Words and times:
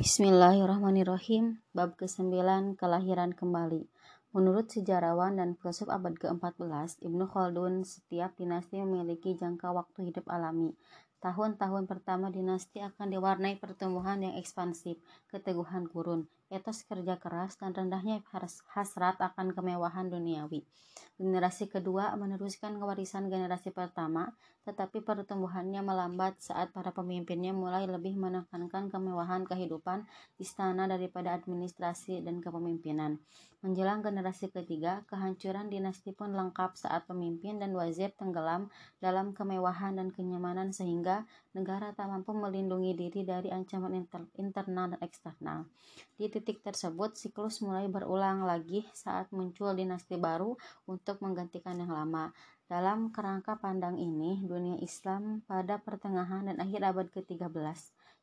Bismillahirrahmanirrahim. 0.00 1.60
Bab 1.76 2.00
ke-9 2.00 2.32
Kelahiran 2.80 3.36
kembali. 3.36 3.84
Menurut 4.32 4.72
sejarawan 4.72 5.36
dan 5.36 5.60
filsuf 5.60 5.92
abad 5.92 6.16
ke-14, 6.16 7.04
Ibnu 7.04 7.28
Khaldun, 7.28 7.84
setiap 7.84 8.32
dinasti 8.40 8.80
memiliki 8.80 9.36
jangka 9.36 9.76
waktu 9.76 10.08
hidup 10.08 10.24
alami. 10.32 10.72
Tahun-tahun 11.20 11.84
pertama 11.84 12.32
dinasti 12.32 12.80
akan 12.80 13.12
diwarnai 13.12 13.60
pertumbuhan 13.60 14.24
yang 14.24 14.40
ekspansif, 14.40 14.96
keteguhan 15.28 15.84
kurun, 15.84 16.32
etos 16.48 16.80
kerja 16.88 17.20
keras, 17.20 17.60
dan 17.60 17.76
rendahnya 17.76 18.24
hasrat 18.72 19.20
akan 19.20 19.52
kemewahan 19.52 20.08
duniawi. 20.08 20.64
Generasi 21.20 21.68
kedua 21.68 22.16
meneruskan 22.16 22.80
kewarisan 22.80 23.28
generasi 23.28 23.68
pertama, 23.68 24.32
tetapi 24.70 25.02
pertumbuhannya 25.02 25.82
melambat 25.82 26.38
saat 26.38 26.70
para 26.70 26.94
pemimpinnya 26.94 27.50
mulai 27.50 27.90
lebih 27.90 28.14
menekankan 28.14 28.86
kemewahan 28.86 29.42
kehidupan 29.42 30.06
istana 30.38 30.86
daripada 30.86 31.34
administrasi 31.34 32.22
dan 32.22 32.38
kepemimpinan. 32.38 33.18
Menjelang 33.60 34.00
generasi 34.00 34.48
ketiga, 34.48 35.04
kehancuran 35.04 35.68
dinasti 35.68 36.16
pun 36.16 36.32
lengkap 36.32 36.80
saat 36.80 37.04
pemimpin 37.04 37.60
dan 37.60 37.76
wazir 37.76 38.08
tenggelam 38.16 38.72
dalam 39.04 39.36
kemewahan 39.36 40.00
dan 40.00 40.08
kenyamanan 40.08 40.72
sehingga 40.72 41.28
negara 41.52 41.92
tak 41.92 42.08
mampu 42.08 42.32
melindungi 42.32 42.96
diri 42.96 43.20
dari 43.20 43.52
ancaman 43.52 43.92
inter 44.00 44.24
internal 44.40 44.96
dan 44.96 45.00
eksternal. 45.04 45.58
Di 46.16 46.32
titik 46.32 46.64
tersebut, 46.64 47.20
siklus 47.20 47.60
mulai 47.60 47.84
berulang 47.90 48.48
lagi 48.48 48.88
saat 48.96 49.28
muncul 49.28 49.76
dinasti 49.76 50.16
baru 50.16 50.56
untuk 50.88 51.20
menggantikan 51.20 51.76
yang 51.76 51.92
lama. 51.92 52.32
Dalam 52.70 53.10
kerangka 53.10 53.58
pandang 53.58 53.98
ini, 53.98 54.46
dunia 54.46 54.78
Islam 54.78 55.42
pada 55.42 55.82
pertengahan 55.82 56.46
dan 56.46 56.62
akhir 56.62 56.86
abad 56.86 57.10
ke-13 57.10 57.50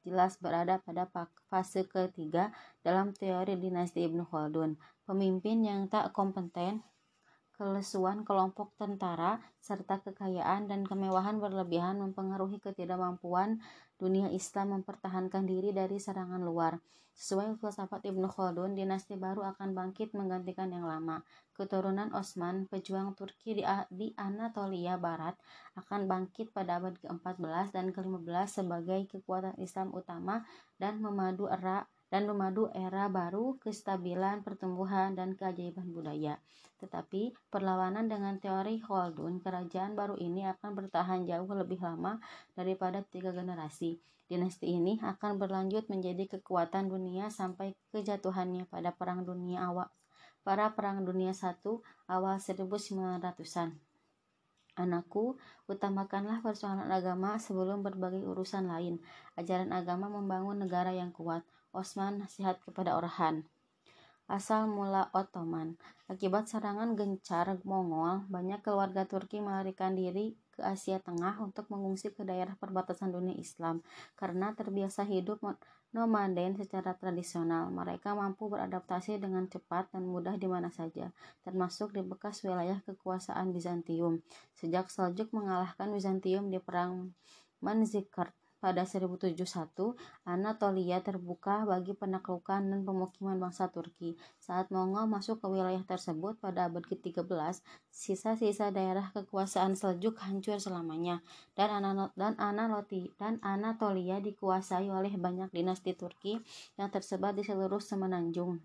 jelas 0.07 0.39
berada 0.39 0.79
pada 0.79 1.03
fase 1.51 1.83
ketiga 1.83 2.55
dalam 2.79 3.11
teori 3.11 3.59
dinasti 3.59 4.07
Ibnu 4.07 4.23
Khaldun. 4.23 4.79
Pemimpin 5.03 5.67
yang 5.67 5.91
tak 5.91 6.15
kompeten, 6.15 6.79
kelesuan 7.57 8.21
kelompok 8.21 8.77
tentara, 8.77 9.41
serta 9.57 9.97
kekayaan 10.05 10.69
dan 10.69 10.85
kemewahan 10.85 11.41
berlebihan 11.41 11.97
mempengaruhi 11.97 12.61
ketidakmampuan 12.61 13.57
dunia 13.97 14.29
Islam 14.29 14.77
mempertahankan 14.77 15.49
diri 15.49 15.73
dari 15.73 15.97
serangan 15.97 16.39
luar. 16.45 16.77
Sesuai 17.17 17.57
filsafat 17.57 18.05
Ibnu 18.05 18.29
Khaldun, 18.29 18.77
dinasti 18.77 19.17
baru 19.17 19.41
akan 19.41 19.73
bangkit 19.73 20.13
menggantikan 20.13 20.69
yang 20.69 20.85
lama. 20.85 21.25
Keturunan 21.57 22.13
Osman, 22.13 22.69
pejuang 22.69 23.17
Turki 23.17 23.57
di, 23.57 23.65
di 23.89 24.13
Anatolia 24.13 25.01
Barat, 25.01 25.33
akan 25.73 26.05
bangkit 26.05 26.53
pada 26.53 26.77
abad 26.77 26.93
ke-14 27.01 27.73
dan 27.73 27.89
ke-15 27.89 28.61
sebagai 28.61 29.09
kekuatan 29.09 29.57
Islam 29.57 29.97
utama 29.97 30.45
dan 30.77 31.01
memadu 31.01 31.49
era 31.49 31.89
dan 32.07 32.27
memadu 32.27 32.71
era 32.71 33.11
baru, 33.11 33.59
kestabilan, 33.59 34.43
pertumbuhan, 34.43 35.15
dan 35.15 35.35
keajaiban 35.35 35.91
budaya. 35.91 36.39
Tetapi, 36.79 37.35
perlawanan 37.51 38.07
dengan 38.07 38.39
teori 38.39 38.79
Khaldun, 38.79 39.43
kerajaan 39.43 39.97
baru 39.97 40.15
ini 40.21 40.47
akan 40.47 40.71
bertahan 40.77 41.27
jauh 41.27 41.49
lebih 41.51 41.81
lama 41.83 42.21
daripada 42.53 43.03
tiga 43.03 43.33
generasi. 43.35 43.99
Dinasti 44.27 44.75
ini 44.75 44.99
akan 44.99 45.39
berlanjut 45.39 45.87
menjadi 45.87 46.39
kekuatan 46.39 46.91
dunia 46.91 47.31
sampai 47.31 47.75
kejatuhannya 47.95 48.67
pada 48.67 48.91
Perang 48.91 49.23
Dunia 49.23 49.71
awal 49.71 49.87
para 50.47 50.71
Perang 50.71 51.03
Dunia 51.03 51.35
I 51.35 51.51
awal 52.07 52.39
1900-an. 52.39 53.75
Anakku, 54.79 55.35
utamakanlah 55.67 56.39
persoalan 56.39 56.87
agama 56.87 57.35
sebelum 57.35 57.83
berbagai 57.83 58.23
urusan 58.23 58.71
lain. 58.71 59.03
Ajaran 59.35 59.75
agama 59.75 60.07
membangun 60.07 60.55
negara 60.55 60.95
yang 60.95 61.11
kuat. 61.11 61.43
Osman 61.75 62.23
nasihat 62.23 62.59
kepada 62.63 62.95
Orhan. 62.95 63.47
Asal 64.27 64.67
mula 64.67 65.07
Ottoman. 65.15 65.79
Akibat 66.11 66.51
serangan 66.51 66.99
gencar 66.99 67.47
Mongol, 67.63 68.27
banyak 68.27 68.59
keluarga 68.59 69.07
Turki 69.07 69.39
melarikan 69.39 69.95
diri 69.95 70.35
ke 70.51 70.67
Asia 70.67 70.99
Tengah 70.99 71.39
untuk 71.39 71.71
mengungsi 71.71 72.11
ke 72.11 72.27
daerah 72.27 72.59
perbatasan 72.59 73.15
dunia 73.15 73.31
Islam. 73.39 73.79
Karena 74.19 74.51
terbiasa 74.51 75.07
hidup 75.07 75.39
nomaden 75.95 76.59
secara 76.59 76.91
tradisional, 76.99 77.71
mereka 77.71 78.19
mampu 78.19 78.51
beradaptasi 78.51 79.15
dengan 79.15 79.47
cepat 79.47 79.95
dan 79.95 80.03
mudah 80.03 80.35
di 80.35 80.51
mana 80.51 80.67
saja, 80.75 81.15
termasuk 81.47 81.95
di 81.95 82.03
bekas 82.03 82.43
wilayah 82.43 82.83
kekuasaan 82.83 83.55
Bizantium. 83.55 84.19
Sejak 84.59 84.91
Seljuk 84.91 85.31
mengalahkan 85.31 85.87
Bizantium 85.87 86.51
di 86.51 86.59
Perang 86.59 87.15
Manzikert 87.63 88.35
pada 88.57 88.83
1071, 88.89 89.37
Anatolia 90.25 90.97
terbuka 91.05 91.63
bagi 91.63 91.93
penaklukan 91.93 92.65
dan 92.65 92.81
pemukiman 92.81 93.37
bangsa 93.37 93.69
Turki. 93.69 94.17
Saat 94.41 94.73
Mongol 94.73 95.05
masuk 95.05 95.39
ke 95.41 95.47
wilayah 95.47 95.81
tersebut 95.85 96.41
pada 96.41 96.65
abad 96.65 96.81
ke-13, 96.81 97.61
sisa-sisa 97.93 98.73
daerah 98.73 99.13
kekuasaan 99.13 99.77
Seljuk 99.77 100.17
hancur 100.25 100.57
selamanya 100.57 101.21
dan 101.53 101.81
dan 102.17 102.33
dan 102.33 103.33
Anatolia 103.45 104.17
dikuasai 104.17 104.89
oleh 104.89 105.13
banyak 105.13 105.53
dinasti 105.53 105.93
Turki 105.93 106.41
yang 106.81 106.89
tersebar 106.89 107.37
di 107.37 107.45
seluruh 107.45 107.81
semenanjung. 107.81 108.57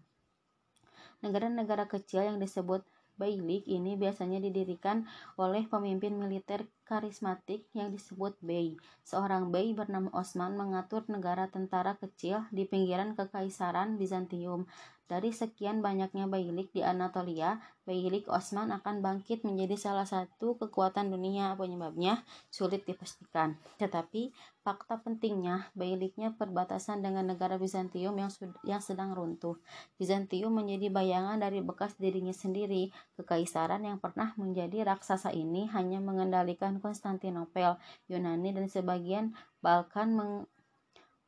Negara-negara 1.23 1.87
kecil 1.87 2.27
yang 2.27 2.39
disebut 2.43 2.83
Beylik 3.23 3.71
ini 3.71 3.95
biasanya 3.95 4.43
didirikan 4.43 5.07
oleh 5.39 5.63
pemimpin 5.71 6.19
militer 6.19 6.67
karismatik 6.83 7.71
yang 7.71 7.95
disebut 7.95 8.35
Bey. 8.43 8.75
Seorang 9.07 9.55
Bey 9.55 9.71
bernama 9.79 10.11
Osman 10.11 10.59
mengatur 10.59 11.07
negara 11.07 11.47
tentara 11.47 11.95
kecil 12.03 12.43
di 12.51 12.67
pinggiran 12.67 13.15
kekaisaran 13.15 13.95
Bizantium. 13.95 14.67
Dari 15.13 15.29
sekian 15.29 15.85
banyaknya 15.85 16.25
beylik 16.25 16.73
di 16.73 16.81
Anatolia, 16.81 17.61
beylik 17.85 18.33
Osman 18.33 18.73
akan 18.73 19.05
bangkit 19.05 19.45
menjadi 19.45 19.77
salah 19.77 20.09
satu 20.09 20.57
kekuatan 20.57 21.13
dunia. 21.13 21.53
Penyebabnya 21.53 22.25
sulit 22.49 22.89
dipastikan. 22.89 23.61
Tetapi 23.77 24.33
fakta 24.65 25.05
pentingnya, 25.05 25.69
beyliknya 25.77 26.33
perbatasan 26.33 27.05
dengan 27.05 27.29
negara 27.29 27.61
Bizantium 27.61 28.17
yang, 28.17 28.33
yang 28.65 28.81
sedang 28.81 29.13
runtuh. 29.13 29.61
Bizantium 30.01 30.49
menjadi 30.49 30.89
bayangan 30.89 31.37
dari 31.45 31.61
bekas 31.61 31.93
dirinya 32.01 32.33
sendiri. 32.33 32.89
Kekaisaran 33.21 33.85
yang 33.85 34.01
pernah 34.01 34.33
menjadi 34.41 34.89
raksasa 34.89 35.29
ini 35.37 35.69
hanya 35.77 36.01
mengendalikan 36.01 36.81
Konstantinopel, 36.81 37.77
Yunani, 38.09 38.57
dan 38.57 38.65
sebagian 38.65 39.37
Balkan 39.61 40.17
meng 40.17 40.49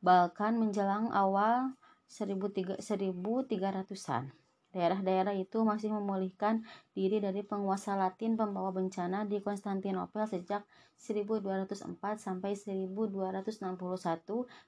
Balkan 0.01 0.57
menjelang 0.57 1.13
awal 1.13 1.77
1300-an. 2.15 4.31
Daerah-daerah 4.75 5.31
itu 5.39 5.63
masih 5.63 5.87
memulihkan 5.87 6.67
diri 6.91 7.23
dari 7.23 7.47
penguasa 7.47 7.95
Latin 7.95 8.35
pembawa 8.35 8.75
bencana 8.75 9.23
di 9.23 9.39
Konstantinopel 9.39 10.27
sejak 10.27 10.67
1204 10.99 11.95
sampai 12.19 12.59
1261 12.59 13.55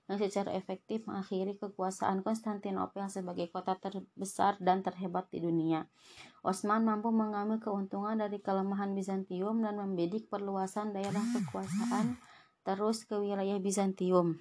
yang 0.08 0.16
secara 0.16 0.56
efektif 0.56 1.04
mengakhiri 1.12 1.60
kekuasaan 1.60 2.24
Konstantinopel 2.24 3.12
sebagai 3.12 3.52
kota 3.52 3.76
terbesar 3.76 4.56
dan 4.64 4.80
terhebat 4.80 5.28
di 5.28 5.44
dunia. 5.44 5.92
Osman 6.40 6.88
mampu 6.88 7.12
mengambil 7.12 7.60
keuntungan 7.60 8.16
dari 8.16 8.40
kelemahan 8.40 8.96
Bizantium 8.96 9.60
dan 9.60 9.76
membidik 9.76 10.32
perluasan 10.32 10.96
daerah 10.96 11.24
kekuasaan 11.36 12.16
terus 12.64 13.04
ke 13.04 13.20
wilayah 13.20 13.60
Bizantium. 13.60 14.40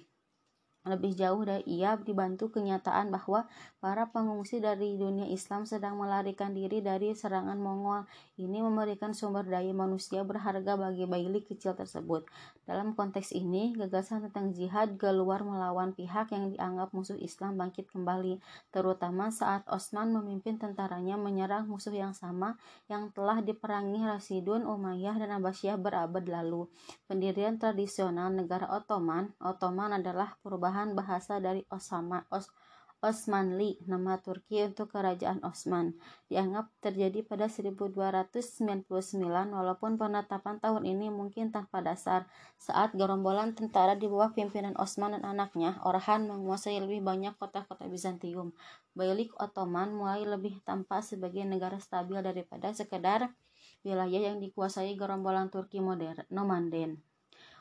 Lebih 0.87 1.19
jauh 1.19 1.43
dari 1.43 1.67
ia 1.67 1.99
dibantu 1.99 2.47
kenyataan 2.47 3.11
bahwa 3.11 3.43
para 3.83 4.07
pengungsi 4.07 4.63
dari 4.63 4.95
dunia 4.95 5.27
Islam 5.27 5.67
sedang 5.67 5.99
melarikan 5.99 6.55
diri 6.55 6.79
dari 6.79 7.11
serangan 7.11 7.59
Mongol. 7.59 8.07
Ini 8.39 8.63
memberikan 8.63 9.11
sumber 9.11 9.43
daya 9.43 9.75
manusia 9.75 10.23
berharga 10.23 10.79
bagi 10.79 11.03
bayi 11.03 11.27
kecil 11.43 11.75
tersebut. 11.75 12.23
Dalam 12.63 12.95
konteks 12.95 13.35
ini, 13.35 13.75
gagasan 13.75 14.23
tentang 14.31 14.55
jihad 14.55 14.95
keluar 14.95 15.43
melawan 15.43 15.91
pihak 15.91 16.31
yang 16.31 16.55
dianggap 16.55 16.95
musuh 16.95 17.19
Islam 17.19 17.59
bangkit 17.59 17.91
kembali, 17.91 18.39
terutama 18.71 19.27
saat 19.27 19.67
Osman 19.67 20.15
memimpin 20.15 20.55
tentaranya 20.55 21.19
menyerang 21.19 21.67
musuh 21.67 21.91
yang 21.91 22.15
sama 22.15 22.55
yang 22.87 23.11
telah 23.11 23.43
diperangi 23.43 23.99
Rasidun, 24.07 24.63
Umayyah, 24.63 25.19
dan 25.19 25.35
Abbasiyah 25.35 25.75
berabad 25.75 26.23
lalu. 26.23 26.71
Pendirian 27.09 27.59
tradisional 27.59 28.29
negara 28.29 28.69
Ottoman, 28.69 29.33
Ottoman 29.41 29.97
adalah 29.97 30.37
perubahan 30.45 30.76
tambahan 30.77 30.93
bahasa 30.93 31.41
dari 31.41 31.65
Osama 31.73 32.21
Os 32.29 32.53
Osmanli, 33.01 33.81
nama 33.89 34.21
Turki 34.21 34.61
untuk 34.61 34.93
Kerajaan 34.93 35.41
Osman, 35.41 35.97
dianggap 36.29 36.69
terjadi 36.81 37.25
pada 37.25 37.49
1299 37.49 38.85
walaupun 39.53 39.97
penetapan 39.97 40.61
tahun 40.61 40.85
ini 40.85 41.09
mungkin 41.09 41.49
tanpa 41.49 41.81
dasar 41.81 42.29
saat 42.61 42.93
gerombolan 42.93 43.57
tentara 43.57 43.97
di 43.97 44.05
bawah 44.05 44.33
pimpinan 44.33 44.77
Osman 44.77 45.17
dan 45.17 45.25
anaknya, 45.29 45.81
Orhan 45.81 46.29
menguasai 46.29 46.77
lebih 46.77 47.01
banyak 47.01 47.37
kota-kota 47.41 47.89
Bizantium. 47.89 48.53
Beylik 48.93 49.33
Ottoman 49.37 49.93
mulai 49.97 50.25
lebih 50.25 50.61
tampak 50.61 51.01
sebagai 51.01 51.41
negara 51.45 51.81
stabil 51.81 52.21
daripada 52.21 52.69
sekedar 52.73 53.29
wilayah 53.81 54.21
yang 54.29 54.37
dikuasai 54.41 54.93
gerombolan 54.93 55.49
Turki 55.53 55.81
modern, 55.81 56.25
nomaden. 56.33 57.01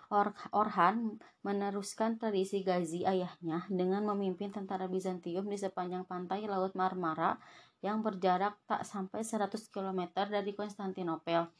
Or 0.08 0.30
Orhan 0.54 1.18
meneruskan 1.42 2.18
tradisi 2.18 2.62
Gazi 2.62 3.02
ayahnya 3.02 3.66
dengan 3.66 4.06
memimpin 4.06 4.54
tentara 4.54 4.86
Bizantium 4.86 5.50
di 5.50 5.58
sepanjang 5.58 6.06
pantai 6.06 6.46
Laut 6.46 6.74
Marmara 6.78 7.38
yang 7.84 8.00
berjarak 8.00 8.56
tak 8.70 8.86
sampai 8.86 9.26
100 9.26 9.68
km 9.68 10.10
dari 10.30 10.54
Konstantinopel. 10.54 11.50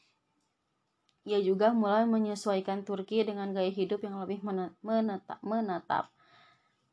Ia 1.27 1.43
juga 1.43 1.75
mulai 1.75 2.07
menyesuaikan 2.07 2.87
Turki 2.87 3.19
dengan 3.27 3.51
gaya 3.51 3.67
hidup 3.67 3.99
yang 3.99 4.15
lebih 4.23 4.39
menetap. 4.79 5.43
menetap. 5.43 6.07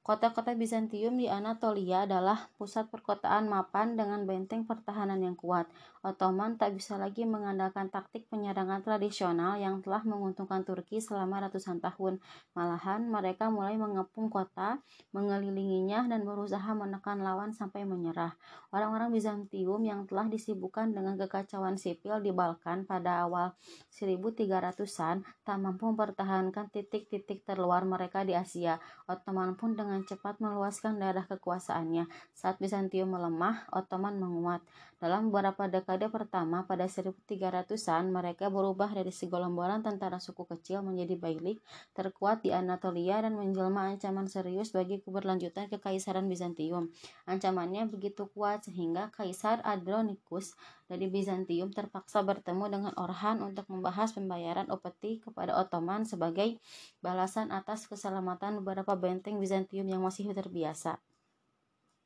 Kota-kota 0.05 0.53
Bizantium 0.53 1.17
di 1.17 1.33
Anatolia 1.33 2.05
adalah 2.05 2.53
pusat 2.61 2.93
perkotaan 2.93 3.49
mapan 3.49 3.97
dengan 3.97 4.29
benteng 4.29 4.69
pertahanan 4.69 5.17
yang 5.17 5.33
kuat. 5.33 5.65
Ottoman 6.05 6.61
tak 6.61 6.77
bisa 6.77 7.01
lagi 7.01 7.25
mengandalkan 7.25 7.89
taktik 7.89 8.29
penyerangan 8.29 8.85
tradisional 8.85 9.57
yang 9.57 9.81
telah 9.81 10.05
menguntungkan 10.05 10.61
Turki 10.61 11.01
selama 11.01 11.49
ratusan 11.49 11.81
tahun. 11.81 12.21
Malahan, 12.53 13.09
mereka 13.09 13.49
mulai 13.49 13.81
mengepung 13.81 14.29
kota, 14.29 14.77
mengelilinginya, 15.17 16.05
dan 16.05 16.29
berusaha 16.29 16.69
menekan 16.77 17.25
lawan 17.25 17.57
sampai 17.57 17.89
menyerah. 17.89 18.37
Orang-orang 18.77 19.09
Bizantium 19.09 19.81
yang 19.89 20.05
telah 20.05 20.29
disibukkan 20.29 20.93
dengan 20.93 21.17
kekacauan 21.17 21.81
sipil 21.81 22.21
di 22.21 22.29
Balkan 22.29 22.85
pada 22.85 23.25
awal 23.25 23.57
1300-an 23.89 25.25
tak 25.41 25.57
mampu 25.57 25.89
mempertahankan 25.89 26.69
titik-titik 26.69 27.49
terluar 27.49 27.89
mereka 27.89 28.21
di 28.29 28.37
Asia. 28.37 28.77
Ottoman 29.09 29.57
pun 29.57 29.73
dengan 29.73 29.94
cepat 30.03 30.43
meluaskan 30.43 30.99
daerah 30.99 31.23
kekuasaannya. 31.31 32.11
Saat 32.35 32.59
Bizantium 32.59 33.15
melemah, 33.15 33.71
Ottoman 33.71 34.19
menguat. 34.19 34.67
Dalam 35.05 35.29
beberapa 35.29 35.69
dekade 35.69 36.09
pertama 36.09 36.65
pada 36.65 36.89
1300-an, 36.89 38.09
mereka 38.09 38.49
berubah 38.49 38.89
dari 38.89 39.13
segolombolan 39.13 39.85
tentara 39.85 40.17
suku 40.17 40.49
kecil 40.49 40.81
menjadi 40.81 41.21
bailik 41.21 41.61
terkuat 41.93 42.41
di 42.41 42.57
Anatolia 42.57 43.21
dan 43.21 43.37
menjelma 43.37 43.93
ancaman 43.93 44.33
serius 44.33 44.73
bagi 44.73 45.05
keberlanjutan 45.05 45.69
kekaisaran 45.69 46.25
Bizantium. 46.25 46.89
Ancamannya 47.29 47.85
begitu 47.85 48.33
kuat 48.33 48.65
sehingga 48.65 49.13
Kaisar 49.13 49.61
Andronicus 49.69 50.57
dari 50.89 51.13
Bizantium 51.13 51.69
terpaksa 51.69 52.25
bertemu 52.25 52.65
dengan 52.73 52.93
Orhan 52.97 53.45
untuk 53.45 53.69
membahas 53.69 54.17
pembayaran 54.17 54.73
upeti 54.73 55.21
kepada 55.21 55.53
Ottoman 55.61 56.09
sebagai 56.09 56.57
balasan 57.05 57.53
atas 57.53 57.93
keselamatan 57.93 58.65
beberapa 58.65 58.97
benteng 58.97 59.37
Bizantium 59.37 59.85
yang 59.85 60.01
masih 60.01 60.33
terbiasa 60.33 60.97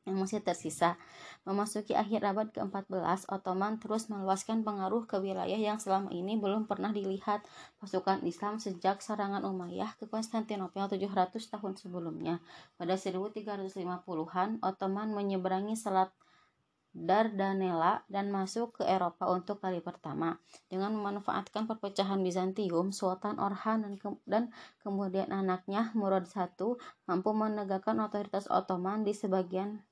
yang 0.08 0.16
masih 0.16 0.40
tersisa. 0.40 0.96
Memasuki 1.44 1.92
akhir 1.92 2.24
abad 2.24 2.48
ke-14, 2.48 3.28
Ottoman 3.28 3.76
terus 3.76 4.08
meluaskan 4.08 4.64
pengaruh 4.64 5.04
ke 5.04 5.20
wilayah 5.20 5.60
yang 5.60 5.76
selama 5.76 6.08
ini 6.08 6.40
belum 6.40 6.64
pernah 6.64 6.90
dilihat 6.90 7.44
pasukan 7.78 8.24
Islam 8.24 8.56
sejak 8.56 9.04
serangan 9.04 9.44
Umayyah 9.44 10.00
ke 10.00 10.08
Konstantinopel 10.08 10.88
700 10.88 11.36
tahun 11.36 11.76
sebelumnya. 11.76 12.40
Pada 12.80 12.96
1350-an, 12.96 14.64
Ottoman 14.64 15.12
menyeberangi 15.12 15.76
Selat 15.76 16.08
Dardanella 16.98 18.02
dan 18.10 18.32
masuk 18.32 18.80
ke 18.80 18.82
Eropa 18.82 19.30
untuk 19.30 19.62
kali 19.62 19.78
pertama. 19.78 20.40
Dengan 20.66 20.96
memanfaatkan 20.96 21.68
perpecahan 21.70 22.18
Bizantium, 22.24 22.90
Sultan 22.90 23.38
Orhan 23.38 23.86
dan, 23.86 23.94
ke 24.00 24.08
dan 24.26 24.50
kemudian 24.82 25.30
anaknya 25.30 25.92
Murad 25.94 26.26
I 26.26 26.48
mampu 27.06 27.30
menegakkan 27.36 28.00
otoritas 28.02 28.50
Ottoman 28.50 29.06
di 29.06 29.12
sebagian 29.14 29.84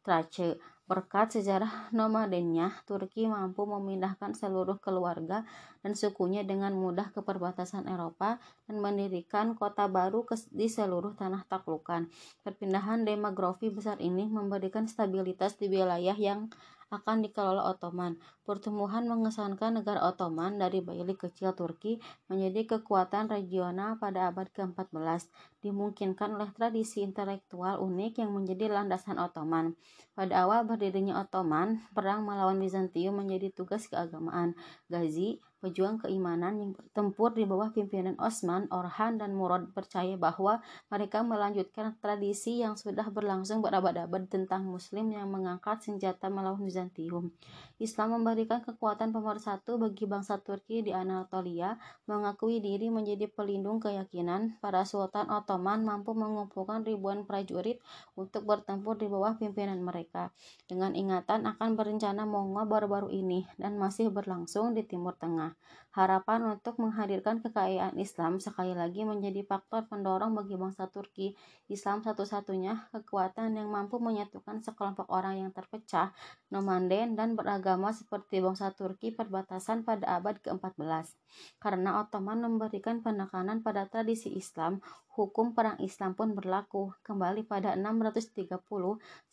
Trace. 0.00 0.56
Berkat 0.90 1.38
sejarah 1.38 1.94
nomadennya, 1.94 2.74
Turki 2.82 3.30
mampu 3.30 3.62
memindahkan 3.62 4.34
seluruh 4.34 4.82
keluarga 4.82 5.46
dan 5.86 5.94
sukunya 5.94 6.42
dengan 6.42 6.74
mudah 6.74 7.14
ke 7.14 7.22
perbatasan 7.22 7.86
Eropa 7.86 8.42
dan 8.66 8.82
mendirikan 8.82 9.54
kota 9.54 9.86
baru 9.86 10.26
di 10.50 10.66
seluruh 10.66 11.14
tanah 11.14 11.46
taklukan. 11.46 12.10
Perpindahan 12.42 13.06
demografi 13.06 13.70
besar 13.70 14.02
ini 14.02 14.26
memberikan 14.26 14.90
stabilitas 14.90 15.54
di 15.62 15.70
wilayah 15.70 16.18
yang 16.18 16.50
akan 16.90 17.22
dikelola 17.22 17.62
Ottoman. 17.70 18.18
Pertumbuhan 18.42 19.06
mengesankan 19.06 19.78
negara 19.78 20.02
Ottoman 20.02 20.58
dari 20.58 20.82
bailik 20.82 21.22
kecil 21.22 21.54
Turki 21.54 22.02
menjadi 22.26 22.76
kekuatan 22.76 23.30
regional 23.30 23.96
pada 24.02 24.34
abad 24.34 24.50
ke-14, 24.50 25.30
dimungkinkan 25.62 26.34
oleh 26.34 26.50
tradisi 26.50 27.06
intelektual 27.06 27.78
unik 27.78 28.20
yang 28.26 28.34
menjadi 28.34 28.68
landasan 28.68 29.22
Ottoman. 29.22 29.78
Pada 30.18 30.44
awal 30.44 30.66
berdirinya 30.66 31.22
Ottoman, 31.22 31.80
perang 31.94 32.26
melawan 32.26 32.58
Bizantium 32.58 33.22
menjadi 33.22 33.54
tugas 33.54 33.86
keagamaan. 33.86 34.58
Gazi, 34.90 35.38
pejuang 35.60 36.00
keimanan 36.00 36.56
yang 36.56 36.72
bertempur 36.72 37.36
di 37.36 37.44
bawah 37.44 37.68
pimpinan 37.70 38.16
Osman, 38.16 38.66
Orhan, 38.72 39.20
dan 39.20 39.36
Murad 39.36 39.68
percaya 39.76 40.16
bahwa 40.16 40.64
mereka 40.88 41.20
melanjutkan 41.20 41.94
tradisi 42.00 42.64
yang 42.64 42.80
sudah 42.80 43.06
berlangsung 43.12 43.60
berabad-abad 43.60 44.26
tentang 44.32 44.64
Muslim 44.64 45.12
yang 45.12 45.28
mengangkat 45.28 45.84
senjata 45.84 46.32
melawan 46.32 46.64
Bizantium. 46.64 47.30
Islam 47.76 48.20
memberikan 48.20 48.64
kekuatan 48.64 49.12
pemersatu 49.12 49.76
bagi 49.80 50.08
bangsa 50.08 50.40
Turki 50.40 50.80
di 50.80 50.96
Anatolia, 50.96 51.76
mengakui 52.08 52.60
diri 52.60 52.88
menjadi 52.88 53.28
pelindung 53.28 53.80
keyakinan. 53.80 54.60
Para 54.64 54.88
Sultan 54.88 55.28
Ottoman 55.28 55.84
mampu 55.84 56.16
mengumpulkan 56.16 56.84
ribuan 56.84 57.28
prajurit 57.28 57.80
untuk 58.16 58.48
bertempur 58.48 58.96
di 58.96 59.08
bawah 59.08 59.36
pimpinan 59.36 59.80
mereka. 59.84 60.32
Dengan 60.64 60.96
ingatan 60.96 61.44
akan 61.44 61.76
berencana 61.76 62.24
Mongol 62.24 62.68
baru-baru 62.68 63.08
ini 63.12 63.44
dan 63.56 63.76
masih 63.80 64.12
berlangsung 64.12 64.72
di 64.76 64.84
Timur 64.84 65.16
Tengah. 65.16 65.49
Harapan 65.90 66.54
untuk 66.54 66.78
menghadirkan 66.78 67.42
kekayaan 67.42 67.98
Islam 67.98 68.38
sekali 68.38 68.78
lagi 68.78 69.02
menjadi 69.02 69.42
faktor 69.42 69.90
pendorong 69.90 70.38
bagi 70.38 70.54
bangsa 70.54 70.86
Turki. 70.86 71.34
Islam 71.66 72.06
satu-satunya 72.06 72.94
kekuatan 72.94 73.58
yang 73.58 73.66
mampu 73.74 73.98
menyatukan 73.98 74.62
sekelompok 74.62 75.10
orang 75.10 75.42
yang 75.42 75.50
terpecah, 75.50 76.14
nomaden, 76.54 77.18
dan 77.18 77.34
beragama 77.34 77.90
seperti 77.90 78.38
bangsa 78.38 78.70
Turki 78.70 79.10
perbatasan 79.10 79.82
pada 79.82 80.22
abad 80.22 80.38
ke-14. 80.38 81.10
Karena 81.58 81.98
Ottoman 82.06 82.38
memberikan 82.38 83.02
penekanan 83.02 83.66
pada 83.66 83.90
tradisi 83.90 84.30
Islam, 84.30 84.78
hukum 85.18 85.58
perang 85.58 85.74
Islam 85.82 86.14
pun 86.14 86.38
berlaku. 86.38 86.94
Kembali 87.02 87.42
pada 87.42 87.74
630 87.74 88.46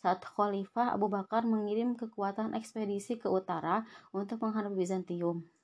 saat 0.02 0.20
Khalifah 0.26 0.98
Abu 0.98 1.06
Bakar 1.06 1.46
mengirim 1.46 1.94
kekuatan 1.94 2.58
ekspedisi 2.58 3.14
ke 3.14 3.30
utara 3.30 3.86
untuk 4.10 4.42
menghadapi 4.42 4.74
Bizantium. 4.74 5.57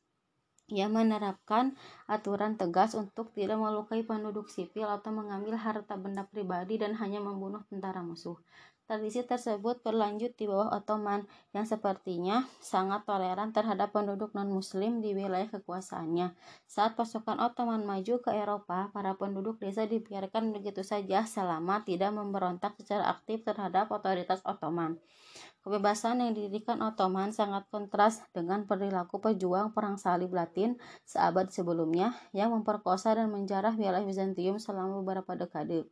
Ia 0.72 0.88
menerapkan 0.88 1.76
aturan 2.08 2.56
tegas 2.56 2.96
untuk 2.96 3.28
tidak 3.36 3.60
melukai 3.60 4.00
penduduk 4.00 4.48
sipil 4.48 4.88
atau 4.88 5.12
mengambil 5.12 5.60
harta 5.60 5.92
benda 6.00 6.24
pribadi 6.24 6.80
dan 6.80 6.96
hanya 6.96 7.20
membunuh 7.20 7.60
tentara 7.68 8.00
musuh. 8.00 8.40
Tradisi 8.84 9.24
tersebut 9.24 9.80
berlanjut 9.80 10.36
di 10.36 10.44
bawah 10.44 10.76
Ottoman 10.76 11.24
yang 11.56 11.64
sepertinya 11.64 12.44
sangat 12.60 13.08
toleran 13.08 13.48
terhadap 13.48 13.96
penduduk 13.96 14.36
non-muslim 14.36 15.00
di 15.00 15.16
wilayah 15.16 15.48
kekuasaannya. 15.48 16.36
Saat 16.68 16.92
pasukan 16.92 17.40
Ottoman 17.40 17.88
maju 17.88 18.20
ke 18.20 18.28
Eropa, 18.36 18.92
para 18.92 19.16
penduduk 19.16 19.56
desa 19.56 19.88
dibiarkan 19.88 20.52
begitu 20.52 20.84
saja 20.84 21.24
selama 21.24 21.80
tidak 21.88 22.12
memberontak 22.12 22.76
secara 22.76 23.08
aktif 23.08 23.40
terhadap 23.40 23.88
otoritas 23.88 24.44
Ottoman. 24.44 25.00
Kebebasan 25.64 26.20
yang 26.20 26.36
didirikan 26.36 26.84
Ottoman 26.84 27.32
sangat 27.32 27.64
kontras 27.72 28.20
dengan 28.36 28.68
perilaku 28.68 29.16
pejuang 29.16 29.72
perang 29.72 29.96
salib 29.96 30.36
Latin 30.36 30.76
seabad 31.08 31.48
sebelumnya 31.48 32.12
yang 32.36 32.52
memperkosa 32.52 33.16
dan 33.16 33.32
menjarah 33.32 33.72
wilayah 33.72 34.04
Bizantium 34.04 34.60
selama 34.60 35.00
beberapa 35.00 35.32
dekade. 35.40 35.88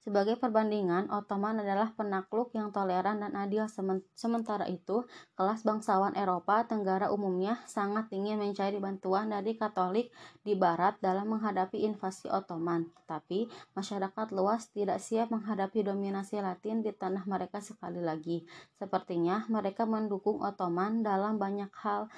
Sebagai 0.00 0.40
perbandingan, 0.40 1.12
Ottoman 1.12 1.60
adalah 1.60 1.92
penakluk 1.92 2.56
yang 2.56 2.72
toleran 2.72 3.20
dan 3.20 3.36
adil. 3.36 3.68
Sementara 4.16 4.64
itu, 4.64 5.04
kelas 5.36 5.60
bangsawan 5.60 6.16
Eropa 6.16 6.64
Tenggara 6.64 7.12
umumnya 7.12 7.60
sangat 7.68 8.08
ingin 8.08 8.40
mencari 8.40 8.80
bantuan 8.80 9.28
dari 9.28 9.60
Katolik 9.60 10.08
di 10.40 10.56
Barat 10.56 10.96
dalam 11.04 11.36
menghadapi 11.36 11.84
invasi 11.84 12.32
Ottoman. 12.32 12.88
Tetapi, 13.04 13.52
masyarakat 13.76 14.26
luas 14.32 14.72
tidak 14.72 15.04
siap 15.04 15.28
menghadapi 15.28 15.84
dominasi 15.84 16.40
Latin 16.40 16.80
di 16.80 16.96
tanah 16.96 17.28
mereka 17.28 17.60
sekali 17.60 18.00
lagi. 18.00 18.48
Sepertinya 18.80 19.44
mereka 19.52 19.84
mendukung 19.84 20.40
Ottoman 20.40 21.04
dalam 21.04 21.36
banyak 21.36 21.68
hal 21.76 22.08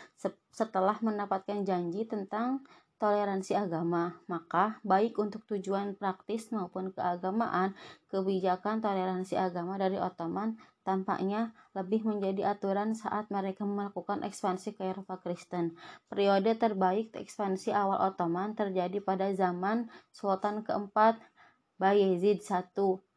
setelah 0.55 1.03
mendapatkan 1.03 1.67
janji 1.67 2.07
tentang 2.07 2.63
toleransi 3.03 3.59
agama, 3.59 4.23
maka 4.31 4.79
baik 4.87 5.19
untuk 5.19 5.43
tujuan 5.51 5.99
praktis 5.99 6.55
maupun 6.55 6.95
keagamaan, 6.95 7.75
kebijakan 8.07 8.79
toleransi 8.79 9.35
agama 9.35 9.75
dari 9.75 9.99
Ottoman 9.99 10.55
tampaknya 10.87 11.51
lebih 11.75 12.07
menjadi 12.07 12.55
aturan 12.55 12.95
saat 12.95 13.27
mereka 13.35 13.67
melakukan 13.67 14.23
ekspansi 14.23 14.79
ke 14.79 14.87
Eropa 14.87 15.19
Kristen. 15.19 15.75
Periode 16.07 16.55
terbaik 16.55 17.15
ekspansi 17.19 17.75
awal 17.75 18.15
Ottoman 18.15 18.55
terjadi 18.55 19.03
pada 19.03 19.35
zaman 19.35 19.91
Sultan 20.15 20.63
keempat 20.63 21.19
Bayezid 21.83 22.47
I. 22.47 22.63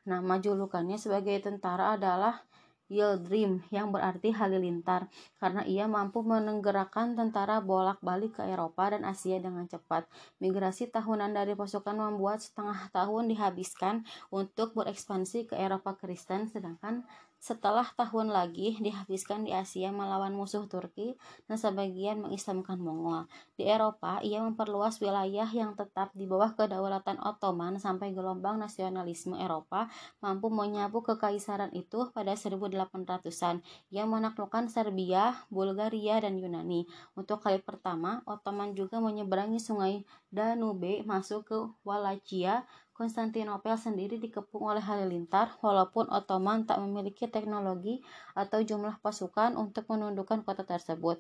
Nama 0.06 0.34
julukannya 0.38 0.98
sebagai 1.02 1.42
tentara 1.42 1.98
adalah 1.98 2.46
Yildirim 2.86 3.66
yang 3.74 3.90
berarti 3.90 4.30
halilintar 4.30 5.10
karena 5.42 5.66
ia 5.66 5.90
mampu 5.90 6.22
menenggerakkan 6.22 7.18
tentara 7.18 7.58
bolak-balik 7.58 8.38
ke 8.38 8.44
Eropa 8.46 8.94
dan 8.94 9.02
Asia 9.02 9.42
dengan 9.42 9.66
cepat. 9.66 10.06
Migrasi 10.38 10.94
tahunan 10.94 11.34
dari 11.34 11.58
pasukan 11.58 11.98
membuat 11.98 12.46
setengah 12.46 12.94
tahun 12.94 13.34
dihabiskan 13.34 14.06
untuk 14.30 14.78
berekspansi 14.78 15.50
ke 15.50 15.58
Eropa 15.58 15.98
Kristen 15.98 16.46
sedangkan 16.46 17.02
setelah 17.46 17.86
tahun 17.94 18.34
lagi 18.34 18.74
dihabiskan 18.82 19.46
di 19.46 19.54
Asia 19.54 19.94
melawan 19.94 20.34
musuh 20.34 20.66
Turki 20.66 21.14
dan 21.46 21.62
sebagian 21.62 22.18
mengislamkan 22.26 22.82
Mongol. 22.82 23.30
Di 23.54 23.70
Eropa, 23.70 24.18
ia 24.26 24.42
memperluas 24.42 24.98
wilayah 24.98 25.46
yang 25.54 25.78
tetap 25.78 26.10
di 26.18 26.26
bawah 26.26 26.58
kedaulatan 26.58 27.22
Ottoman 27.22 27.78
sampai 27.78 28.18
gelombang 28.18 28.58
nasionalisme 28.58 29.38
Eropa 29.38 29.86
mampu 30.26 30.50
menyapu 30.50 31.06
kekaisaran 31.06 31.70
itu 31.78 32.10
pada 32.10 32.34
1800-an. 32.34 33.62
Ia 33.94 34.10
menaklukkan 34.10 34.66
Serbia, 34.66 35.38
Bulgaria, 35.54 36.18
dan 36.18 36.42
Yunani. 36.42 36.90
Untuk 37.14 37.46
kali 37.46 37.62
pertama, 37.62 38.26
Ottoman 38.26 38.74
juga 38.74 38.98
menyeberangi 38.98 39.62
sungai 39.62 40.02
Danube 40.34 41.06
masuk 41.06 41.46
ke 41.46 41.58
Wallachia, 41.86 42.66
Konstantinopel 42.96 43.76
sendiri 43.76 44.16
dikepung 44.24 44.72
oleh 44.72 44.80
halilintar, 44.80 45.60
walaupun 45.60 46.08
Ottoman 46.08 46.64
tak 46.64 46.80
memiliki 46.80 47.28
teknologi 47.28 48.00
atau 48.32 48.64
jumlah 48.64 49.04
pasukan 49.04 49.60
untuk 49.60 49.84
menundukkan 49.92 50.48
kota 50.48 50.64
tersebut. 50.64 51.20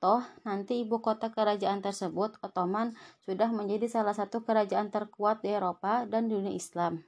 Toh, 0.00 0.24
nanti 0.48 0.80
ibu 0.80 1.04
kota 1.04 1.28
kerajaan 1.28 1.84
tersebut, 1.84 2.40
Ottoman, 2.40 2.96
sudah 3.20 3.52
menjadi 3.52 3.84
salah 3.84 4.16
satu 4.16 4.48
kerajaan 4.48 4.88
terkuat 4.88 5.44
di 5.44 5.52
Eropa 5.52 6.08
dan 6.08 6.32
dunia 6.32 6.56
Islam. 6.56 7.04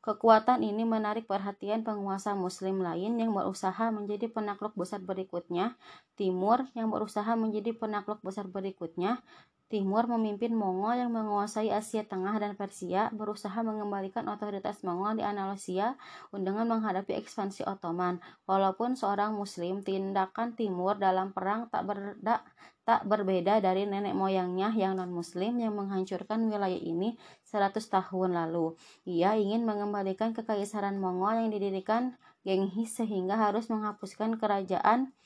Kekuatan 0.00 0.60
ini 0.64 0.84
menarik 0.84 1.24
perhatian 1.24 1.80
penguasa 1.80 2.36
muslim 2.36 2.80
lain 2.80 3.16
yang 3.20 3.32
berusaha 3.32 3.88
menjadi 3.88 4.28
penakluk 4.28 4.76
besar 4.76 5.00
berikutnya, 5.00 5.76
Timur 6.16 6.64
yang 6.72 6.92
berusaha 6.92 7.32
menjadi 7.36 7.72
penakluk 7.72 8.20
besar 8.20 8.48
berikutnya, 8.48 9.24
Timur 9.64 10.04
memimpin 10.04 10.52
Mongol 10.52 11.00
yang 11.00 11.10
menguasai 11.10 11.72
Asia 11.72 12.04
Tengah 12.04 12.36
dan 12.36 12.52
Persia 12.52 13.08
berusaha 13.16 13.56
mengembalikan 13.64 14.28
otoritas 14.28 14.84
Mongol 14.84 15.18
di 15.18 15.24
Andalusia 15.24 15.96
dengan 16.30 16.68
menghadapi 16.68 17.16
ekspansi 17.16 17.64
Ottoman. 17.64 18.20
Walaupun 18.44 18.92
seorang 18.92 19.32
muslim, 19.32 19.80
tindakan 19.80 20.52
Timur 20.52 21.00
dalam 21.00 21.32
perang 21.32 21.72
tak 21.72 21.88
berda, 21.88 22.44
tak 22.84 23.08
berbeda 23.08 23.64
dari 23.64 23.88
nenek 23.88 24.12
moyangnya 24.12 24.68
yang 24.76 25.00
non-muslim 25.00 25.56
yang 25.56 25.72
menghancurkan 25.72 26.44
wilayah 26.52 26.76
ini 26.76 27.16
100 27.48 27.80
tahun 27.80 28.36
lalu. 28.36 28.76
Ia 29.08 29.40
ingin 29.40 29.64
mengembalikan 29.64 30.36
kekaisaran 30.36 31.00
Mongol 31.00 31.40
yang 31.40 31.50
didirikan 31.50 32.20
Genghis 32.44 33.00
sehingga 33.00 33.40
harus 33.40 33.72
menghapuskan 33.72 34.36
kerajaan 34.36 35.16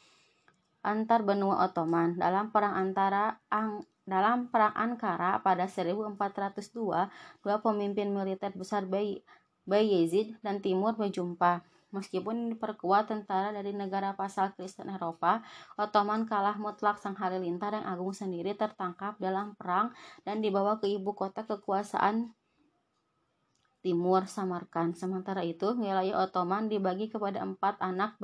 antar 0.87 1.26
benua 1.26 1.66
Ottoman 1.66 2.14
dalam 2.14 2.54
perang 2.54 2.78
antara 2.78 3.42
Ang 3.50 3.83
dalam 4.08 4.48
Perang 4.48 4.72
Ankara 4.72 5.38
pada 5.44 5.68
1402, 5.68 7.12
dua 7.44 7.56
pemimpin 7.60 8.08
militer 8.08 8.50
besar 8.56 8.88
Bayezid 9.68 10.40
dan 10.40 10.64
Timur 10.64 10.96
berjumpa. 10.96 11.60
Meskipun 11.88 12.52
diperkuat 12.52 13.08
tentara 13.08 13.48
dari 13.48 13.72
negara 13.72 14.12
pasal 14.12 14.52
Kristen 14.52 14.92
Eropa, 14.92 15.40
Ottoman 15.80 16.28
kalah 16.28 16.60
mutlak 16.60 17.00
sang 17.00 17.16
halilintar 17.16 17.72
yang 17.72 17.88
agung 17.88 18.12
sendiri 18.12 18.52
tertangkap 18.52 19.16
dalam 19.16 19.56
perang 19.56 19.96
dan 20.20 20.44
dibawa 20.44 20.76
ke 20.76 20.84
ibu 20.88 21.16
kota 21.16 21.48
kekuasaan 21.48 22.36
Timur 23.80 24.28
Samarkand. 24.28 25.00
Sementara 25.00 25.40
itu, 25.40 25.72
wilayah 25.80 26.28
Ottoman 26.28 26.68
dibagi 26.68 27.08
kepada 27.08 27.40
empat 27.40 27.80
anak 27.80 28.20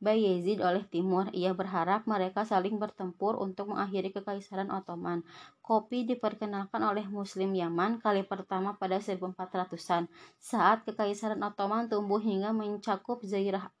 Bayezid 0.00 0.64
oleh 0.64 0.80
Timur. 0.88 1.28
Ia 1.36 1.52
berharap 1.52 2.08
mereka 2.08 2.48
saling 2.48 2.80
bertempur 2.80 3.36
untuk 3.36 3.76
mengakhiri 3.76 4.16
kekaisaran 4.16 4.72
Ottoman. 4.72 5.20
Kopi 5.60 6.08
diperkenalkan 6.08 6.80
oleh 6.80 7.04
Muslim 7.04 7.52
Yaman 7.52 8.00
kali 8.00 8.24
pertama 8.24 8.80
pada 8.80 8.96
1400-an. 8.96 10.08
Saat 10.40 10.88
kekaisaran 10.88 11.44
Ottoman 11.44 11.92
tumbuh 11.92 12.16
hingga 12.16 12.56
mencakup 12.56 13.20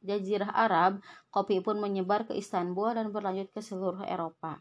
Jazirah 0.04 0.52
Arab, 0.52 1.00
kopi 1.32 1.64
pun 1.64 1.80
menyebar 1.80 2.28
ke 2.28 2.36
Istanbul 2.36 3.00
dan 3.00 3.08
berlanjut 3.08 3.48
ke 3.48 3.64
seluruh 3.64 4.04
Eropa. 4.04 4.60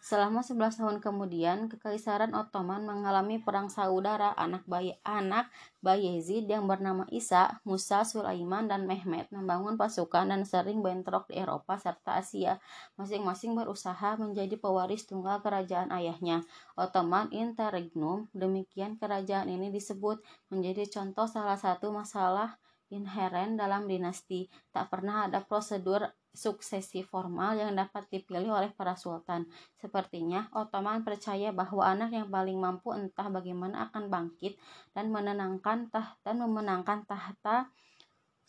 Selama 0.00 0.40
11 0.40 0.80
tahun 0.80 0.96
kemudian, 1.04 1.68
Kekaisaran 1.68 2.32
Ottoman 2.32 2.88
mengalami 2.88 3.36
perang 3.36 3.68
saudara 3.68 4.32
anak 4.32 4.64
bayi 4.64 4.96
anak 5.04 5.52
Bayezid 5.84 6.48
yang 6.48 6.64
bernama 6.64 7.04
Isa, 7.12 7.60
Musa, 7.68 8.00
Sulaiman, 8.08 8.64
dan 8.64 8.88
Mehmet 8.88 9.28
membangun 9.28 9.76
pasukan 9.76 10.32
dan 10.32 10.48
sering 10.48 10.80
bentrok 10.80 11.28
di 11.28 11.36
Eropa 11.36 11.76
serta 11.76 12.16
Asia. 12.16 12.56
Masing-masing 12.96 13.52
berusaha 13.52 14.16
menjadi 14.16 14.56
pewaris 14.56 15.04
tunggal 15.04 15.44
kerajaan 15.44 15.92
ayahnya, 15.92 16.48
Ottoman 16.80 17.28
Interregnum. 17.36 18.32
Demikian 18.32 18.96
kerajaan 18.96 19.52
ini 19.52 19.68
disebut 19.68 20.24
menjadi 20.48 20.88
contoh 20.88 21.28
salah 21.28 21.60
satu 21.60 21.92
masalah 21.92 22.56
inheren 22.90 23.54
dalam 23.54 23.86
dinasti. 23.86 24.50
Tak 24.74 24.90
pernah 24.90 25.30
ada 25.30 25.40
prosedur 25.44 26.04
suksesi 26.30 27.02
formal 27.02 27.58
yang 27.58 27.74
dapat 27.74 28.06
dipilih 28.08 28.54
oleh 28.54 28.70
para 28.74 28.94
sultan. 28.94 29.46
Sepertinya 29.76 30.46
Ottoman 30.54 31.02
percaya 31.02 31.50
bahwa 31.50 31.82
anak 31.84 32.14
yang 32.14 32.28
paling 32.30 32.58
mampu 32.58 32.94
entah 32.94 33.28
bagaimana 33.28 33.90
akan 33.90 34.08
bangkit 34.08 34.56
dan 34.94 35.10
menenangkan 35.10 35.90
tahta 35.90 36.18
dan 36.22 36.38
memenangkan 36.42 37.02
tahta 37.08 37.70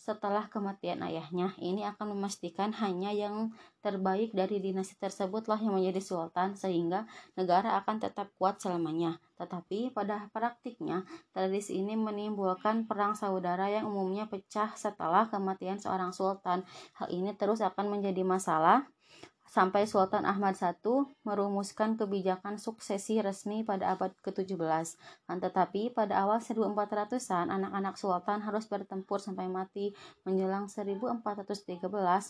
setelah 0.01 0.50
kematian 0.50 1.05
ayahnya. 1.05 1.53
Ini 1.62 1.86
akan 1.93 2.17
memastikan 2.17 2.74
hanya 2.81 3.13
yang 3.13 3.53
terbaik 3.86 4.34
dari 4.34 4.58
dinasti 4.58 4.98
tersebutlah 4.98 5.62
yang 5.62 5.77
menjadi 5.77 6.01
sultan 6.01 6.58
sehingga 6.58 7.05
negara 7.38 7.77
akan 7.77 8.01
tetap 8.01 8.34
kuat 8.41 8.58
selamanya. 8.58 9.22
Tetapi 9.38 9.93
pada 9.93 10.25
praktiknya, 10.34 11.05
tradisi 11.29 11.77
ini 11.77 11.93
menimbulkan 11.93 12.89
perang 12.89 13.13
saudara 13.13 13.70
yang 13.70 13.86
umumnya 13.86 14.25
pecah 14.25 14.74
setelah 14.74 15.29
kematian 15.29 15.77
seorang 15.77 16.10
sultan. 16.10 16.65
Hal 16.98 17.13
ini 17.13 17.38
terus 17.38 17.62
akan 17.62 17.93
menjadi 17.93 18.25
masalah 18.25 18.89
sampai 19.51 19.84
Sultan 19.84 20.24
Ahmad 20.24 20.55
I 20.55 20.72
merumuskan 21.27 22.00
kebijakan 22.00 22.55
suksesi 22.55 23.20
resmi 23.20 23.67
pada 23.67 23.91
abad 23.91 24.15
ke-17. 24.24 24.96
Kan 25.27 25.43
tetapi 25.43 25.91
pada 25.91 26.24
awal 26.24 26.39
1400-an 26.39 27.51
anak-anak 27.51 28.00
sultan 28.00 28.39
harus 28.48 28.72
bertempur 28.72 29.20
sampai 29.20 29.51
mati. 29.51 29.91
Menjelang 30.24 30.72
1413 30.72 31.84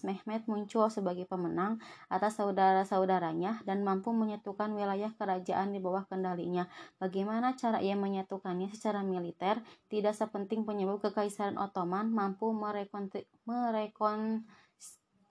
Mehmet 0.10 0.50
muncul 0.50 0.90
sebagai 0.90 1.30
pemenang 1.30 1.78
atas 2.10 2.42
saudara-saudaranya 2.42 3.62
dan 3.70 3.86
mampu 3.86 4.10
menyatukan 4.10 4.74
wilayah 4.74 5.13
kerajaan 5.13 5.78
di 5.78 5.78
bawah 5.78 6.10
kendalinya. 6.10 6.66
Bagaimana 6.98 7.54
cara 7.54 7.86
ia 7.86 7.94
menyatukannya 7.94 8.74
secara 8.74 9.06
militer 9.06 9.62
tidak 9.94 10.18
sepenting 10.18 10.66
penyebab 10.66 10.98
kekaisaran 11.06 11.62
Ottoman 11.62 12.10
mampu 12.10 12.50
merekon 12.50 13.13
merekon 13.46 14.50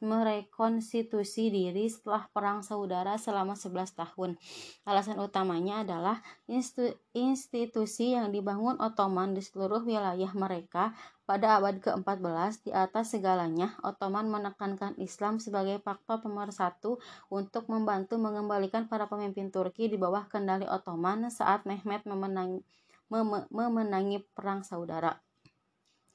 merekonstitusi 0.00 1.52
diri 1.52 1.86
setelah 1.88 2.26
perang 2.32 2.64
saudara 2.64 3.20
selama 3.20 3.52
11 3.52 3.92
tahun. 3.96 4.40
Alasan 4.88 5.20
utamanya 5.20 5.84
adalah 5.84 6.24
institusi 7.14 8.16
yang 8.16 8.32
dibangun 8.32 8.80
Ottoman 8.80 9.36
di 9.36 9.44
seluruh 9.44 9.84
wilayah 9.84 10.32
mereka 10.32 10.96
pada 11.30 11.62
abad 11.62 11.78
ke-14 11.78 12.66
di 12.66 12.70
atas 12.74 13.14
segalanya, 13.14 13.78
Ottoman 13.86 14.26
menekankan 14.26 14.98
Islam 14.98 15.38
sebagai 15.38 15.78
faktor 15.78 16.18
pemersatu 16.18 16.98
untuk 17.30 17.70
membantu 17.70 18.18
mengembalikan 18.18 18.90
para 18.90 19.06
pemimpin 19.06 19.54
Turki 19.54 19.86
di 19.86 19.94
bawah 19.94 20.26
kendali 20.26 20.66
Ottoman 20.66 21.30
saat 21.30 21.62
Mehmet 21.70 22.02
memenangi, 22.02 22.66
memenangi 23.54 24.26
perang 24.34 24.66
saudara. 24.66 25.29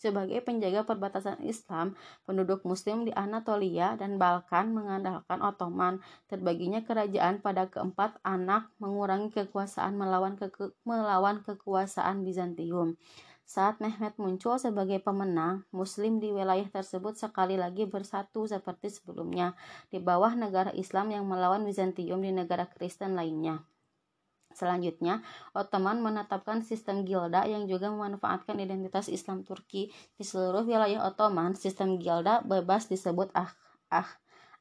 Sebagai 0.05 0.37
penjaga 0.45 0.85
perbatasan 0.85 1.41
Islam, 1.41 1.97
penduduk 2.29 2.61
Muslim 2.61 3.09
di 3.09 3.11
Anatolia 3.17 3.97
dan 3.97 4.21
Balkan 4.21 4.69
mengandalkan 4.69 5.41
Ottoman. 5.41 5.97
Terbaginya 6.29 6.85
kerajaan 6.85 7.41
pada 7.41 7.65
keempat 7.65 8.21
anak 8.21 8.69
mengurangi 8.77 9.33
kekuasaan 9.33 9.97
melawan, 9.97 10.37
ke 10.37 10.45
melawan 10.85 11.41
kekuasaan 11.41 12.21
Bizantium. 12.21 13.01
Saat 13.49 13.81
Mehmet 13.81 14.13
muncul 14.21 14.61
sebagai 14.61 15.01
pemenang, 15.01 15.65
Muslim 15.73 16.21
di 16.21 16.29
wilayah 16.29 16.69
tersebut 16.69 17.17
sekali 17.17 17.57
lagi 17.57 17.89
bersatu 17.89 18.45
seperti 18.45 18.93
sebelumnya, 18.93 19.57
di 19.89 19.97
bawah 19.97 20.37
negara 20.37 20.69
Islam 20.77 21.17
yang 21.17 21.25
melawan 21.25 21.65
Bizantium 21.65 22.21
di 22.21 22.29
negara 22.29 22.69
Kristen 22.69 23.17
lainnya. 23.17 23.65
Selanjutnya, 24.55 25.19
Ottoman 25.51 25.99
menetapkan 25.99 26.63
sistem 26.63 27.03
gilda 27.03 27.43
yang 27.43 27.67
juga 27.67 27.91
memanfaatkan 27.91 28.55
identitas 28.63 29.11
Islam 29.11 29.43
Turki. 29.43 29.91
Di 30.15 30.23
seluruh 30.23 30.63
wilayah 30.63 31.11
Ottoman, 31.11 31.59
sistem 31.59 31.99
gilda 31.99 32.39
bebas 32.47 32.87
disebut 32.87 33.35
ah, 33.35 33.51
ah, 33.91 34.07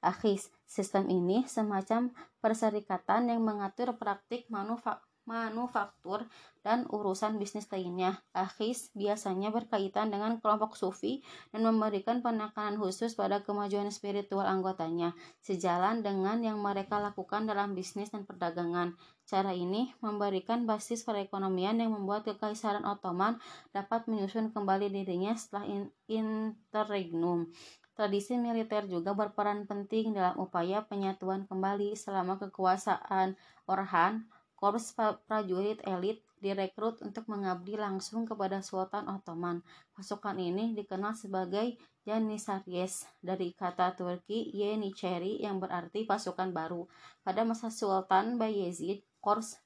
akhis. 0.03 0.51
Sistem 0.67 1.07
ini 1.07 1.47
semacam 1.47 2.11
perserikatan 2.43 3.31
yang 3.31 3.47
mengatur 3.47 3.95
praktik 3.95 4.51
manufak 4.51 4.99
manufaktur, 5.25 6.29
dan 6.65 6.89
urusan 6.89 7.37
bisnis 7.37 7.69
lainnya. 7.69 8.25
Akhis 8.33 8.89
biasanya 8.97 9.53
berkaitan 9.53 10.09
dengan 10.09 10.41
kelompok 10.41 10.81
sufi 10.81 11.21
dan 11.53 11.69
memberikan 11.69 12.25
penekanan 12.25 12.81
khusus 12.81 13.13
pada 13.13 13.45
kemajuan 13.45 13.93
spiritual 13.93 14.49
anggotanya, 14.49 15.13
sejalan 15.45 16.01
dengan 16.01 16.41
yang 16.41 16.57
mereka 16.65 16.97
lakukan 16.97 17.45
dalam 17.45 17.77
bisnis 17.77 18.09
dan 18.09 18.25
perdagangan. 18.25 18.97
Cara 19.29 19.53
ini 19.53 19.93
memberikan 20.01 20.65
basis 20.65 21.05
perekonomian 21.05 21.81
yang 21.81 21.93
membuat 21.93 22.25
Kekaisaran 22.25 22.89
Ottoman 22.89 23.37
dapat 23.77 24.09
menyusun 24.09 24.53
kembali 24.53 24.89
dirinya 24.89 25.37
setelah 25.37 25.69
interregnum. 26.09 27.53
Tradisi 27.95 28.35
militer 28.35 28.91
juga 28.91 29.15
berperan 29.15 29.71
penting 29.71 30.19
dalam 30.19 30.35
upaya 30.43 30.83
penyatuan 30.83 31.47
kembali 31.47 31.95
selama 31.95 32.43
kekuasaan 32.43 33.39
Orhan, 33.71 34.27
korps 34.65 34.97
prajurit 35.29 35.77
elit 35.85 36.25
direkrut 36.41 36.97
untuk 37.05 37.29
mengabdi 37.29 37.77
langsung 37.77 38.25
kepada 38.25 38.65
Sultan 38.65 39.05
Ottoman. 39.13 39.61
Pasukan 39.93 40.41
ini 40.41 40.73
dikenal 40.73 41.13
sebagai 41.13 41.77
Janissaries 42.09 43.05
dari 43.21 43.53
kata 43.53 43.93
Turki 43.93 44.49
Yenicheri 44.57 45.45
yang 45.45 45.61
berarti 45.61 46.09
pasukan 46.09 46.49
baru. 46.57 46.89
Pada 47.21 47.45
masa 47.45 47.69
Sultan 47.69 48.41
Bayezid, 48.41 49.05
Korps 49.25 49.57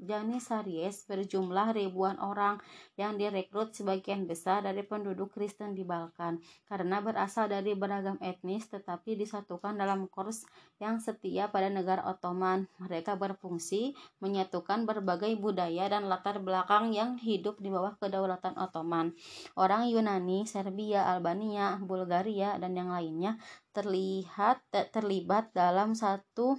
Janissaries 0.00 1.04
berjumlah 1.04 1.76
ribuan 1.76 2.16
orang 2.24 2.56
yang 2.96 3.20
direkrut 3.20 3.76
sebagian 3.76 4.24
besar 4.24 4.64
dari 4.64 4.80
penduduk 4.80 5.36
Kristen 5.36 5.76
di 5.76 5.84
Balkan 5.84 6.40
karena 6.64 7.04
berasal 7.04 7.52
dari 7.52 7.76
beragam 7.76 8.16
etnis 8.24 8.64
tetapi 8.72 9.20
disatukan 9.20 9.76
dalam 9.76 10.08
korps 10.08 10.48
yang 10.80 11.04
setia 11.04 11.52
pada 11.52 11.68
negara 11.68 12.00
Ottoman. 12.08 12.64
Mereka 12.80 13.20
berfungsi 13.20 13.92
menyatukan 14.24 14.88
berbagai 14.88 15.36
budaya 15.36 15.92
dan 15.92 16.08
latar 16.08 16.40
belakang 16.40 16.96
yang 16.96 17.20
hidup 17.20 17.60
di 17.60 17.68
bawah 17.68 18.00
kedaulatan 18.00 18.56
Ottoman. 18.56 19.12
Orang 19.52 19.92
Yunani, 19.92 20.48
Serbia, 20.48 21.12
Albania, 21.12 21.76
Bulgaria, 21.76 22.56
dan 22.56 22.72
yang 22.72 22.88
lainnya 22.88 23.36
terlihat 23.76 24.64
terlibat 24.72 25.52
dalam 25.52 25.92
satu 25.92 26.56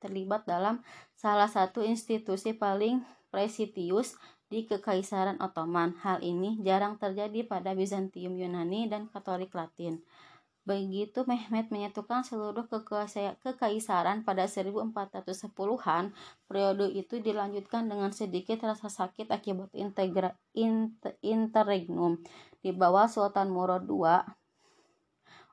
terlibat 0.00 0.48
dalam 0.48 0.80
salah 1.12 1.46
satu 1.46 1.84
institusi 1.84 2.56
paling 2.56 3.04
presitius 3.28 4.16
di 4.50 4.66
Kekaisaran 4.66 5.38
Ottoman. 5.38 5.94
Hal 6.02 6.24
ini 6.26 6.58
jarang 6.66 6.98
terjadi 6.98 7.46
pada 7.46 7.76
Bizantium 7.76 8.34
Yunani 8.34 8.90
dan 8.90 9.06
Katolik 9.06 9.54
Latin. 9.54 10.02
Begitu 10.60 11.24
Mehmet 11.24 11.72
menyatukan 11.72 12.20
seluruh 12.20 12.68
kekaisaran 13.40 14.22
pada 14.28 14.44
1410-an, 14.44 16.12
periode 16.44 16.86
itu 16.92 17.16
dilanjutkan 17.16 17.88
dengan 17.88 18.12
sedikit 18.12 18.60
rasa 18.68 18.92
sakit 18.92 19.32
akibat 19.32 19.72
integra, 19.72 20.36
inter, 20.52 21.16
interregnum. 21.24 22.20
Di 22.60 22.76
bawah 22.76 23.08
Sultan 23.08 23.48
Murad 23.48 23.88
II, 23.88 24.04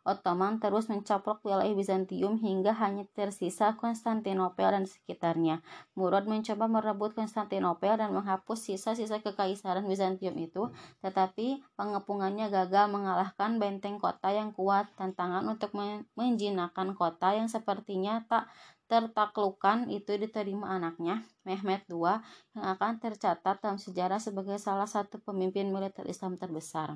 Ottoman 0.07 0.63
terus 0.63 0.87
mencaplok 0.87 1.43
wilayah 1.43 1.75
Bizantium 1.75 2.39
hingga 2.39 2.71
hanya 2.79 3.03
tersisa 3.11 3.75
Konstantinopel 3.75 4.71
dan 4.71 4.87
sekitarnya. 4.87 5.59
Murad 5.99 6.31
mencoba 6.31 6.71
merebut 6.71 7.11
Konstantinopel 7.11 7.99
dan 7.99 8.15
menghapus 8.15 8.71
sisa-sisa 8.71 9.19
kekaisaran 9.19 9.83
Bizantium 9.83 10.39
itu, 10.39 10.71
tetapi 11.03 11.59
pengepungannya 11.75 12.47
gagal 12.47 12.87
mengalahkan 12.87 13.59
benteng 13.59 13.99
kota 13.99 14.31
yang 14.31 14.55
kuat. 14.55 14.87
Tantangan 14.95 15.43
untuk 15.43 15.75
menjinakkan 16.15 16.95
kota 16.95 17.35
yang 17.35 17.51
sepertinya 17.51 18.23
tak 18.31 18.47
tertaklukkan 18.87 19.91
itu 19.91 20.15
diterima 20.15 20.79
anaknya, 20.79 21.27
Mehmet 21.43 21.83
II, 21.91 22.23
yang 22.55 22.65
akan 22.71 23.03
tercatat 23.03 23.59
dalam 23.59 23.75
sejarah 23.75 24.23
sebagai 24.23 24.55
salah 24.63 24.87
satu 24.87 25.19
pemimpin 25.19 25.67
militer 25.67 26.07
Islam 26.07 26.39
terbesar 26.39 26.95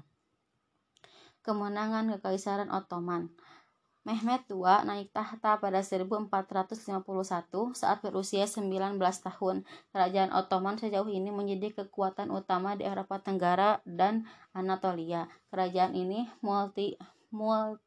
kemenangan 1.41 2.09
Kekaisaran 2.17 2.69
Ottoman. 2.69 3.33
Mehmet 4.01 4.49
II 4.49 4.65
naik 4.65 5.13
tahta 5.13 5.61
pada 5.61 5.85
1451 5.85 7.77
saat 7.77 8.01
berusia 8.01 8.49
19 8.49 8.97
tahun. 8.97 9.61
Kerajaan 9.93 10.33
Ottoman 10.33 10.81
sejauh 10.81 11.05
ini 11.05 11.29
menjadi 11.29 11.85
kekuatan 11.85 12.33
utama 12.33 12.73
di 12.73 12.81
Eropa 12.81 13.21
Tenggara 13.21 13.77
dan 13.85 14.25
Anatolia. 14.57 15.29
Kerajaan 15.53 15.93
ini 15.93 16.25
multi 16.41 16.97
multi, 17.29 17.85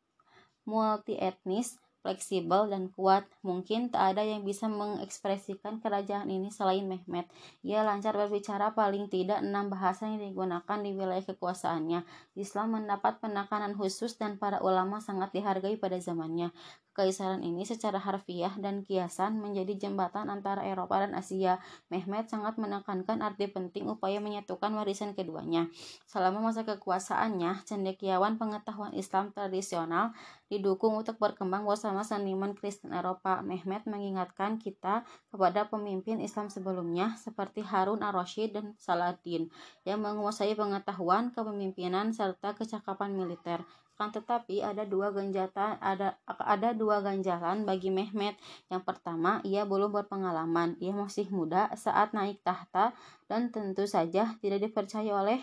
multi 0.65 1.19
etnis 1.19 1.83
fleksibel 2.05 2.69
dan 2.69 2.93
kuat. 2.93 3.25
Mungkin 3.41 3.89
tak 3.89 4.13
ada 4.13 4.21
yang 4.21 4.45
bisa 4.45 4.69
mengekspresikan 4.69 5.81
kerajaan 5.81 6.29
ini 6.29 6.53
selain 6.53 6.85
Mehmet. 6.85 7.25
Ia 7.65 7.81
lancar 7.81 8.13
berbicara 8.13 8.77
paling 8.77 9.09
tidak 9.09 9.41
enam 9.41 9.73
bahasa 9.73 10.05
yang 10.13 10.21
digunakan 10.21 10.79
di 10.85 10.93
wilayah 10.93 11.25
kekuasaannya. 11.25 12.05
Islam 12.37 12.77
mendapat 12.77 13.25
penekanan 13.25 13.73
khusus 13.73 14.21
dan 14.21 14.37
para 14.37 14.61
ulama 14.61 15.01
sangat 15.01 15.33
dihargai 15.33 15.81
pada 15.81 15.97
zamannya. 15.97 16.53
Kekaisaran 16.95 17.43
ini 17.43 17.67
secara 17.67 17.99
harfiah 17.99 18.55
dan 18.55 18.87
kiasan 18.87 19.43
menjadi 19.43 19.75
jembatan 19.75 20.31
antara 20.31 20.63
Eropa 20.63 21.03
dan 21.03 21.19
Asia. 21.19 21.59
Mehmet 21.91 22.31
sangat 22.31 22.55
menekankan 22.55 23.19
arti 23.19 23.51
penting 23.51 23.91
upaya 23.91 24.23
menyatukan 24.23 24.71
warisan 24.79 25.11
keduanya. 25.11 25.67
Selama 26.07 26.39
masa 26.39 26.63
kekuasaannya, 26.63 27.67
cendekiawan 27.67 28.39
pengetahuan 28.39 28.95
Islam 28.95 29.35
tradisional 29.35 30.15
didukung 30.53 30.97
untuk 31.01 31.17
berkembang 31.17 31.65
bersama 31.65 32.05
seniman 32.05 32.53
Kristen 32.53 32.93
Eropa. 32.93 33.41
Mehmet 33.41 33.89
mengingatkan 33.89 34.61
kita 34.61 35.03
kepada 35.33 35.67
pemimpin 35.69 36.21
Islam 36.21 36.53
sebelumnya 36.53 37.17
seperti 37.21 37.65
Harun 37.65 38.05
ar-Rasyid 38.05 38.57
dan 38.57 38.67
Saladin 38.77 39.49
yang 39.89 40.05
menguasai 40.05 40.53
pengetahuan 40.53 41.33
kepemimpinan 41.33 42.13
serta 42.13 42.53
kecakapan 42.55 43.17
militer. 43.17 43.65
Akan 43.95 44.11
tetapi 44.11 44.59
ada 44.59 44.83
dua 44.83 45.15
ganjatan 45.15 45.79
ada 45.79 46.19
ada 46.27 46.75
dua 46.75 46.99
ganjalan 46.99 47.63
bagi 47.63 47.95
Mehmet. 47.95 48.35
Yang 48.67 48.83
pertama, 48.91 49.39
ia 49.47 49.63
belum 49.63 49.95
berpengalaman. 49.95 50.75
Ia 50.83 50.91
masih 50.91 51.31
muda 51.31 51.71
saat 51.79 52.11
naik 52.11 52.43
tahta 52.43 52.91
dan 53.31 53.55
tentu 53.55 53.87
saja 53.87 54.35
tidak 54.43 54.67
dipercaya 54.67 55.15
oleh 55.15 55.39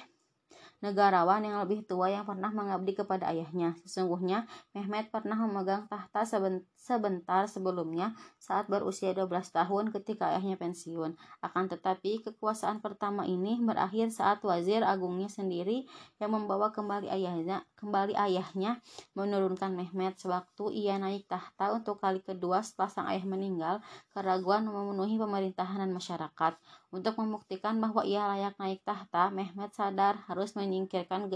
negarawan 0.82 1.46
yang 1.46 1.62
lebih 1.62 1.86
tua 1.86 2.10
yang 2.10 2.26
pernah 2.26 2.50
mengabdi 2.50 2.98
kepada 2.98 3.30
ayahnya. 3.30 3.78
Sesungguhnya, 3.86 4.50
Mehmet 4.74 5.14
pernah 5.14 5.38
memegang 5.38 5.86
tahta 5.86 6.26
sebentar 6.76 7.46
sebelumnya 7.46 8.18
saat 8.42 8.66
berusia 8.66 9.14
12 9.14 9.30
tahun 9.54 9.94
ketika 9.94 10.34
ayahnya 10.34 10.58
pensiun. 10.58 11.14
Akan 11.46 11.70
tetapi, 11.70 12.26
kekuasaan 12.26 12.82
pertama 12.82 13.30
ini 13.30 13.62
berakhir 13.62 14.10
saat 14.10 14.42
wazir 14.42 14.82
agungnya 14.82 15.30
sendiri 15.30 15.86
yang 16.18 16.34
membawa 16.34 16.74
kembali 16.74 17.08
ayahnya, 17.14 17.62
kembali 17.78 18.18
ayahnya 18.18 18.82
menurunkan 19.14 19.78
Mehmet 19.78 20.18
sewaktu 20.18 20.74
ia 20.74 20.98
naik 20.98 21.30
tahta 21.30 21.78
untuk 21.78 22.02
kali 22.02 22.26
kedua 22.26 22.66
setelah 22.66 22.90
sang 22.90 23.08
ayah 23.08 23.24
meninggal, 23.30 23.76
keraguan 24.12 24.66
memenuhi 24.66 25.22
pemerintahan 25.22 25.86
dan 25.86 25.94
masyarakat. 25.94 26.54
Untuk 26.92 27.16
membuktikan 27.16 27.80
bahwa 27.80 28.04
ia 28.04 28.28
layak 28.28 28.60
naik 28.60 28.84
tahta, 28.84 29.32
Mehmet 29.32 29.72
sadar 29.72 30.28
harus 30.28 30.60
menyingkirkan 30.60 31.32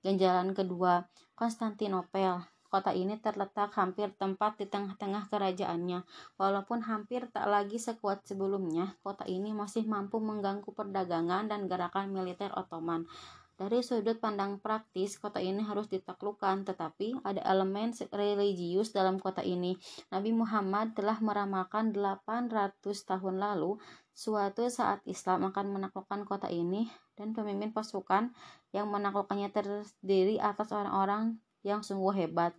ganjalan 0.00 0.56
kedua, 0.56 1.04
Konstantinopel. 1.36 2.40
Kota 2.72 2.90
ini 2.90 3.14
terletak 3.22 3.70
hampir 3.78 4.10
tempat 4.18 4.58
di 4.58 4.66
tengah-tengah 4.66 5.30
kerajaannya. 5.30 6.02
Walaupun 6.40 6.82
hampir 6.82 7.30
tak 7.30 7.46
lagi 7.46 7.78
sekuat 7.78 8.26
sebelumnya, 8.26 8.98
kota 9.04 9.22
ini 9.30 9.54
masih 9.54 9.86
mampu 9.86 10.18
mengganggu 10.18 10.74
perdagangan 10.74 11.46
dan 11.46 11.70
gerakan 11.70 12.10
militer 12.10 12.50
Ottoman. 12.50 13.06
Dari 13.54 13.86
sudut 13.86 14.18
pandang 14.18 14.58
praktis, 14.58 15.14
kota 15.14 15.38
ini 15.38 15.62
harus 15.62 15.86
ditaklukkan, 15.86 16.66
tetapi 16.66 17.22
ada 17.22 17.38
elemen 17.46 17.94
religius 18.10 18.90
dalam 18.90 19.22
kota 19.22 19.46
ini. 19.46 19.78
Nabi 20.10 20.34
Muhammad 20.34 20.98
telah 20.98 21.22
meramalkan 21.22 21.94
800 21.94 22.82
tahun 22.82 23.38
lalu 23.38 23.78
suatu 24.14 24.70
saat 24.70 25.02
Islam 25.10 25.50
akan 25.50 25.74
menaklukkan 25.74 26.22
kota 26.22 26.46
ini 26.46 26.86
dan 27.18 27.34
pemimpin 27.34 27.74
pasukan 27.74 28.30
yang 28.70 28.86
menaklukkannya 28.86 29.50
terdiri 29.50 30.38
atas 30.38 30.70
orang-orang 30.70 31.42
yang 31.66 31.82
sungguh 31.82 32.14
hebat. 32.14 32.54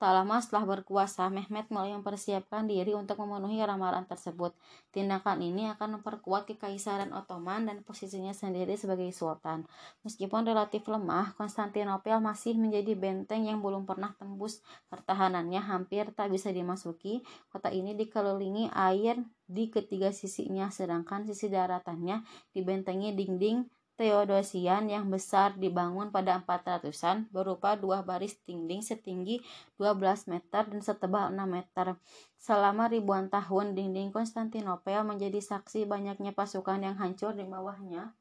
Tak 0.00 0.16
lama 0.16 0.40
setelah 0.40 0.64
berkuasa, 0.64 1.28
Mehmet 1.28 1.68
mulai 1.68 1.92
mempersiapkan 1.92 2.64
diri 2.64 2.96
untuk 2.96 3.20
memenuhi 3.20 3.60
ramalan 3.60 4.08
tersebut. 4.08 4.56
Tindakan 4.96 5.44
ini 5.44 5.68
akan 5.76 6.00
memperkuat 6.00 6.48
kekaisaran 6.48 7.12
Ottoman 7.12 7.68
dan 7.68 7.84
posisinya 7.84 8.32
sendiri 8.32 8.80
sebagai 8.80 9.12
sultan. 9.12 9.68
Meskipun 10.00 10.48
relatif 10.48 10.88
lemah, 10.88 11.36
Konstantinopel 11.36 12.16
masih 12.16 12.56
menjadi 12.56 12.96
benteng 12.96 13.44
yang 13.44 13.60
belum 13.60 13.84
pernah 13.84 14.16
tembus 14.16 14.64
pertahanannya 14.88 15.60
hampir 15.60 16.08
tak 16.16 16.32
bisa 16.32 16.48
dimasuki. 16.48 17.20
Kota 17.52 17.68
ini 17.68 17.92
dikelilingi 17.92 18.72
air 18.72 19.20
di 19.44 19.68
ketiga 19.68 20.16
sisinya, 20.16 20.72
sedangkan 20.72 21.28
sisi 21.28 21.52
daratannya 21.52 22.24
dibentengi 22.56 23.12
dinding 23.12 23.68
Theodosian 24.00 24.88
yang 24.88 25.12
besar 25.12 25.60
dibangun 25.60 26.08
pada 26.08 26.40
400-an 26.40 27.28
berupa 27.28 27.76
dua 27.76 28.00
baris 28.00 28.32
dinding 28.48 28.80
setinggi 28.80 29.44
12 29.76 30.24
meter 30.32 30.64
dan 30.72 30.80
setebal 30.80 31.28
6 31.28 31.36
meter. 31.44 32.00
Selama 32.40 32.88
ribuan 32.88 33.28
tahun, 33.28 33.76
dinding 33.76 34.08
Konstantinopel 34.08 35.04
menjadi 35.04 35.36
saksi 35.44 35.84
banyaknya 35.84 36.32
pasukan 36.32 36.80
yang 36.80 36.96
hancur 36.96 37.36
di 37.36 37.44
bawahnya, 37.44 38.16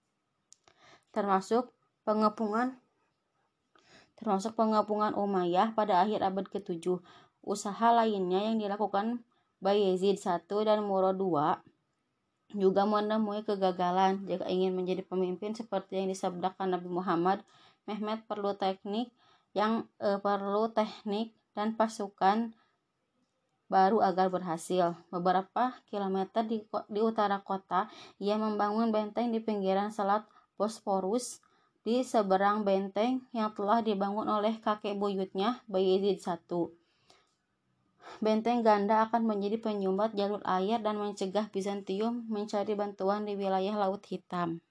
termasuk 1.15 1.71
pengepungan 2.03 2.75
termasuk 4.19 4.59
pengepungan 4.59 5.15
Umayyah 5.15 5.79
pada 5.79 6.03
akhir 6.03 6.19
abad 6.27 6.43
ke-7. 6.51 6.99
Usaha 7.39 7.87
lainnya 7.95 8.51
yang 8.51 8.59
dilakukan 8.59 9.23
Bayezid 9.63 10.19
I 10.19 10.43
dan 10.67 10.83
Murad 10.83 11.15
II 11.15 11.78
juga 12.57 12.85
menemui 12.85 13.45
kegagalan 13.45 14.25
jika 14.25 14.49
ingin 14.49 14.73
menjadi 14.73 15.05
pemimpin 15.05 15.53
seperti 15.53 16.01
yang 16.01 16.09
disabdakan 16.09 16.73
Nabi 16.73 16.89
Muhammad 16.89 17.45
Mehmet 17.85 18.25
perlu 18.29 18.53
teknik 18.53 19.09
yang 19.57 19.89
eh, 19.97 20.21
perlu 20.21 20.69
teknik 20.69 21.33
dan 21.57 21.73
pasukan 21.73 22.53
baru 23.69 24.01
agar 24.01 24.33
berhasil. 24.33 24.97
Beberapa 25.13 25.77
kilometer 25.89 26.45
di, 26.45 26.65
di 26.65 26.99
utara 27.01 27.41
kota, 27.41 27.89
ia 28.17 28.37
membangun 28.37 28.89
benteng 28.89 29.29
di 29.29 29.41
pinggiran 29.41 29.93
Selat 29.93 30.25
Bosporus 30.57 31.41
di 31.85 32.05
seberang 32.05 32.61
benteng 32.61 33.23
yang 33.33 33.53
telah 33.55 33.79
dibangun 33.81 34.27
oleh 34.27 34.57
kakek 34.59 34.97
buyutnya 34.97 35.63
Bayezid 35.65 36.21
I. 36.21 36.78
Benteng 38.17 38.65
ganda 38.65 39.05
akan 39.05 39.29
menjadi 39.29 39.61
penyumbat 39.61 40.17
jalur 40.17 40.41
air 40.41 40.81
dan 40.81 40.97
mencegah 40.97 41.53
Bizantium 41.53 42.25
mencari 42.25 42.73
bantuan 42.73 43.29
di 43.29 43.37
wilayah 43.37 43.77
Laut 43.77 44.01
Hitam. 44.09 44.65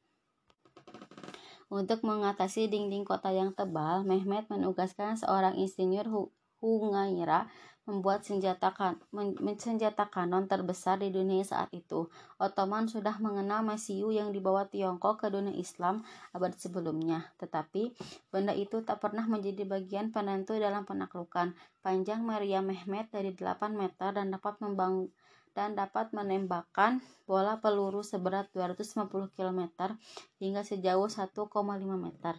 Untuk 1.70 2.02
mengatasi 2.02 2.66
dinding 2.66 3.06
kota 3.06 3.30
yang 3.30 3.54
tebal, 3.54 4.02
Mehmet 4.02 4.50
menugaskan 4.50 5.14
seorang 5.14 5.54
insinyur 5.54 6.08
Hungaira 6.58 7.46
membuat 7.88 8.20
senjata, 8.20 8.76
kan, 8.76 9.00
senjata 9.56 10.12
kanon 10.12 10.44
terbesar 10.44 11.00
di 11.00 11.08
dunia 11.08 11.40
saat 11.40 11.72
itu. 11.72 12.12
Ottoman 12.36 12.84
sudah 12.84 13.16
mengenal 13.16 13.64
Mesiu 13.64 14.12
yang 14.12 14.28
dibawa 14.28 14.68
Tiongkok 14.68 15.24
ke 15.24 15.32
dunia 15.32 15.56
Islam 15.56 16.04
abad 16.36 16.52
sebelumnya, 16.60 17.32
tetapi 17.40 17.96
benda 18.28 18.52
itu 18.52 18.84
tak 18.84 19.00
pernah 19.00 19.24
menjadi 19.24 19.64
bagian 19.64 20.12
penentu 20.12 20.60
dalam 20.60 20.84
penaklukan. 20.84 21.56
Panjang 21.80 22.28
Meriam 22.28 22.68
Mehmet 22.68 23.08
dari 23.08 23.32
8 23.32 23.72
meter 23.72 24.12
dan 24.12 24.28
dapat 24.28 24.60
membang 24.60 25.08
dan 25.56 25.74
dapat 25.74 26.12
menembakkan 26.14 27.02
bola 27.26 27.58
peluru 27.58 28.04
seberat 28.04 28.46
250 28.54 29.10
km 29.34 29.66
hingga 30.38 30.62
sejauh 30.62 31.10
1,5 31.10 31.34
meter 31.98 32.38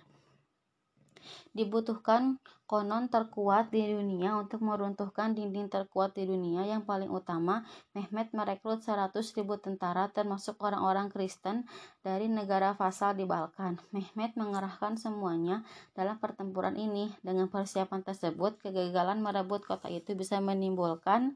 dibutuhkan 1.54 2.38
konon 2.70 3.10
terkuat 3.10 3.74
di 3.74 3.82
dunia 3.82 4.38
untuk 4.38 4.62
meruntuhkan 4.62 5.34
dinding 5.34 5.74
terkuat 5.74 6.14
di 6.14 6.30
dunia. 6.30 6.70
Yang 6.70 6.86
paling 6.86 7.10
utama 7.10 7.66
Mehmet 7.98 8.30
merekrut 8.30 8.86
100.000 8.86 9.42
tentara 9.58 10.14
termasuk 10.14 10.62
orang-orang 10.62 11.10
Kristen 11.10 11.66
dari 12.06 12.30
negara 12.30 12.78
vasal 12.78 13.18
di 13.18 13.26
Balkan. 13.26 13.82
Mehmet 13.90 14.38
mengerahkan 14.38 15.02
semuanya 15.02 15.66
dalam 15.98 16.22
pertempuran 16.22 16.78
ini. 16.78 17.10
Dengan 17.26 17.50
persiapan 17.50 18.06
tersebut 18.06 18.62
kegagalan 18.62 19.18
merebut 19.18 19.66
kota 19.66 19.90
itu 19.90 20.14
bisa 20.14 20.38
menimbulkan 20.38 21.34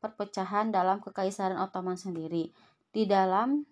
perpecahan 0.00 0.72
dalam 0.72 1.04
kekaisaran 1.04 1.60
Ottoman 1.60 2.00
sendiri. 2.00 2.56
Di 2.90 3.04
dalam 3.04 3.68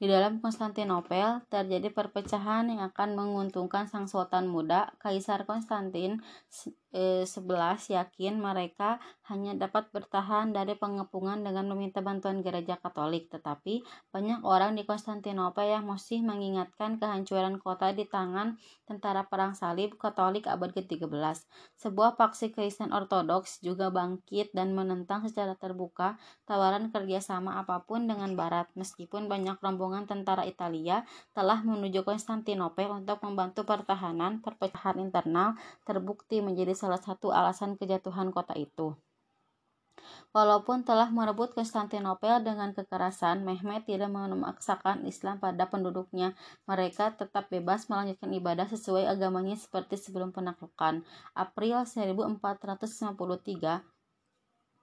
Di 0.00 0.08
dalam 0.08 0.40
Konstantinopel 0.40 1.44
terjadi 1.52 1.92
perpecahan 1.92 2.72
yang 2.72 2.80
akan 2.88 3.20
menguntungkan 3.20 3.84
sang 3.84 4.08
sultan 4.08 4.48
muda. 4.48 4.96
Kaisar 4.96 5.44
Konstantin 5.44 6.24
eh, 6.90 7.22
11 7.22 7.94
yakin 7.94 8.34
mereka 8.38 8.98
hanya 9.30 9.54
dapat 9.54 9.94
bertahan 9.94 10.50
dari 10.50 10.74
pengepungan 10.74 11.46
dengan 11.46 11.70
meminta 11.70 12.02
bantuan 12.02 12.42
gereja 12.42 12.74
Katolik, 12.82 13.30
tetapi 13.30 13.86
banyak 14.10 14.42
orang 14.42 14.74
di 14.74 14.82
Konstantinopel 14.82 15.70
yang 15.70 15.86
masih 15.86 16.22
mengingatkan 16.26 16.98
kehancuran 16.98 17.62
kota 17.62 17.94
di 17.94 18.10
tangan 18.10 18.58
tentara 18.90 19.22
perang 19.30 19.54
salib 19.54 19.94
Katolik 19.94 20.50
abad 20.50 20.74
ke-13. 20.74 21.46
Sebuah 21.78 22.18
paksi 22.18 22.50
Kristen 22.50 22.90
Ortodoks 22.90 23.62
juga 23.62 23.94
bangkit 23.94 24.50
dan 24.50 24.74
menentang 24.74 25.30
secara 25.30 25.54
terbuka 25.54 26.18
tawaran 26.42 26.90
kerjasama 26.90 27.62
apa 27.62 27.86
pun 27.86 28.10
dengan 28.10 28.34
Barat, 28.34 28.66
meskipun 28.74 29.30
banyak 29.30 29.62
rombongan 29.62 30.10
tentara 30.10 30.42
Italia 30.42 31.06
telah 31.30 31.62
menuju 31.62 32.02
Konstantinopel 32.02 32.90
untuk 32.90 33.22
membantu 33.22 33.62
pertahanan, 33.62 34.42
perpecahan 34.42 34.98
internal 34.98 35.54
terbukti 35.86 36.42
menjadi 36.42 36.79
salah 36.80 36.96
satu 36.96 37.28
alasan 37.28 37.76
kejatuhan 37.76 38.32
kota 38.32 38.56
itu. 38.56 38.96
Walaupun 40.30 40.86
telah 40.86 41.10
merebut 41.12 41.52
Konstantinopel 41.52 42.40
dengan 42.40 42.72
kekerasan, 42.72 43.44
Mehmet 43.44 43.84
tidak 43.84 44.08
memaksakan 44.08 45.04
Islam 45.04 45.42
pada 45.42 45.68
penduduknya. 45.68 46.32
Mereka 46.64 47.20
tetap 47.20 47.52
bebas 47.52 47.92
melanjutkan 47.92 48.32
ibadah 48.32 48.64
sesuai 48.70 49.10
agamanya 49.10 49.58
seperti 49.58 50.00
sebelum 50.00 50.32
penaklukan. 50.32 51.04
April 51.36 51.84
1453, 51.84 53.84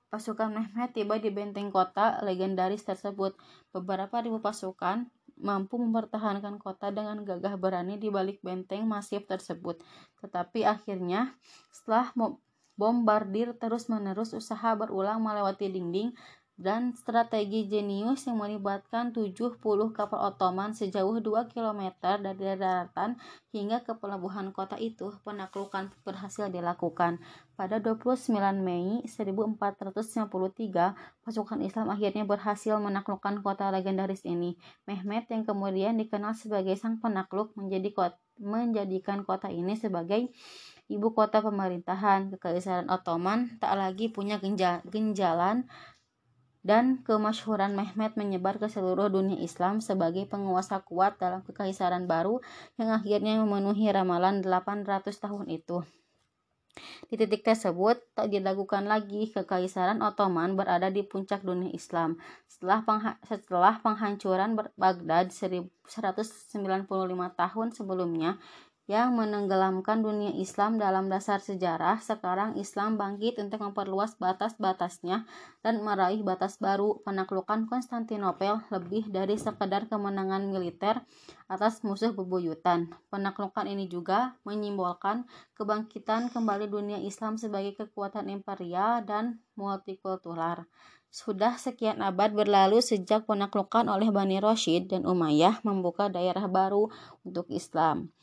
Pasukan 0.08 0.56
Mehmet 0.56 0.96
tiba 0.96 1.20
di 1.20 1.28
benteng 1.28 1.68
kota 1.68 2.24
legendaris 2.24 2.88
tersebut. 2.88 3.36
Beberapa 3.76 4.24
ribu 4.24 4.40
pasukan 4.40 5.12
mampu 5.38 5.78
mempertahankan 5.78 6.58
kota 6.58 6.90
dengan 6.90 7.22
gagah 7.22 7.56
berani 7.56 7.98
di 8.02 8.10
balik 8.10 8.42
benteng 8.42 8.86
masif 8.90 9.26
tersebut. 9.30 9.82
Tetapi 10.22 10.66
akhirnya, 10.66 11.38
setelah 11.70 12.12
bombardir 12.78 13.58
terus-menerus 13.58 14.34
usaha 14.38 14.74
berulang 14.78 15.22
melewati 15.22 15.70
dinding, 15.70 16.14
dan 16.58 16.98
strategi 16.98 17.70
jenius 17.70 18.26
yang 18.26 18.42
melibatkan 18.42 19.14
70 19.14 19.62
kapal 19.94 20.20
Ottoman 20.34 20.74
sejauh 20.74 21.22
2 21.22 21.54
km 21.54 21.94
dari 22.02 22.58
daratan 22.58 23.22
hingga 23.54 23.86
ke 23.86 23.94
pelabuhan 23.94 24.50
kota 24.50 24.74
itu, 24.82 25.14
penaklukan 25.22 25.94
berhasil 26.02 26.50
dilakukan. 26.50 27.22
Pada 27.54 27.78
29 27.78 28.34
Mei 28.58 29.06
1453, 29.06 30.98
pasukan 31.22 31.62
Islam 31.62 31.94
akhirnya 31.94 32.26
berhasil 32.26 32.74
menaklukkan 32.82 33.46
kota 33.46 33.70
legendaris 33.70 34.26
ini. 34.26 34.58
Mehmet 34.90 35.30
yang 35.30 35.46
kemudian 35.46 35.94
dikenal 36.02 36.34
sebagai 36.34 36.74
sang 36.74 36.98
penakluk 36.98 37.54
menjadi 37.54 37.94
kota, 37.94 38.18
menjadikan 38.42 39.26
kota 39.26 39.50
ini 39.50 39.78
sebagai 39.78 40.30
ibu 40.90 41.14
kota 41.14 41.42
pemerintahan. 41.42 42.34
Kekaisaran 42.34 42.90
Ottoman 42.90 43.58
tak 43.62 43.78
lagi 43.78 44.10
punya 44.10 44.38
genjalan 44.86 45.70
dan 46.68 47.00
kemasyhuran 47.08 47.80
Mehmet 47.80 48.20
menyebar 48.20 48.60
ke 48.60 48.68
seluruh 48.68 49.08
dunia 49.08 49.40
Islam 49.40 49.80
sebagai 49.80 50.28
penguasa 50.28 50.84
kuat 50.84 51.16
dalam 51.16 51.40
kekaisaran 51.48 52.12
baru 52.12 52.44
yang 52.76 52.92
akhirnya 52.92 53.40
memenuhi 53.40 53.88
ramalan 53.88 54.44
800 54.44 55.08
tahun 55.16 55.48
itu. 55.48 55.88
Di 57.10 57.18
titik 57.18 57.42
tersebut, 57.42 57.98
tak 58.14 58.30
dilakukan 58.30 58.86
lagi 58.86 59.34
kekaisaran 59.34 59.98
Ottoman 60.04 60.54
berada 60.54 60.94
di 60.94 61.02
puncak 61.02 61.42
dunia 61.42 61.74
Islam. 61.74 62.22
Setelah, 62.46 62.86
pengha 62.86 63.12
setelah 63.26 63.82
penghancuran 63.82 64.54
Baghdad 64.78 65.34
195 65.34 66.86
tahun 67.34 67.68
sebelumnya, 67.74 68.38
yang 68.88 69.20
menenggelamkan 69.20 70.00
dunia 70.00 70.32
Islam 70.32 70.80
dalam 70.80 71.12
dasar 71.12 71.44
sejarah, 71.44 72.00
sekarang 72.00 72.56
Islam 72.56 72.96
bangkit 72.96 73.36
untuk 73.36 73.60
memperluas 73.60 74.16
batas-batasnya 74.16 75.28
dan 75.60 75.84
meraih 75.84 76.24
batas 76.24 76.56
baru 76.56 77.04
penaklukan 77.04 77.68
Konstantinopel 77.68 78.64
lebih 78.72 79.12
dari 79.12 79.36
sekedar 79.36 79.92
kemenangan 79.92 80.48
militer 80.48 81.04
atas 81.52 81.84
musuh 81.84 82.16
bebuyutan. 82.16 82.88
Penaklukan 83.12 83.68
ini 83.68 83.92
juga 83.92 84.40
menyimbolkan 84.48 85.28
kebangkitan 85.60 86.32
kembali 86.32 86.72
dunia 86.72 87.04
Islam 87.04 87.36
sebagai 87.36 87.76
kekuatan 87.76 88.32
imperial 88.32 89.04
dan 89.04 89.44
multikultural. 89.60 90.64
Sudah 91.12 91.60
sekian 91.60 92.00
abad 92.00 92.32
berlalu 92.32 92.80
sejak 92.80 93.28
penaklukan 93.28 93.92
oleh 93.92 94.16
Bani 94.16 94.40
Rashid 94.40 94.88
dan 94.88 95.04
Umayyah 95.04 95.60
membuka 95.68 96.08
daerah 96.08 96.48
baru 96.48 96.88
untuk 97.28 97.52
Islam. 97.52 98.16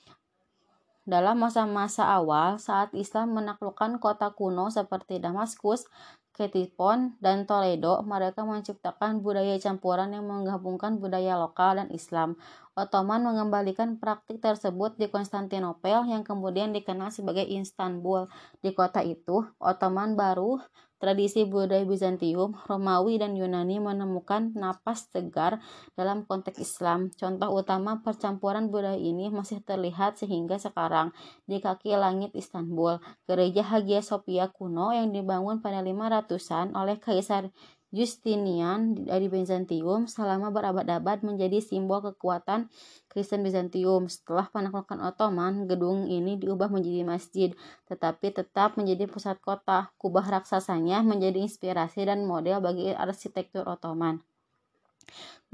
Dalam 1.04 1.36
masa-masa 1.36 2.08
awal, 2.08 2.56
saat 2.56 2.88
Islam 2.96 3.36
menaklukkan 3.36 4.00
kota 4.00 4.32
kuno 4.32 4.72
seperti 4.72 5.20
Damaskus, 5.20 5.84
Ketipon, 6.32 7.14
dan 7.20 7.44
Toledo, 7.44 8.00
mereka 8.02 8.40
menciptakan 8.42 9.20
budaya 9.20 9.54
campuran 9.60 10.16
yang 10.16 10.24
menggabungkan 10.26 10.96
budaya 10.96 11.36
lokal 11.36 11.76
dan 11.76 11.92
Islam. 11.92 12.40
Ottoman 12.74 13.22
mengembalikan 13.22 14.02
praktik 14.02 14.42
tersebut 14.42 14.98
di 14.98 15.06
Konstantinopel 15.06 16.10
yang 16.10 16.26
kemudian 16.26 16.74
dikenal 16.74 17.14
sebagai 17.14 17.46
Istanbul. 17.46 18.26
Di 18.58 18.74
kota 18.74 18.98
itu, 18.98 19.46
Ottoman 19.62 20.18
baru 20.18 20.58
tradisi 21.04 21.44
budaya 21.44 21.84
Bizantium, 21.84 22.56
Romawi, 22.64 23.20
dan 23.20 23.37
Yunani 23.37 23.76
menemukan 23.76 24.56
napas 24.56 25.12
tegar 25.12 25.60
dalam 25.92 26.24
konteks 26.24 26.56
Islam. 26.56 27.12
Contoh 27.12 27.52
utama 27.52 28.00
percampuran 28.00 28.72
budaya 28.72 28.96
ini 28.96 29.28
masih 29.28 29.60
terlihat 29.60 30.16
sehingga 30.16 30.56
sekarang 30.56 31.12
di 31.44 31.60
kaki 31.60 31.92
langit 31.92 32.32
Istanbul. 32.32 33.04
Gereja 33.28 33.60
Hagia 33.60 34.00
Sophia 34.00 34.48
kuno 34.48 34.96
yang 34.96 35.12
dibangun 35.12 35.60
pada 35.60 35.84
500-an 35.84 36.72
oleh 36.72 36.96
Kaisar 36.96 37.52
Justinian 37.94 38.98
dari 39.07 39.30
Bizantium 39.30 40.11
selama 40.11 40.50
berabad-abad 40.50 41.22
menjadi 41.22 41.62
simbol 41.62 42.02
kekuatan 42.02 42.66
Kristen 43.07 43.46
Bizantium. 43.46 44.11
Setelah 44.11 44.50
penaklukan 44.50 44.98
Ottoman, 44.98 45.70
gedung 45.70 46.11
ini 46.11 46.35
diubah 46.35 46.66
menjadi 46.74 47.07
masjid, 47.07 47.50
tetapi 47.87 48.35
tetap 48.35 48.74
menjadi 48.74 49.07
pusat 49.07 49.38
kota. 49.38 49.94
Kubah 49.94 50.26
raksasanya 50.26 51.07
menjadi 51.07 51.38
inspirasi 51.38 52.11
dan 52.11 52.26
model 52.26 52.59
bagi 52.59 52.90
arsitektur 52.90 53.62
Ottoman. 53.62 54.18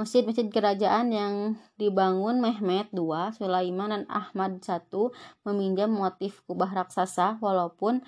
Masjid-masjid 0.00 0.48
kerajaan 0.48 1.12
yang 1.12 1.34
dibangun 1.76 2.40
Mehmet 2.40 2.88
II, 2.96 3.36
Sulaiman, 3.36 3.92
dan 3.92 4.04
Ahmad 4.08 4.64
I 4.64 4.80
meminjam 5.44 5.92
motif 5.92 6.40
kubah 6.48 6.72
raksasa 6.72 7.36
walaupun 7.44 8.00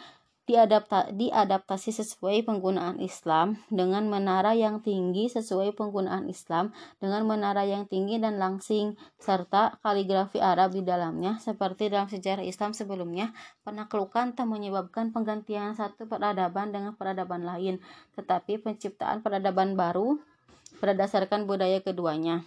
diadapta 0.42 1.14
diadaptasi 1.14 1.94
sesuai 1.94 2.42
penggunaan 2.42 2.98
Islam 2.98 3.62
dengan 3.70 4.10
menara 4.10 4.58
yang 4.58 4.82
tinggi 4.82 5.30
sesuai 5.30 5.78
penggunaan 5.78 6.26
Islam 6.26 6.74
dengan 6.98 7.22
menara 7.22 7.62
yang 7.62 7.86
tinggi 7.86 8.18
dan 8.18 8.42
langsing 8.42 8.98
serta 9.22 9.78
kaligrafi 9.86 10.42
Arab 10.42 10.74
di 10.74 10.82
dalamnya 10.82 11.38
seperti 11.38 11.94
dalam 11.94 12.10
sejarah 12.10 12.42
Islam 12.42 12.74
sebelumnya 12.74 13.30
penaklukan 13.62 14.34
tak 14.34 14.50
menyebabkan 14.50 15.14
penggantian 15.14 15.78
satu 15.78 16.10
peradaban 16.10 16.74
dengan 16.74 16.98
peradaban 16.98 17.46
lain 17.46 17.78
tetapi 18.18 18.58
penciptaan 18.58 19.22
peradaban 19.22 19.78
baru 19.78 20.18
berdasarkan 20.82 21.46
budaya 21.46 21.78
keduanya 21.78 22.42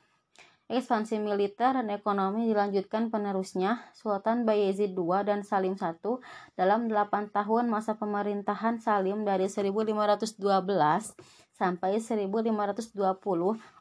Ekspansi 0.68 1.16
militer 1.16 1.72
dan 1.72 1.88
ekonomi 1.88 2.44
dilanjutkan 2.44 3.08
penerusnya, 3.08 3.88
Sultan 3.96 4.44
Bayezid 4.44 4.92
II 4.92 5.16
dan 5.24 5.40
Salim 5.40 5.80
I 5.80 5.96
dalam 6.60 6.92
8 6.92 7.32
tahun 7.32 7.72
masa 7.72 7.96
pemerintahan 7.96 8.76
Salim 8.76 9.24
dari 9.24 9.48
1512 9.48 10.36
sampai 11.56 12.04
1520, 12.04 13.00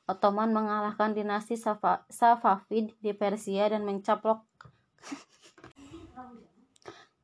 Ottoman 0.07 0.49
mengalahkan 0.55 1.11
dinasti 1.11 1.59
Safavid 2.07 2.95
di 3.03 3.11
Persia 3.11 3.67
dan 3.67 3.83
mencaplok 3.83 4.47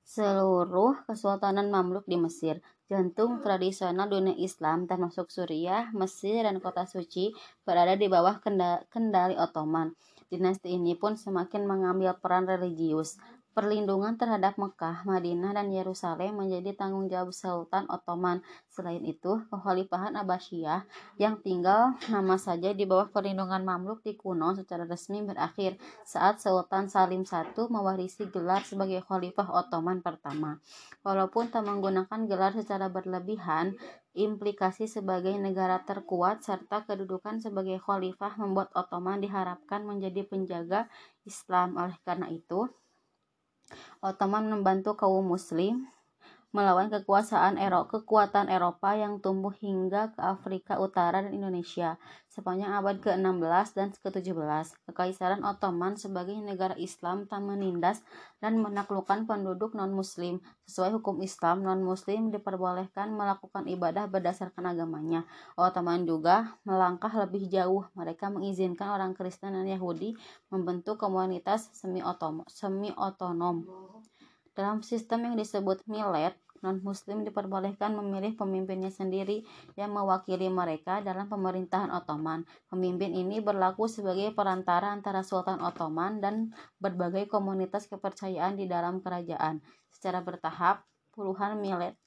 seluruh 0.03 1.07
kesultanan 1.07 1.71
Mamluk 1.71 2.03
di 2.03 2.19
Mesir 2.19 2.59
jantung 2.91 3.39
tradisional 3.39 4.11
dunia 4.11 4.35
Islam 4.35 4.85
termasuk 4.85 5.31
Suriah, 5.31 5.89
Mesir, 5.95 6.43
dan 6.43 6.59
kota 6.59 6.83
suci 6.83 7.31
berada 7.63 7.95
di 7.95 8.07
bawah 8.11 8.43
kendali 8.91 9.35
Ottoman. 9.39 9.95
Dinasti 10.33 10.73
ini 10.73 10.97
pun 10.97 11.13
semakin 11.13 11.69
mengambil 11.69 12.17
peran 12.17 12.49
religius. 12.49 13.21
Perlindungan 13.53 14.17
terhadap 14.17 14.57
Mekah, 14.57 15.05
Madinah, 15.05 15.53
dan 15.53 15.69
Yerusalem 15.69 16.41
menjadi 16.41 16.73
tanggung 16.73 17.05
jawab 17.05 17.29
Sultan 17.29 17.85
Ottoman. 17.85 18.41
Selain 18.65 19.05
itu, 19.05 19.45
Kekhalifahan 19.53 20.17
Abbasiyah 20.17 20.89
yang 21.21 21.37
tinggal 21.37 21.93
nama 22.09 22.33
saja 22.41 22.73
di 22.73 22.89
bawah 22.89 23.13
perlindungan 23.13 23.61
Mamluk 23.61 24.01
di 24.01 24.17
kuno 24.17 24.57
secara 24.57 24.89
resmi 24.89 25.21
berakhir 25.21 25.77
saat 26.01 26.41
Sultan 26.41 26.89
Salim 26.89 27.29
I 27.29 27.45
mewarisi 27.69 28.25
gelar 28.25 28.65
sebagai 28.65 29.05
Khalifah 29.05 29.45
Ottoman 29.45 30.01
pertama. 30.01 30.57
Walaupun 31.05 31.53
tak 31.53 31.69
menggunakan 31.69 32.25
gelar 32.25 32.57
secara 32.57 32.89
berlebihan, 32.89 33.77
implikasi 34.13 34.85
sebagai 34.85 35.33
negara 35.37 35.81
terkuat 35.85 36.45
serta 36.45 36.85
kedudukan 36.85 37.41
sebagai 37.41 37.81
khalifah 37.81 38.37
membuat 38.37 38.69
Ottoman 38.77 39.21
diharapkan 39.21 39.85
menjadi 39.85 40.21
penjaga 40.25 40.89
Islam. 41.25 41.77
Oleh 41.81 41.97
karena 42.05 42.29
itu, 42.29 42.69
Ottoman 44.03 44.49
membantu 44.49 44.97
kaum 44.99 45.23
muslim 45.25 45.87
melawan 46.53 46.93
kekuasaan 46.93 47.57
Ero 47.57 47.89
kekuatan 47.89 48.45
Eropa 48.45 48.93
yang 48.93 49.17
tumbuh 49.17 49.49
hingga 49.57 50.13
ke 50.13 50.21
Afrika 50.21 50.77
Utara 50.77 51.25
dan 51.25 51.33
Indonesia 51.33 51.97
sepanjang 52.33 52.73
abad 52.73 52.97
ke-16 52.97 53.67
dan 53.77 53.93
ke-17. 53.93 54.89
Kekaisaran 54.89 55.45
Ottoman 55.45 55.93
sebagai 55.93 56.33
negara 56.41 56.73
Islam 56.81 57.29
tak 57.29 57.45
menindas 57.45 58.01
dan 58.41 58.57
menaklukkan 58.57 59.29
penduduk 59.29 59.77
non-muslim. 59.77 60.41
Sesuai 60.65 60.97
hukum 60.97 61.21
Islam, 61.21 61.61
non-muslim 61.61 62.33
diperbolehkan 62.33 63.13
melakukan 63.13 63.69
ibadah 63.69 64.09
berdasarkan 64.09 64.73
agamanya. 64.73 65.29
Ottoman 65.53 66.09
juga 66.09 66.57
melangkah 66.65 67.13
lebih 67.13 67.45
jauh. 67.53 67.85
Mereka 67.93 68.33
mengizinkan 68.33 68.89
orang 68.89 69.13
Kristen 69.13 69.53
dan 69.53 69.69
Yahudi 69.69 70.17
membentuk 70.49 70.97
komunitas 70.97 71.69
semi-otonom. 71.77 72.49
Semi 72.49 72.89
dalam 74.53 74.85
sistem 74.85 75.25
yang 75.25 75.35
disebut 75.37 75.81
milet, 75.89 76.37
non-muslim 76.63 77.27
diperbolehkan 77.27 77.91
memilih 77.93 78.33
pemimpinnya 78.39 78.89
sendiri 78.89 79.43
yang 79.75 79.91
mewakili 79.91 80.47
mereka 80.47 81.03
dalam 81.03 81.27
pemerintahan 81.27 81.91
Ottoman. 81.91 82.47
Pemimpin 82.71 83.11
ini 83.11 83.43
berlaku 83.43 83.91
sebagai 83.91 84.31
perantara 84.31 84.95
antara 84.95 85.21
Sultan 85.21 85.59
Ottoman 85.59 86.23
dan 86.23 86.55
berbagai 86.79 87.27
komunitas 87.27 87.91
kepercayaan 87.91 88.55
di 88.55 88.65
dalam 88.65 89.03
kerajaan. 89.03 89.59
Secara 89.91 90.23
bertahap, 90.23 90.87
puluhan 91.11 91.59
milet 91.59 91.99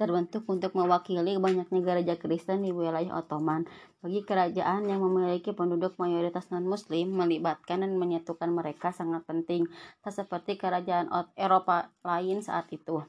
terbentuk 0.00 0.48
untuk 0.48 0.72
mewakili 0.72 1.36
banyaknya 1.36 1.80
gereja 1.84 2.14
Kristen 2.16 2.64
di 2.64 2.72
wilayah 2.72 3.20
Ottoman. 3.20 3.68
Bagi 4.00 4.24
kerajaan 4.24 4.88
yang 4.88 5.04
memiliki 5.04 5.52
penduduk 5.52 6.00
mayoritas 6.00 6.48
non-muslim, 6.48 7.12
melibatkan 7.12 7.84
dan 7.84 8.00
menyatukan 8.00 8.48
mereka 8.48 8.96
sangat 8.96 9.28
penting, 9.28 9.68
tak 10.00 10.16
seperti 10.16 10.56
kerajaan 10.56 11.12
Eropa 11.36 11.92
lain 12.00 12.40
saat 12.40 12.72
itu. 12.72 13.04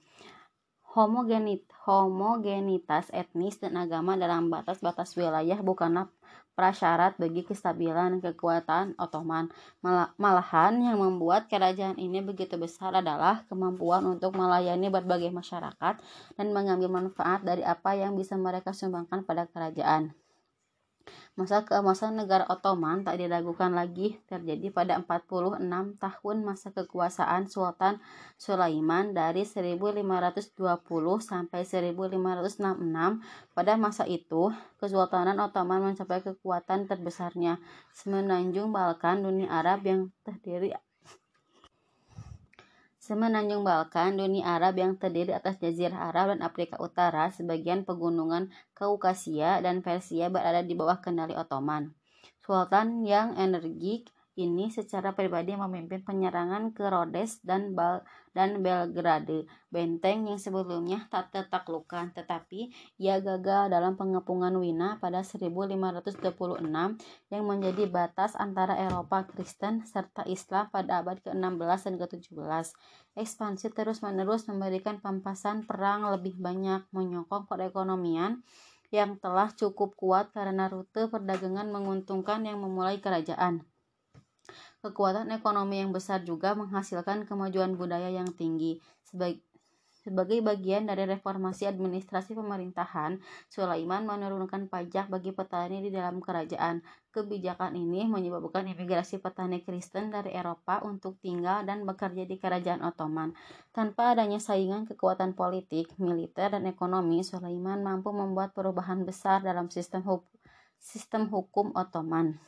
Homogenit, 0.91 1.63
homogenitas 1.87 3.07
etnis 3.15 3.55
dan 3.63 3.79
agama 3.79 4.19
dalam 4.19 4.51
batas-batas 4.51 5.15
wilayah 5.15 5.63
bukanlah 5.63 6.11
prasyarat 6.61 7.17
bagi 7.17 7.41
kestabilan 7.41 8.21
kekuatan 8.21 8.93
Ottoman. 9.01 9.49
Malahan 10.21 10.77
yang 10.77 11.01
membuat 11.01 11.49
kerajaan 11.49 11.97
ini 11.97 12.21
begitu 12.21 12.53
besar 12.61 12.93
adalah 12.93 13.41
kemampuan 13.49 14.05
untuk 14.05 14.37
melayani 14.37 14.93
berbagai 14.93 15.33
masyarakat 15.33 15.97
dan 16.37 16.47
mengambil 16.53 16.93
manfaat 16.93 17.41
dari 17.41 17.65
apa 17.65 17.97
yang 17.97 18.13
bisa 18.13 18.37
mereka 18.37 18.77
sumbangkan 18.77 19.25
pada 19.25 19.49
kerajaan. 19.49 20.13
Masa 21.39 21.63
keemasan 21.63 22.19
negara 22.19 22.43
Ottoman 22.51 23.07
tak 23.07 23.15
diragukan 23.15 23.71
lagi 23.71 24.19
terjadi 24.27 24.67
pada 24.67 24.99
46 24.99 25.63
tahun 25.95 26.37
masa 26.43 26.75
kekuasaan 26.75 27.47
Sultan 27.47 28.03
Sulaiman 28.35 29.15
dari 29.15 29.47
1520 29.47 30.51
sampai 31.23 31.63
1566. 31.63 33.23
Pada 33.55 33.73
masa 33.79 34.03
itu, 34.11 34.51
Kesultanan 34.75 35.39
Ottoman 35.39 35.95
mencapai 35.95 36.19
kekuatan 36.19 36.91
terbesarnya. 36.91 37.63
Semenanjung 37.95 38.75
Balkan 38.75 39.23
dunia 39.23 39.47
Arab 39.55 39.87
yang 39.87 40.11
terdiri 40.27 40.75
Semenanjung 43.11 43.67
Balkan, 43.67 44.15
dunia 44.15 44.55
Arab 44.55 44.79
yang 44.79 44.95
terdiri 44.95 45.35
atas 45.35 45.59
Jazirah 45.59 46.15
Arab 46.15 46.31
dan 46.31 46.47
Afrika 46.47 46.79
Utara, 46.79 47.27
sebagian 47.27 47.83
pegunungan 47.83 48.47
Kaukasia 48.71 49.59
dan 49.59 49.83
Persia 49.83 50.31
berada 50.31 50.63
di 50.63 50.71
bawah 50.79 51.03
kendali 51.03 51.35
Ottoman. 51.35 51.91
Sultan 52.39 53.03
yang 53.03 53.35
energik 53.35 54.07
ini 54.39 54.71
secara 54.71 55.11
pribadi 55.11 55.59
memimpin 55.59 56.07
penyerangan 56.07 56.71
ke 56.71 56.87
Rhodes 56.87 57.43
dan 57.43 57.75
Bal 57.75 57.99
dan 58.31 58.63
Belgrade, 58.63 59.43
benteng 59.67 60.27
yang 60.31 60.39
sebelumnya 60.39 61.07
tak 61.11 61.35
tertaklukkan, 61.35 62.15
tetapi 62.15 62.71
ia 62.95 63.19
gagal 63.19 63.67
dalam 63.67 63.99
pengepungan 63.99 64.55
Wina 64.55 64.99
pada 65.03 65.19
1526 65.23 66.63
yang 67.27 67.43
menjadi 67.43 67.83
batas 67.91 68.35
antara 68.39 68.79
Eropa 68.79 69.27
Kristen 69.27 69.83
serta 69.83 70.23
Islam 70.27 70.71
pada 70.71 71.03
abad 71.03 71.19
ke-16 71.19 71.79
dan 71.91 71.95
ke-17. 71.99 72.65
Ekspansi 73.19 73.67
terus-menerus 73.75 74.47
memberikan 74.47 75.03
pampasan 75.03 75.67
perang 75.67 76.07
lebih 76.07 76.39
banyak 76.39 76.87
menyokong 76.95 77.51
perekonomian 77.51 78.39
yang 78.91 79.15
telah 79.19 79.51
cukup 79.55 79.95
kuat 79.95 80.35
karena 80.35 80.67
rute 80.67 81.07
perdagangan 81.07 81.71
menguntungkan 81.71 82.43
yang 82.43 82.59
memulai 82.59 82.99
kerajaan. 82.99 83.63
Kekuatan 84.81 85.29
ekonomi 85.29 85.77
yang 85.77 85.93
besar 85.93 86.25
juga 86.25 86.57
menghasilkan 86.57 87.29
kemajuan 87.29 87.77
budaya 87.77 88.09
yang 88.09 88.33
tinggi. 88.33 88.81
Sebagai 89.05 89.45
sebagai 90.01 90.41
bagian 90.41 90.89
dari 90.89 91.05
reformasi 91.05 91.69
administrasi 91.69 92.33
pemerintahan, 92.33 93.21
Sulaiman 93.53 94.01
menurunkan 94.09 94.65
pajak 94.65 95.13
bagi 95.13 95.29
petani 95.29 95.85
di 95.85 95.93
dalam 95.93 96.17
kerajaan. 96.17 96.81
Kebijakan 97.13 97.77
ini 97.77 98.09
menyebabkan 98.09 98.65
imigrasi 98.65 99.21
petani 99.21 99.61
Kristen 99.61 100.09
dari 100.09 100.33
Eropa 100.33 100.81
untuk 100.81 101.21
tinggal 101.21 101.69
dan 101.69 101.85
bekerja 101.85 102.25
di 102.25 102.41
kerajaan 102.41 102.81
Ottoman. 102.81 103.37
Tanpa 103.69 104.17
adanya 104.17 104.41
saingan 104.41 104.89
kekuatan 104.89 105.37
politik, 105.37 105.93
militer, 106.01 106.49
dan 106.49 106.65
ekonomi, 106.65 107.21
Sulaiman 107.21 107.85
mampu 107.85 108.09
membuat 108.09 108.57
perubahan 108.57 109.05
besar 109.05 109.45
dalam 109.45 109.69
sistem 109.69 110.01
hukum, 110.01 110.33
sistem 110.81 111.29
hukum 111.29 111.77
Ottoman. 111.77 112.41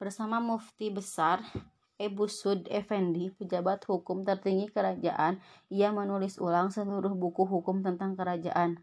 Bersama 0.00 0.40
Mufti 0.40 0.88
Besar 0.88 1.44
Ebu 2.00 2.24
Sud 2.24 2.64
Effendi, 2.72 3.28
pejabat 3.36 3.84
hukum 3.84 4.24
tertinggi 4.24 4.72
kerajaan, 4.72 5.44
ia 5.68 5.92
menulis 5.92 6.40
ulang 6.40 6.72
seluruh 6.72 7.12
buku 7.12 7.44
hukum 7.44 7.84
tentang 7.84 8.16
kerajaan. 8.16 8.80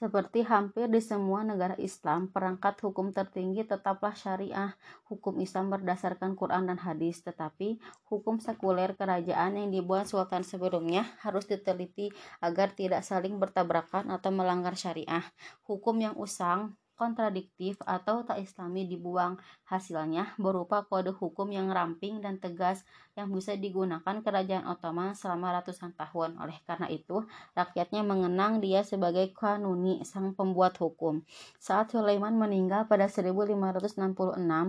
Seperti 0.00 0.40
hampir 0.48 0.88
di 0.88 1.04
semua 1.04 1.44
negara 1.44 1.76
Islam, 1.76 2.32
perangkat 2.32 2.80
hukum 2.80 3.12
tertinggi 3.12 3.68
tetaplah 3.68 4.16
syariah, 4.16 4.72
hukum 5.12 5.36
Islam 5.36 5.68
berdasarkan 5.68 6.32
Quran 6.32 6.72
dan 6.72 6.80
hadis, 6.80 7.20
tetapi 7.20 7.76
hukum 8.08 8.40
sekuler 8.40 8.96
kerajaan 8.96 9.60
yang 9.60 9.68
dibuat 9.68 10.08
sultan 10.08 10.40
sebelumnya 10.40 11.04
harus 11.20 11.44
diteliti 11.44 12.08
agar 12.40 12.72
tidak 12.72 13.04
saling 13.04 13.36
bertabrakan 13.36 14.08
atau 14.08 14.32
melanggar 14.32 14.72
syariah. 14.72 15.28
Hukum 15.68 16.00
yang 16.00 16.16
usang 16.16 16.79
kontradiktif 17.00 17.80
atau 17.88 18.20
tak 18.28 18.44
islami 18.44 18.84
dibuang. 18.84 19.40
Hasilnya 19.64 20.36
berupa 20.36 20.84
kode 20.84 21.16
hukum 21.16 21.48
yang 21.48 21.72
ramping 21.72 22.20
dan 22.20 22.36
tegas 22.36 22.84
yang 23.16 23.32
bisa 23.32 23.56
digunakan 23.56 24.20
kerajaan 24.20 24.68
Ottoman 24.68 25.16
selama 25.16 25.56
ratusan 25.56 25.96
tahun. 25.96 26.36
Oleh 26.36 26.60
karena 26.68 26.92
itu, 26.92 27.24
rakyatnya 27.56 28.04
mengenang 28.04 28.60
dia 28.60 28.84
sebagai 28.84 29.32
Kanuni, 29.32 30.04
sang 30.04 30.36
pembuat 30.36 30.76
hukum. 30.76 31.24
Saat 31.56 31.96
Sulaiman 31.96 32.36
meninggal 32.36 32.84
pada 32.84 33.08
1566, 33.08 33.96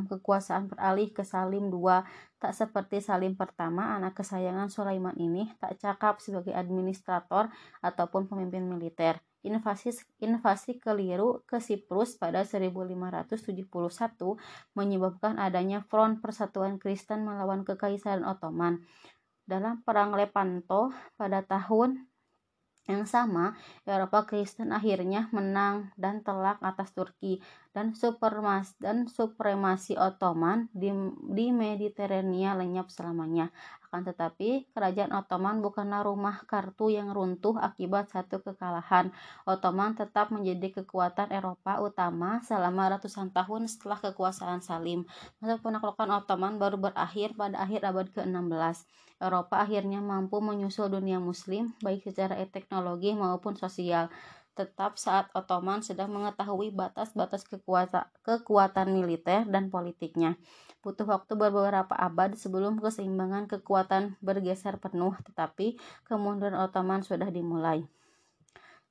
kekuasaan 0.08 0.72
beralih 0.72 1.12
ke 1.12 1.28
Salim 1.28 1.67
II 1.67 2.08
Tak 2.41 2.58
seperti 2.58 3.06
Salim 3.06 3.38
pertama, 3.38 3.94
anak 3.94 4.17
kesayangan 4.17 4.74
Sulaiman 4.74 5.13
ini 5.13 5.46
tak 5.62 5.78
cakap 5.78 6.17
sebagai 6.17 6.58
administrator 6.58 7.54
ataupun 7.86 8.26
pemimpin 8.26 8.65
militer 8.65 9.22
invasi 9.41 9.91
invasi 10.21 10.77
keliru 10.77 11.41
ke 11.49 11.58
Siprus 11.58 12.17
pada 12.17 12.45
1571 12.45 13.65
menyebabkan 14.77 15.41
adanya 15.41 15.82
Front 15.89 16.21
Persatuan 16.21 16.77
Kristen 16.77 17.25
melawan 17.25 17.65
Kekaisaran 17.65 18.21
Ottoman. 18.21 18.86
Dalam 19.45 19.82
Perang 19.82 20.13
Lepanto 20.13 20.93
pada 21.17 21.41
tahun 21.41 22.06
yang 22.89 23.06
sama, 23.06 23.54
Eropa 23.86 24.25
Kristen 24.25 24.73
akhirnya 24.73 25.30
menang 25.30 25.93
dan 25.97 26.25
telak 26.25 26.58
atas 26.65 26.93
Turki 26.93 27.41
dan 27.71 27.95
supremasi 27.95 28.75
dan 28.84 29.07
supremasi 29.07 29.95
Ottoman 29.95 30.67
di, 30.75 30.91
di 31.31 31.55
Mediterania 31.55 32.51
lenyap 32.51 32.91
selamanya. 32.91 33.47
Akan 33.88 34.07
tetapi, 34.07 34.71
kerajaan 34.71 35.12
Ottoman 35.12 35.60
bukanlah 35.60 36.03
rumah 36.07 36.43
kartu 36.47 36.91
yang 36.91 37.12
runtuh 37.12 37.60
akibat 37.60 38.07
satu 38.07 38.39
kekalahan. 38.39 39.12
Ottoman 39.43 39.99
tetap 39.99 40.31
menjadi 40.31 40.84
kekuatan 40.84 41.31
Eropa 41.31 41.79
utama 41.84 42.39
selama 42.43 42.95
ratusan 42.95 43.36
tahun 43.36 43.67
setelah 43.67 43.99
kekuasaan 43.99 44.63
Salim. 44.63 45.03
Masa 45.43 45.60
penaklukan 45.60 46.07
Ottoman 46.23 46.55
baru 46.55 46.79
berakhir 46.79 47.36
pada 47.36 47.60
akhir 47.60 47.84
abad 47.84 48.07
ke-16. 48.15 48.88
Eropa 49.21 49.62
akhirnya 49.62 50.01
mampu 50.01 50.41
menyusul 50.41 50.89
dunia 50.89 51.21
muslim 51.21 51.77
baik 51.86 52.01
secara 52.10 52.41
teknologi 52.49 53.13
maupun 53.13 53.53
sosial 53.53 54.10
tetap 54.51 54.99
saat 54.99 55.31
Ottoman 55.31 55.79
sedang 55.79 56.11
mengetahui 56.11 56.75
batas-batas 56.75 57.47
kekuatan, 57.47 58.87
militer 58.91 59.47
dan 59.47 59.71
politiknya. 59.71 60.35
Butuh 60.83 61.07
waktu 61.07 61.39
beberapa 61.39 61.93
abad 61.95 62.35
sebelum 62.35 62.81
keseimbangan 62.81 63.47
kekuatan 63.47 64.19
bergeser 64.19 64.81
penuh, 64.81 65.15
tetapi 65.23 65.79
kemunduran 66.03 66.57
Ottoman 66.57 67.05
sudah 67.05 67.31
dimulai. 67.31 67.87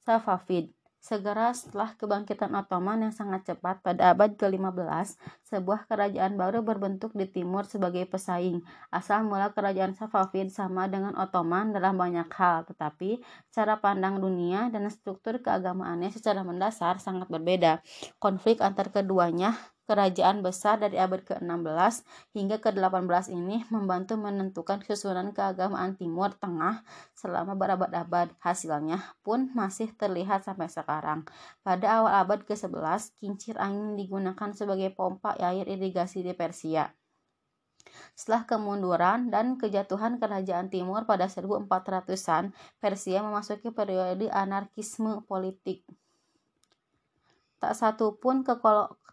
Safavid 0.00 0.72
Segera 1.00 1.48
setelah 1.56 1.96
kebangkitan 1.96 2.52
Ottoman 2.52 3.00
yang 3.00 3.14
sangat 3.16 3.48
cepat 3.48 3.80
pada 3.80 4.12
abad 4.12 4.36
ke-15, 4.36 5.16
sebuah 5.48 5.88
kerajaan 5.88 6.36
baru 6.36 6.60
berbentuk 6.60 7.16
di 7.16 7.24
timur 7.24 7.64
sebagai 7.64 8.04
pesaing. 8.04 8.60
Asal 8.92 9.24
mula 9.24 9.48
kerajaan 9.56 9.96
Safavid 9.96 10.52
sama 10.52 10.92
dengan 10.92 11.16
Ottoman 11.16 11.72
dalam 11.72 11.96
banyak 11.96 12.28
hal, 12.28 12.68
tetapi 12.68 13.16
cara 13.48 13.80
pandang 13.80 14.20
dunia 14.20 14.68
dan 14.68 14.84
struktur 14.92 15.40
keagamaannya 15.40 16.12
secara 16.12 16.44
mendasar 16.44 17.00
sangat 17.00 17.32
berbeda. 17.32 17.80
Konflik 18.20 18.60
antar 18.60 18.92
keduanya 18.92 19.56
kerajaan 19.90 20.46
besar 20.46 20.78
dari 20.78 21.02
abad 21.02 21.26
ke-16 21.26 22.06
hingga 22.38 22.62
ke-18 22.62 23.34
ini 23.34 23.66
membantu 23.74 24.14
menentukan 24.14 24.78
susunan 24.86 25.34
keagamaan 25.34 25.98
Timur 25.98 26.30
Tengah 26.38 26.86
selama 27.18 27.58
berabad-abad. 27.58 28.30
Hasilnya 28.38 29.02
pun 29.26 29.50
masih 29.50 29.90
terlihat 29.98 30.46
sampai 30.46 30.70
sekarang. 30.70 31.26
Pada 31.66 32.06
awal 32.06 32.22
abad 32.22 32.46
ke-11, 32.46 33.18
kincir 33.18 33.58
angin 33.58 33.98
digunakan 33.98 34.54
sebagai 34.54 34.94
pompa 34.94 35.34
air 35.42 35.66
irigasi 35.66 36.22
di 36.22 36.38
Persia. 36.38 36.94
Setelah 38.14 38.46
kemunduran 38.46 39.34
dan 39.34 39.58
kejatuhan 39.58 40.22
kerajaan 40.22 40.70
timur 40.70 41.02
pada 41.08 41.26
1400-an, 41.26 42.54
Persia 42.78 43.26
memasuki 43.26 43.74
periode 43.74 44.30
anarkisme 44.30 45.26
politik. 45.26 45.82
Tak 47.60 47.76
satu 47.76 48.16
pun 48.16 48.40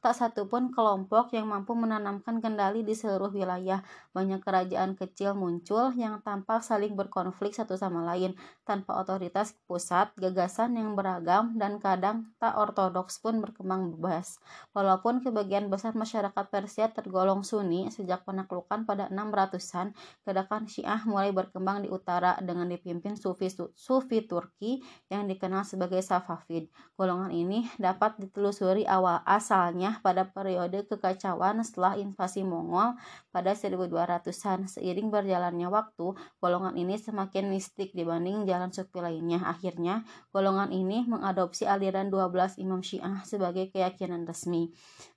tak 0.07 0.13
satu 0.13 0.47
pun 0.47 0.69
kelompok 0.71 1.33
yang 1.35 1.49
mampu 1.49 1.73
menanamkan 1.73 2.39
kendali 2.39 2.85
di 2.85 2.93
seluruh 2.93 3.33
wilayah. 3.33 3.81
Banyak 4.13 4.39
kerajaan 4.39 4.95
kecil 4.95 5.33
muncul 5.33 5.91
yang 5.97 6.21
tampak 6.21 6.63
saling 6.63 6.93
berkonflik 6.93 7.51
satu 7.51 7.75
sama 7.75 8.05
lain 8.05 8.37
tanpa 8.63 9.03
otoritas 9.03 9.57
pusat, 9.67 10.13
gagasan 10.15 10.77
yang 10.77 10.93
beragam 10.93 11.57
dan 11.59 11.81
kadang 11.81 12.31
tak 12.37 12.55
ortodoks 12.55 13.19
pun 13.19 13.41
berkembang 13.43 13.97
bebas. 13.97 14.39
Walaupun 14.71 15.19
kebagian 15.19 15.67
besar 15.67 15.97
masyarakat 15.97 16.45
Persia 16.47 16.87
tergolong 16.93 17.41
Sunni 17.41 17.89
sejak 17.89 18.23
penaklukan 18.23 18.85
pada 18.85 19.09
600-an, 19.11 19.91
gerakan 20.23 20.71
Syiah 20.71 21.01
mulai 21.03 21.33
berkembang 21.33 21.83
di 21.83 21.89
utara 21.91 22.37
dengan 22.39 22.69
dipimpin 22.69 23.19
Sufi 23.19 23.49
Sufi 23.75 24.23
Turki 24.23 24.79
yang 25.11 25.25
dikenal 25.25 25.65
sebagai 25.65 25.99
Safavid. 25.99 26.69
Golongan 26.95 27.33
ini 27.33 27.67
dapat 27.75 28.15
ditelusuri 28.37 28.85
awal 28.85 29.25
asalnya 29.25 29.97
pada 30.05 30.29
periode 30.29 30.85
kekacauan 30.85 31.57
setelah 31.65 31.97
invasi 31.97 32.45
Mongol 32.45 32.93
pada 33.33 33.57
1200-an. 33.57 34.69
Seiring 34.69 35.09
berjalannya 35.09 35.65
waktu, 35.73 36.13
golongan 36.37 36.77
ini 36.77 37.01
semakin 37.01 37.49
mistik 37.49 37.97
dibanding 37.97 38.45
jalan 38.45 38.69
sufi 38.69 39.01
lainnya. 39.01 39.41
Akhirnya, 39.41 40.05
golongan 40.29 40.69
ini 40.69 41.09
mengadopsi 41.09 41.65
aliran 41.65 42.13
12 42.13 42.61
Imam 42.61 42.85
Syiah 42.85 43.25
sebagai 43.25 43.73
keyakinan 43.73 44.29
resmi. 44.29 44.69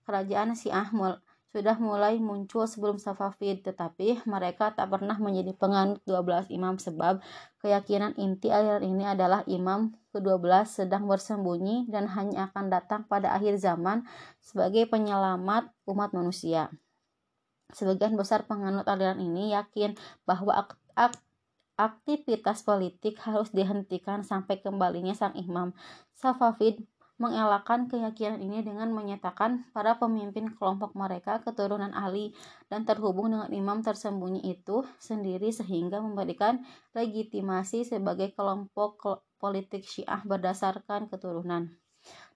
Kerajaan 0.08 0.56
Syiah 0.56 0.88
mul 0.96 1.20
sudah 1.50 1.74
mulai 1.82 2.22
muncul 2.22 2.62
sebelum 2.62 3.02
Safavid, 3.02 3.66
tetapi 3.66 4.22
mereka 4.22 4.70
tak 4.70 4.86
pernah 4.94 5.18
menjadi 5.18 5.50
penganut 5.58 5.98
12 6.06 6.46
imam 6.54 6.78
sebab 6.78 7.18
keyakinan 7.58 8.14
inti 8.14 8.54
aliran 8.54 8.86
ini 8.86 9.02
adalah 9.02 9.42
imam 9.50 9.90
ke-12 10.14 10.86
sedang 10.86 11.10
bersembunyi 11.10 11.90
dan 11.90 12.06
hanya 12.14 12.50
akan 12.50 12.70
datang 12.70 13.02
pada 13.10 13.34
akhir 13.34 13.58
zaman 13.58 14.06
sebagai 14.38 14.86
penyelamat 14.86 15.74
umat 15.90 16.14
manusia. 16.14 16.70
Sebagian 17.74 18.14
besar 18.14 18.46
penganut 18.46 18.86
aliran 18.86 19.18
ini 19.18 19.50
yakin 19.50 19.98
bahwa 20.26 20.54
ak 20.54 20.78
ak 20.94 21.14
aktivitas 21.80 22.60
politik 22.62 23.16
harus 23.24 23.48
dihentikan 23.50 24.20
sampai 24.20 24.60
kembalinya 24.60 25.16
sang 25.16 25.32
imam. 25.32 25.72
Safavid 26.12 26.84
mengelakkan 27.20 27.84
keyakinan 27.86 28.40
ini 28.40 28.64
dengan 28.64 28.88
menyatakan 28.96 29.68
para 29.76 30.00
pemimpin 30.00 30.56
kelompok 30.56 30.96
mereka 30.96 31.44
keturunan 31.44 31.92
Ali 31.92 32.32
dan 32.72 32.88
terhubung 32.88 33.28
dengan 33.36 33.52
imam 33.52 33.84
tersembunyi 33.84 34.40
itu 34.48 34.88
sendiri 34.96 35.52
sehingga 35.52 36.00
memberikan 36.00 36.64
legitimasi 36.96 37.84
sebagai 37.84 38.32
kelompok 38.32 39.20
politik 39.36 39.84
Syiah 39.84 40.24
berdasarkan 40.24 41.12
keturunan. 41.12 41.76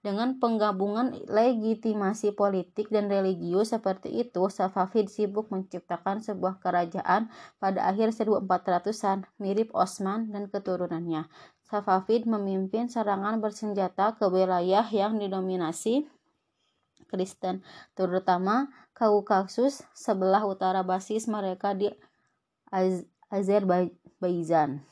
Dengan 0.05 0.37
penggabungan 0.37 1.25
legitimasi 1.25 2.37
politik 2.37 2.93
dan 2.93 3.09
religius 3.09 3.73
seperti 3.73 4.13
itu, 4.21 4.45
Safavid 4.53 5.09
sibuk 5.09 5.49
menciptakan 5.49 6.21
sebuah 6.21 6.61
kerajaan 6.61 7.33
pada 7.57 7.89
akhir 7.89 8.13
1400-an, 8.13 9.25
mirip 9.41 9.73
Osman 9.73 10.29
dan 10.29 10.45
keturunannya. 10.53 11.25
Safavid 11.65 12.29
memimpin 12.29 12.85
serangan 12.85 13.41
bersenjata 13.41 14.13
ke 14.13 14.29
wilayah 14.29 14.85
yang 14.85 15.17
didominasi 15.17 16.05
Kristen, 17.09 17.65
terutama 17.97 18.69
Kaukasus 18.95 19.83
sebelah 19.91 20.45
utara 20.45 20.85
basis 20.85 21.27
mereka 21.27 21.75
di 21.75 21.91
Az 22.69 23.03
Azerbaijan. 23.27 24.85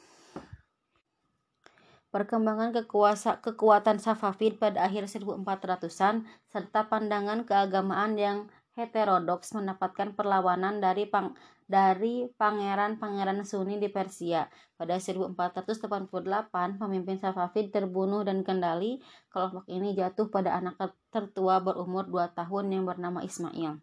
Perkembangan 2.14 2.76
kekuasa, 2.78 3.42
kekuatan 3.42 3.98
Safavid 3.98 4.62
pada 4.62 4.86
akhir 4.86 5.10
1400-an 5.10 6.30
serta 6.46 6.86
pandangan 6.86 7.42
keagamaan 7.42 8.14
yang 8.20 8.38
heterodoks 8.78 9.54
mendapatkan 9.58 10.14
perlawanan 10.14 10.78
dari 10.78 11.10
pang, 11.10 11.34
dari 11.68 12.28
pangeran-pangeran 12.36 13.44
Sunni 13.48 13.80
di 13.80 13.90
Persia. 13.90 14.48
Pada 14.76 15.00
1488, 15.00 16.80
pemimpin 16.80 17.18
Safavid 17.18 17.72
terbunuh 17.74 18.22
dan 18.24 18.42
kendali 18.42 19.00
kelompok 19.30 19.68
ini 19.72 19.96
jatuh 19.96 20.28
pada 20.28 20.60
anak 20.60 20.80
tertua 21.14 21.60
berumur 21.64 22.08
2 22.08 22.36
tahun 22.36 22.66
yang 22.74 22.84
bernama 22.88 23.24
Ismail. 23.24 23.80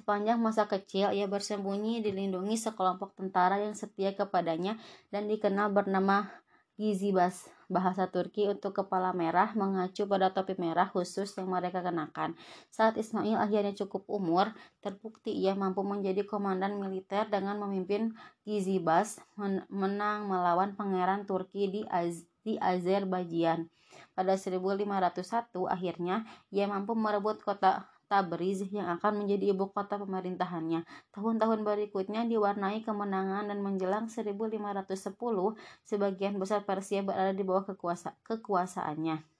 Sepanjang 0.00 0.40
masa 0.40 0.64
kecil, 0.64 1.12
ia 1.12 1.28
bersembunyi 1.28 2.00
dilindungi 2.00 2.56
sekelompok 2.56 3.20
tentara 3.20 3.60
yang 3.60 3.76
setia 3.76 4.16
kepadanya 4.16 4.80
dan 5.12 5.28
dikenal 5.28 5.68
bernama 5.76 6.30
Gizibas 6.80 7.44
bahasa 7.68 8.08
Turki 8.08 8.48
untuk 8.48 8.72
kepala 8.72 9.12
merah 9.12 9.52
mengacu 9.52 10.08
pada 10.08 10.32
topi 10.32 10.56
merah 10.56 10.88
khusus 10.88 11.28
yang 11.36 11.52
mereka 11.52 11.84
kenakan. 11.84 12.32
Saat 12.72 12.96
Ismail 12.96 13.36
akhirnya 13.36 13.76
cukup 13.76 14.08
umur, 14.08 14.48
terbukti 14.80 15.28
ia 15.28 15.52
mampu 15.52 15.84
menjadi 15.84 16.24
komandan 16.24 16.80
militer 16.80 17.28
dengan 17.28 17.60
memimpin 17.60 18.16
Gizibas 18.48 19.20
menang 19.68 20.24
melawan 20.24 20.72
pangeran 20.72 21.28
Turki 21.28 21.68
di, 21.68 21.84
Az 21.92 22.24
di 22.40 22.56
Azerbaijan. 22.56 23.68
Pada 24.16 24.40
1501 24.40 25.52
akhirnya 25.68 26.24
ia 26.48 26.64
mampu 26.64 26.96
merebut 26.96 27.44
kota 27.44 27.92
Tabriz 28.10 28.66
yang 28.74 28.90
akan 28.98 29.22
menjadi 29.22 29.54
ibu 29.54 29.70
kota 29.70 29.94
pemerintahannya. 30.02 30.82
Tahun-tahun 31.14 31.62
berikutnya 31.62 32.26
diwarnai 32.26 32.82
kemenangan 32.82 33.46
dan 33.46 33.62
menjelang 33.62 34.10
1510 34.10 35.14
sebagian 35.86 36.34
besar 36.42 36.66
Persia 36.66 37.06
berada 37.06 37.30
di 37.30 37.46
bawah 37.46 37.62
kekuasa 37.70 38.18
kekuasaannya. 38.26 39.39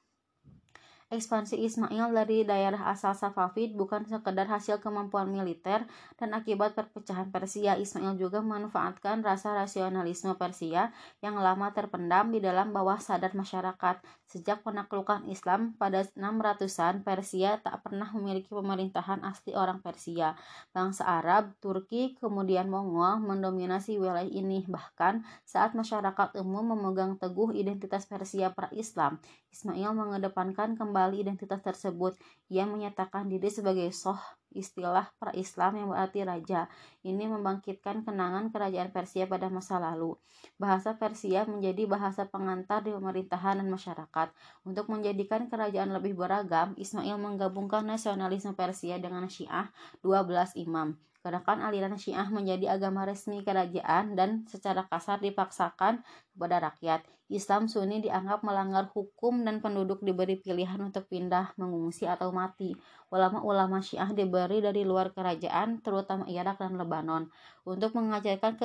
Ekspansi 1.11 1.58
Ismail 1.58 2.14
dari 2.14 2.46
daerah 2.46 2.86
asal 2.86 3.18
Safavid 3.18 3.74
bukan 3.74 4.06
sekedar 4.06 4.46
hasil 4.46 4.78
kemampuan 4.78 5.26
militer 5.26 5.82
dan 6.14 6.30
akibat 6.30 6.78
perpecahan 6.78 7.34
Persia. 7.34 7.74
Ismail 7.74 8.14
juga 8.14 8.38
memanfaatkan 8.38 9.18
rasa 9.26 9.58
rasionalisme 9.58 10.38
Persia 10.38 10.94
yang 11.18 11.34
lama 11.42 11.74
terpendam 11.74 12.30
di 12.30 12.38
dalam 12.38 12.70
bawah 12.70 13.02
sadar 13.02 13.34
masyarakat. 13.34 13.98
Sejak 14.22 14.62
penaklukan 14.62 15.26
Islam 15.26 15.74
pada 15.74 16.06
600-an, 16.14 17.02
Persia 17.02 17.58
tak 17.58 17.82
pernah 17.82 18.06
memiliki 18.14 18.54
pemerintahan 18.54 19.26
asli 19.26 19.50
orang 19.58 19.82
Persia. 19.82 20.38
Bangsa 20.70 21.11
Arab, 21.11 21.58
Turki, 21.58 22.14
kemudian 22.22 22.70
Mongol 22.70 23.18
mendominasi 23.18 23.98
wilayah 23.98 24.30
ini. 24.30 24.62
Bahkan 24.62 25.26
saat 25.42 25.74
masyarakat 25.74 26.38
umum 26.38 26.70
memegang 26.78 27.18
teguh 27.18 27.50
identitas 27.50 28.06
Persia 28.06 28.54
pra-Islam, 28.54 29.18
Ismail 29.51 29.90
mengedepankan 29.98 30.78
kembali 30.78 31.26
identitas 31.26 31.59
tersebut. 31.59 32.14
Ia 32.48 32.70
menyatakan 32.70 33.26
diri 33.26 33.51
sebagai 33.51 33.90
soh 33.90 34.18
istilah 34.55 35.11
pra-Islam 35.18 35.78
yang 35.78 35.88
berarti 35.90 36.22
raja. 36.22 36.70
Ini 37.03 37.26
membangkitkan 37.26 38.07
kenangan 38.07 38.55
kerajaan 38.55 38.94
Persia 38.94 39.26
pada 39.26 39.51
masa 39.51 39.82
lalu. 39.82 40.14
Bahasa 40.55 40.94
Persia 40.94 41.46
menjadi 41.46 41.86
bahasa 41.90 42.26
pengantar 42.30 42.86
di 42.86 42.94
pemerintahan 42.94 43.59
dan 43.59 43.68
masyarakat. 43.70 44.28
Untuk 44.62 44.86
menjadikan 44.86 45.51
kerajaan 45.51 45.90
lebih 45.94 46.14
beragam, 46.14 46.74
Ismail 46.78 47.18
menggabungkan 47.18 47.82
nasionalisme 47.82 48.55
Persia 48.55 49.03
dengan 49.03 49.26
Syiah 49.26 49.70
12 50.07 50.55
imam. 50.62 50.94
Gerakan 51.20 51.61
aliran 51.61 52.01
Syiah 52.01 52.32
menjadi 52.32 52.80
agama 52.80 53.05
resmi 53.05 53.44
kerajaan 53.44 54.16
dan 54.16 54.48
secara 54.48 54.88
kasar 54.88 55.20
dipaksakan 55.20 56.01
kepada 56.32 56.70
rakyat. 56.70 57.19
Islam 57.31 57.70
Sunni 57.70 58.03
dianggap 58.03 58.43
melanggar 58.43 58.91
hukum 58.91 59.47
dan 59.47 59.62
penduduk 59.62 60.03
diberi 60.03 60.35
pilihan 60.37 60.83
untuk 60.83 61.07
pindah, 61.07 61.55
mengungsi, 61.55 62.11
atau 62.11 62.35
mati. 62.35 62.74
Ulama-ulama 63.14 63.78
Syiah 63.81 64.11
diberi 64.11 64.59
dari 64.59 64.83
luar 64.83 65.14
kerajaan, 65.14 65.78
terutama 65.78 66.26
Irak 66.26 66.59
dan 66.59 66.74
Lebanon, 66.74 67.31
untuk 67.62 67.95
mengajarkan 67.95 68.59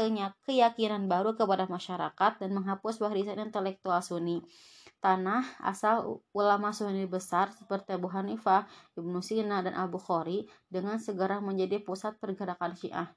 keyakinan 0.43 1.05
baru 1.05 1.37
kepada 1.37 1.69
masyarakat 1.69 2.41
dan 2.41 2.49
menghapus 2.57 2.97
warisan 2.99 3.37
intelektual 3.37 4.01
Sunni 4.01 4.41
tanah 5.05 5.45
asal 5.61 6.25
ulama 6.33 6.73
Sunni 6.73 7.05
besar 7.05 7.53
seperti 7.53 7.93
Abu 7.93 8.09
Hanifah, 8.09 8.65
Ibnu 8.97 9.21
Sina, 9.21 9.61
dan 9.61 9.77
Abu 9.77 10.01
Khori 10.01 10.49
dengan 10.65 10.97
segera 10.97 11.37
menjadi 11.37 11.77
pusat 11.77 12.17
pergerakan 12.17 12.73
Syiah. 12.73 13.13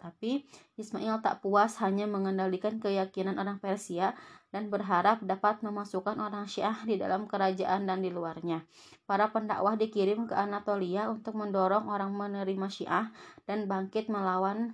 Tapi 0.00 0.48
Ismail 0.80 1.20
tak 1.20 1.44
puas 1.44 1.76
hanya 1.84 2.08
mengendalikan 2.08 2.80
keyakinan 2.80 3.36
orang 3.36 3.60
Persia 3.60 4.16
dan 4.48 4.72
berharap 4.72 5.20
dapat 5.20 5.60
memasukkan 5.60 6.16
orang 6.16 6.48
Syiah 6.48 6.74
di 6.88 6.96
dalam 6.96 7.28
kerajaan 7.28 7.84
dan 7.84 8.00
di 8.00 8.08
luarnya. 8.08 8.64
Para 9.04 9.28
pendakwah 9.28 9.76
dikirim 9.76 10.24
ke 10.24 10.32
Anatolia 10.32 11.12
untuk 11.12 11.36
mendorong 11.36 11.92
orang 11.92 12.16
menerima 12.16 12.68
Syiah 12.72 13.12
dan 13.44 13.68
bangkit 13.68 14.08
melawan 14.08 14.72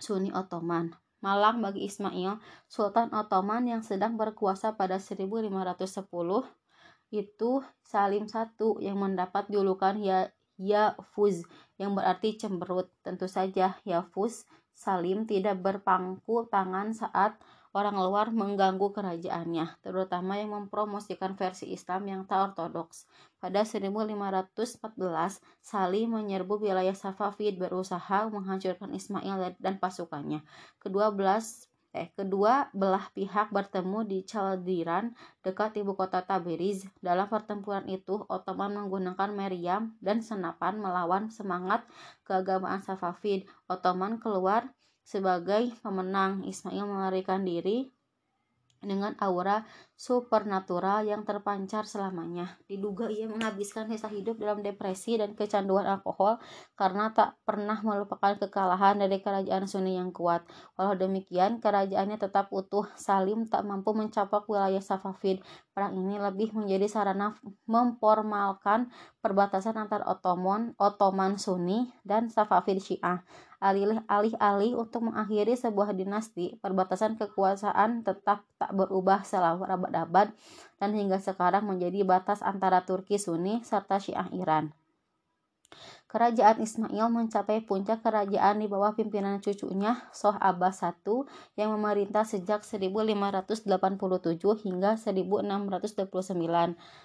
Sunni 0.00 0.32
Ottoman. 0.32 0.96
Malang 1.20 1.60
bagi 1.60 1.84
Ismail, 1.84 2.40
Sultan 2.64 3.12
Ottoman 3.12 3.68
yang 3.68 3.84
sedang 3.84 4.16
berkuasa 4.16 4.72
pada 4.72 4.96
1510 4.96 6.08
itu 7.12 7.60
Salim 7.84 8.24
I 8.24 8.46
yang 8.80 8.96
mendapat 8.96 9.52
julukan 9.52 10.00
ya 10.00 10.32
Yafuz 10.60 11.44
yang 11.80 11.96
berarti 11.96 12.36
cemberut. 12.36 12.92
Tentu 13.00 13.24
saja 13.24 13.80
Yafuz 13.88 14.44
Salim 14.76 15.24
tidak 15.28 15.60
berpangku 15.60 16.48
tangan 16.48 16.92
saat 16.92 17.36
orang 17.70 18.02
luar 18.02 18.34
mengganggu 18.34 18.90
kerajaannya, 18.90 19.78
terutama 19.78 20.42
yang 20.42 20.50
mempromosikan 20.56 21.38
versi 21.38 21.70
Islam 21.70 22.02
yang 22.10 22.20
tak 22.26 22.52
ortodoks. 22.56 23.06
Pada 23.38 23.62
1514, 23.62 25.38
Salim 25.62 26.18
menyerbu 26.18 26.58
wilayah 26.58 26.96
Safavid 26.96 27.62
berusaha 27.62 28.26
menghancurkan 28.26 28.90
Ismail 28.90 29.54
dan 29.62 29.78
pasukannya. 29.78 30.42
Kedua 30.82 31.14
belas 31.14 31.69
eh 31.90 32.06
kedua 32.14 32.70
belah 32.70 33.10
pihak 33.10 33.50
bertemu 33.50 34.06
di 34.06 34.18
Chaldiran 34.22 35.10
dekat 35.42 35.74
ibu 35.82 35.98
kota 35.98 36.22
Tabriz. 36.22 36.86
Dalam 37.02 37.26
pertempuran 37.26 37.86
itu, 37.90 38.22
Ottoman 38.30 38.78
menggunakan 38.78 39.30
meriam 39.34 39.98
dan 39.98 40.22
senapan 40.22 40.78
melawan 40.78 41.34
semangat 41.34 41.82
keagamaan 42.22 42.78
Safavid. 42.78 43.50
Ottoman 43.66 44.22
keluar 44.22 44.70
sebagai 45.02 45.74
pemenang, 45.82 46.46
Ismail 46.46 46.86
melarikan 46.86 47.42
diri 47.42 47.90
dengan 48.80 49.12
aura 49.20 49.66
supernatural 50.00 51.04
yang 51.04 51.28
terpancar 51.28 51.84
selamanya. 51.84 52.56
Diduga 52.64 53.12
ia 53.12 53.28
menghabiskan 53.28 53.84
sisa 53.92 54.08
hidup 54.08 54.40
dalam 54.40 54.64
depresi 54.64 55.20
dan 55.20 55.36
kecanduan 55.36 55.84
alkohol 55.84 56.40
karena 56.72 57.12
tak 57.12 57.36
pernah 57.44 57.76
melupakan 57.84 58.32
kekalahan 58.40 58.96
dari 58.96 59.20
kerajaan 59.20 59.68
Sunni 59.68 60.00
yang 60.00 60.08
kuat. 60.08 60.48
Walau 60.80 60.96
demikian, 60.96 61.60
kerajaannya 61.60 62.16
tetap 62.16 62.48
utuh. 62.48 62.88
Salim 62.96 63.44
tak 63.44 63.68
mampu 63.68 63.92
mencapai 63.92 64.40
wilayah 64.48 64.80
Safavid. 64.80 65.44
Perang 65.76 65.92
ini 65.92 66.16
lebih 66.16 66.56
menjadi 66.56 66.88
sarana 66.88 67.36
memformalkan 67.68 68.88
perbatasan 69.20 69.76
antara 69.76 70.08
Ottoman, 70.08 70.72
Ottoman 70.80 71.36
Sunni 71.36 71.92
dan 72.08 72.32
Safavid 72.32 72.80
Syiah. 72.80 73.20
Alih-alih 73.60 74.72
untuk 74.72 75.04
mengakhiri 75.04 75.52
sebuah 75.52 75.92
dinasti, 75.92 76.56
perbatasan 76.64 77.20
kekuasaan 77.20 78.00
tetap 78.00 78.48
tak 78.56 78.72
berubah 78.72 79.20
selama 79.20 79.68
berabad-abad 79.90 80.30
dan 80.78 80.90
hingga 80.94 81.18
sekarang 81.18 81.66
menjadi 81.66 82.06
batas 82.06 82.40
antara 82.40 82.86
Turki 82.86 83.18
Sunni 83.18 83.60
serta 83.66 83.98
Syiah 83.98 84.30
Iran. 84.32 84.70
Kerajaan 86.10 86.58
Ismail 86.58 87.06
mencapai 87.06 87.62
puncak 87.62 88.02
kerajaan 88.02 88.58
di 88.58 88.66
bawah 88.66 88.98
pimpinan 88.98 89.38
cucunya 89.38 90.10
Soh 90.10 90.34
Abbas 90.34 90.82
I 90.82 90.98
yang 91.54 91.70
memerintah 91.70 92.26
sejak 92.26 92.66
1587 92.66 93.70
hingga 94.66 94.98
1629. 94.98 96.10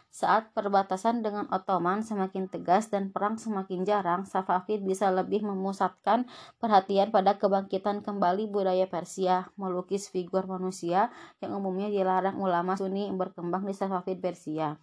Saat 0.10 0.58
perbatasan 0.58 1.22
dengan 1.22 1.46
Ottoman 1.54 2.02
semakin 2.02 2.50
tegas 2.50 2.90
dan 2.90 3.14
perang 3.14 3.38
semakin 3.38 3.86
jarang, 3.86 4.26
Safavid 4.26 4.82
bisa 4.82 5.14
lebih 5.14 5.46
memusatkan 5.46 6.26
perhatian 6.58 7.14
pada 7.14 7.38
kebangkitan 7.38 8.02
kembali 8.02 8.50
budaya 8.50 8.90
Persia, 8.90 9.54
melukis 9.54 10.10
figur 10.10 10.50
manusia 10.50 11.14
yang 11.46 11.54
umumnya 11.54 11.94
dilarang 11.94 12.42
ulama 12.42 12.74
Sunni 12.74 13.14
berkembang 13.14 13.70
di 13.70 13.78
Safavid 13.78 14.18
Persia. 14.18 14.82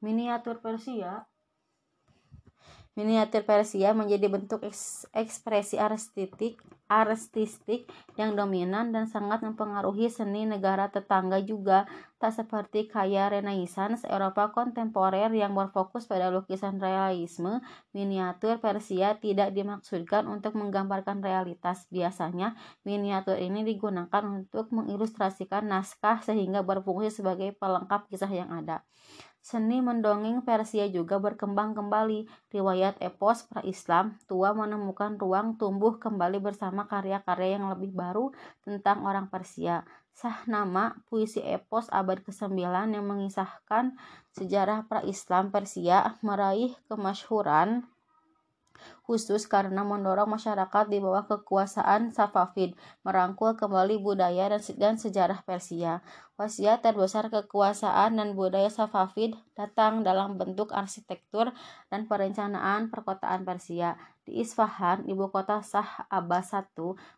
Miniatur 0.00 0.64
Persia 0.64 1.28
Miniatur 2.98 3.46
Persia 3.46 3.94
menjadi 3.94 4.26
bentuk 4.26 4.66
ekspresi 5.14 5.78
artistik, 5.78 6.58
artistik 6.90 7.86
yang 8.18 8.34
dominan 8.34 8.90
dan 8.90 9.06
sangat 9.06 9.46
mempengaruhi 9.46 10.10
seni 10.10 10.42
negara 10.42 10.90
tetangga 10.90 11.38
juga, 11.38 11.86
tak 12.18 12.34
seperti 12.34 12.90
kaya 12.90 13.30
Renaissance 13.30 14.02
Eropa 14.10 14.50
kontemporer 14.50 15.30
yang 15.30 15.54
berfokus 15.54 16.10
pada 16.10 16.34
lukisan 16.34 16.82
realisme. 16.82 17.62
Miniatur 17.94 18.58
Persia 18.58 19.14
tidak 19.22 19.54
dimaksudkan 19.54 20.26
untuk 20.26 20.58
menggambarkan 20.58 21.22
realitas. 21.22 21.86
Biasanya, 21.94 22.58
miniatur 22.82 23.38
ini 23.38 23.62
digunakan 23.62 24.26
untuk 24.26 24.74
mengilustrasikan 24.74 25.70
naskah 25.70 26.26
sehingga 26.26 26.66
berfungsi 26.66 27.22
sebagai 27.22 27.54
pelengkap 27.54 28.10
kisah 28.10 28.34
yang 28.34 28.50
ada. 28.50 28.82
Seni 29.40 29.80
mendongeng 29.80 30.44
Persia 30.44 30.84
juga 30.92 31.16
berkembang 31.16 31.72
kembali. 31.72 32.28
Riwayat 32.52 33.00
epos 33.00 33.48
pra-Islam 33.48 34.20
tua 34.28 34.52
menemukan 34.52 35.16
ruang 35.16 35.56
tumbuh 35.56 35.96
kembali 35.96 36.44
bersama 36.44 36.84
karya-karya 36.84 37.56
yang 37.56 37.72
lebih 37.72 37.96
baru 37.96 38.36
tentang 38.60 39.00
orang 39.08 39.32
Persia. 39.32 39.88
Sah 40.12 40.44
nama 40.44 40.92
puisi 41.08 41.40
epos 41.40 41.88
abad 41.88 42.20
ke-9 42.20 42.60
yang 42.92 43.04
mengisahkan 43.08 43.96
sejarah 44.36 44.84
pra-Islam 44.84 45.48
Persia 45.48 46.20
meraih 46.20 46.76
kemasyhuran 46.92 47.88
khusus 49.06 49.48
karena 49.50 49.82
mendorong 49.82 50.30
masyarakat 50.30 50.84
di 50.86 51.02
bawah 51.02 51.26
kekuasaan 51.26 52.14
Safavid 52.14 52.78
merangkul 53.02 53.58
kembali 53.58 53.98
budaya 53.98 54.50
dan 54.78 54.94
sejarah 55.00 55.42
Persia. 55.42 56.04
Wasiat 56.40 56.80
terbesar 56.80 57.28
kekuasaan 57.28 58.16
dan 58.16 58.32
budaya 58.32 58.72
Safavid 58.72 59.36
datang 59.52 60.00
dalam 60.00 60.40
bentuk 60.40 60.72
arsitektur 60.72 61.52
dan 61.92 62.08
perencanaan 62.08 62.88
perkotaan 62.88 63.44
Persia. 63.44 64.00
Di 64.30 64.46
Isfahan, 64.46 65.10
ibu 65.10 65.26
kota 65.34 65.58
Shah 65.58 66.06
Abbas 66.06 66.54
I, 66.54 66.62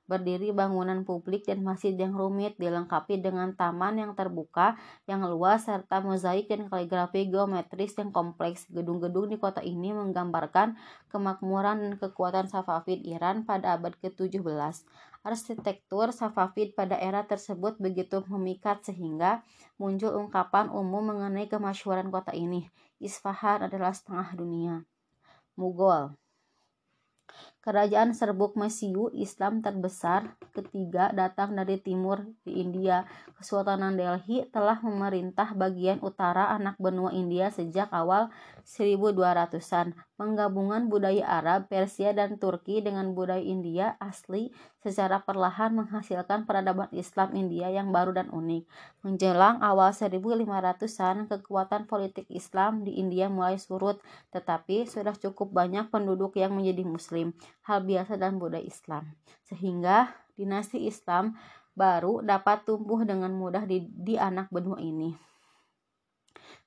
berdiri 0.08 0.48
bangunan 0.48 1.04
publik 1.04 1.44
dan 1.44 1.60
masjid 1.60 1.92
yang 1.92 2.16
rumit 2.16 2.56
dilengkapi 2.56 3.20
dengan 3.20 3.52
taman 3.52 4.00
yang 4.00 4.16
terbuka, 4.16 4.80
yang 5.04 5.20
luas, 5.28 5.68
serta 5.68 6.00
mozaik 6.00 6.48
dan 6.48 6.72
kaligrafi 6.72 7.28
geometris 7.28 8.00
yang 8.00 8.16
kompleks. 8.16 8.64
Gedung-gedung 8.72 9.28
di 9.28 9.36
kota 9.36 9.60
ini 9.60 9.92
menggambarkan 9.92 10.72
kemakmuran 11.12 11.84
dan 11.84 11.92
kekuatan 12.00 12.48
Safavid 12.48 13.04
Iran 13.04 13.44
pada 13.44 13.76
abad 13.76 13.92
ke-17. 14.00 14.40
Arsitektur 15.20 16.16
Safavid 16.16 16.72
pada 16.72 16.96
era 16.96 17.28
tersebut 17.28 17.76
begitu 17.76 18.24
memikat 18.24 18.88
sehingga 18.88 19.44
muncul 19.76 20.16
ungkapan 20.16 20.72
umum 20.72 21.12
mengenai 21.12 21.44
kemasyhuran 21.44 22.08
kota 22.08 22.32
ini. 22.32 22.72
Isfahan 23.04 23.68
adalah 23.68 23.92
setengah 23.92 24.32
dunia. 24.32 24.88
Mughal 25.60 26.16
Kerajaan 27.62 28.10
Serbuk 28.10 28.58
Mesiu 28.58 29.06
Islam 29.14 29.62
terbesar 29.62 30.34
ketiga 30.50 31.14
datang 31.14 31.54
dari 31.54 31.78
timur 31.78 32.26
di 32.42 32.58
India. 32.58 33.06
Kesultanan 33.38 33.94
Delhi 33.94 34.42
telah 34.50 34.82
memerintah 34.82 35.54
bagian 35.54 36.02
utara 36.02 36.50
anak 36.50 36.74
benua 36.82 37.14
India 37.14 37.54
sejak 37.54 37.86
awal 37.94 38.34
1200-an. 38.66 39.94
Penggabungan 40.22 40.86
budaya 40.86 41.42
Arab, 41.42 41.66
Persia, 41.66 42.14
dan 42.14 42.38
Turki 42.38 42.78
dengan 42.78 43.10
budaya 43.10 43.42
India 43.42 43.98
asli 43.98 44.54
secara 44.78 45.18
perlahan 45.18 45.74
menghasilkan 45.74 46.46
peradaban 46.46 46.86
Islam 46.94 47.34
India 47.34 47.66
yang 47.74 47.90
baru 47.90 48.14
dan 48.14 48.30
unik. 48.30 48.62
Menjelang 49.02 49.58
awal 49.58 49.90
1500-an, 49.90 51.26
kekuatan 51.26 51.90
politik 51.90 52.30
Islam 52.30 52.86
di 52.86 53.02
India 53.02 53.26
mulai 53.26 53.58
surut, 53.58 53.98
tetapi 54.30 54.86
sudah 54.86 55.18
cukup 55.18 55.50
banyak 55.50 55.90
penduduk 55.90 56.38
yang 56.38 56.54
menjadi 56.54 56.86
muslim 56.86 57.34
hal 57.66 57.82
biasa 57.82 58.14
dalam 58.14 58.38
budaya 58.38 58.62
Islam. 58.62 59.18
Sehingga 59.42 60.06
dinasti 60.38 60.86
Islam 60.86 61.34
baru 61.74 62.22
dapat 62.22 62.62
tumbuh 62.62 63.02
dengan 63.02 63.34
mudah 63.34 63.66
di, 63.66 63.90
di 63.90 64.14
anak 64.14 64.54
benua 64.54 64.78
ini. 64.78 65.31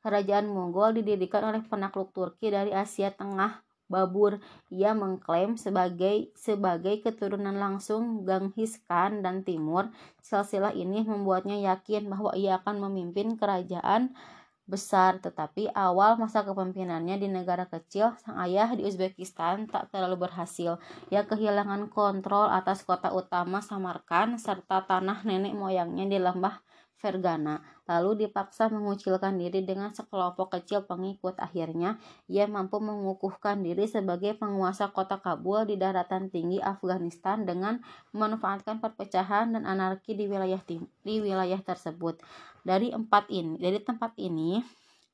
Kerajaan 0.06 0.46
Mongol 0.46 1.02
didirikan 1.02 1.42
oleh 1.50 1.66
penakluk 1.66 2.14
Turki 2.14 2.54
dari 2.54 2.70
Asia 2.70 3.10
Tengah 3.10 3.66
Babur. 3.90 4.38
Ia 4.70 4.94
mengklaim 4.94 5.58
sebagai 5.58 6.30
sebagai 6.38 7.02
keturunan 7.02 7.58
langsung 7.58 8.22
Genghis 8.22 8.78
Khan 8.86 9.26
dan 9.26 9.42
Timur. 9.42 9.90
Silsilah 10.22 10.78
ini 10.78 11.02
membuatnya 11.02 11.58
yakin 11.74 12.06
bahwa 12.06 12.38
ia 12.38 12.62
akan 12.62 12.86
memimpin 12.86 13.34
kerajaan 13.34 14.14
besar, 14.66 15.22
tetapi 15.22 15.70
awal 15.74 16.18
masa 16.18 16.42
kepemimpinannya 16.42 17.22
di 17.22 17.30
negara 17.30 17.70
kecil, 17.70 18.18
sang 18.22 18.42
ayah 18.42 18.74
di 18.74 18.82
Uzbekistan 18.82 19.70
tak 19.70 19.94
terlalu 19.94 20.26
berhasil. 20.26 20.82
Ia 21.14 21.26
kehilangan 21.30 21.94
kontrol 21.94 22.50
atas 22.50 22.82
kota 22.82 23.14
utama 23.14 23.62
Samarkand 23.62 24.42
serta 24.42 24.86
tanah 24.86 25.22
nenek 25.22 25.54
moyangnya 25.54 26.06
di 26.10 26.18
lembah 26.18 26.62
Fergana, 27.06 27.62
lalu 27.86 28.26
dipaksa 28.26 28.66
mengucilkan 28.74 29.38
diri 29.38 29.62
dengan 29.62 29.94
sekelompok 29.94 30.58
kecil 30.58 30.90
pengikut. 30.90 31.38
Akhirnya, 31.38 32.02
ia 32.26 32.50
mampu 32.50 32.82
mengukuhkan 32.82 33.62
diri 33.62 33.86
sebagai 33.86 34.34
penguasa 34.34 34.90
kota 34.90 35.22
Kabul 35.22 35.70
di 35.70 35.78
daratan 35.78 36.34
tinggi 36.34 36.58
Afghanistan 36.58 37.46
dengan 37.46 37.78
memanfaatkan 38.10 38.82
perpecahan 38.82 39.54
dan 39.54 39.70
anarki 39.70 40.18
di 40.18 40.26
wilayah 40.26 40.66
di 40.66 41.16
wilayah 41.22 41.62
tersebut. 41.62 42.18
Dari 42.66 42.90
empat 42.90 43.30
ini, 43.30 43.62
dari 43.62 43.78
tempat 43.78 44.18
ini, 44.18 44.66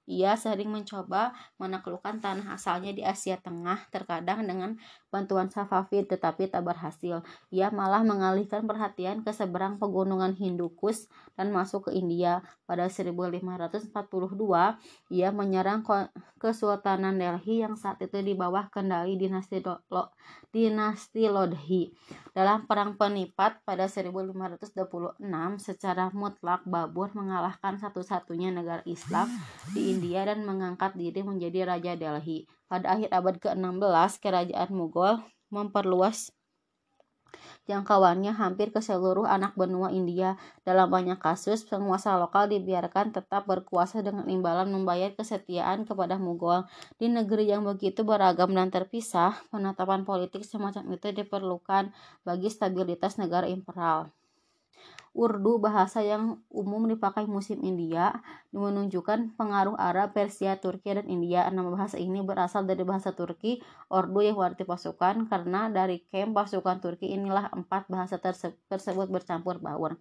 ia 0.07 0.33
sering 0.39 0.71
mencoba 0.71 1.35
menaklukkan 1.61 2.19
tanah 2.23 2.55
asalnya 2.57 2.95
di 2.95 3.03
Asia 3.05 3.35
Tengah, 3.37 3.91
terkadang 3.93 4.47
dengan 4.47 4.79
bantuan 5.11 5.51
Safavid 5.51 6.07
tetapi 6.07 6.47
tak 6.47 6.63
berhasil. 6.63 7.19
Ia 7.51 7.67
malah 7.69 8.01
mengalihkan 8.01 8.63
perhatian 8.63 9.21
ke 9.21 9.35
seberang 9.35 9.75
pegunungan 9.77 10.33
Hindukus 10.33 11.11
dan 11.35 11.51
masuk 11.51 11.91
ke 11.91 11.99
India. 11.99 12.39
Pada 12.63 12.87
1542, 12.87 13.91
ia 15.11 15.29
menyerang 15.35 15.83
Kesultanan 16.39 17.19
Delhi 17.19 17.61
yang 17.61 17.75
saat 17.75 17.99
itu 17.99 18.23
di 18.23 18.31
bawah 18.31 18.71
kendali 18.71 19.19
dinasti, 19.19 19.59
Lo, 19.91 20.15
dinasti 20.55 21.27
Lodhi. 21.27 21.91
Dalam 22.31 22.63
perang 22.63 22.95
penipat 22.95 23.59
pada 23.67 23.91
1526, 23.91 25.19
secara 25.59 26.07
mutlak 26.15 26.63
Babur 26.63 27.11
mengalahkan 27.11 27.75
satu-satunya 27.75 28.55
negara 28.55 28.79
Islam 28.87 29.27
di 29.75 29.91
India 29.91 30.23
dan 30.23 30.47
mengangkat 30.47 30.95
diri 30.95 31.19
menjadi 31.27 31.67
Raja 31.67 31.99
Delhi. 31.99 32.47
Pada 32.71 32.95
akhir 32.95 33.11
abad 33.11 33.35
ke-16, 33.35 34.23
kerajaan 34.23 34.71
Mughal 34.71 35.19
memperluas 35.51 36.31
jangkauannya 37.67 38.31
hampir 38.31 38.71
ke 38.71 38.79
seluruh 38.79 39.27
anak 39.27 39.59
benua 39.59 39.91
India. 39.91 40.39
Dalam 40.63 40.87
banyak 40.87 41.19
kasus, 41.19 41.67
penguasa 41.67 42.15
lokal 42.15 42.47
dibiarkan 42.47 43.11
tetap 43.11 43.43
berkuasa 43.43 43.99
dengan 43.99 44.23
imbalan 44.31 44.71
membayar 44.71 45.11
kesetiaan 45.11 45.83
kepada 45.83 46.15
Mughal. 46.15 46.63
Di 46.95 47.11
negeri 47.11 47.51
yang 47.51 47.67
begitu 47.67 48.07
beragam 48.07 48.55
dan 48.55 48.71
terpisah, 48.71 49.35
penetapan 49.51 50.07
politik 50.07 50.47
semacam 50.47 50.95
itu 50.95 51.11
diperlukan 51.11 51.91
bagi 52.23 52.47
stabilitas 52.47 53.19
negara 53.19 53.51
imperial. 53.51 54.15
Urdu, 55.11 55.59
bahasa 55.59 55.99
yang 55.99 56.39
umum 56.47 56.87
dipakai 56.87 57.27
musim 57.27 57.59
India, 57.67 58.23
menunjukkan 58.55 59.35
pengaruh 59.35 59.75
Arab, 59.75 60.15
Persia, 60.15 60.55
Turki, 60.55 60.95
dan 60.95 61.03
India. 61.11 61.43
Nama 61.51 61.67
bahasa 61.67 61.99
ini 61.99 62.23
berasal 62.23 62.63
dari 62.63 62.87
bahasa 62.87 63.11
Turki, 63.11 63.59
Urdu 63.91 64.23
yang 64.23 64.39
berarti 64.39 64.63
pasukan, 64.63 65.27
karena 65.27 65.67
dari 65.67 66.07
kem 66.07 66.31
pasukan 66.31 66.79
Turki 66.79 67.11
inilah 67.11 67.51
empat 67.51 67.91
bahasa 67.91 68.23
tersebut 68.71 69.07
bercampur 69.11 69.59
baur. 69.59 69.99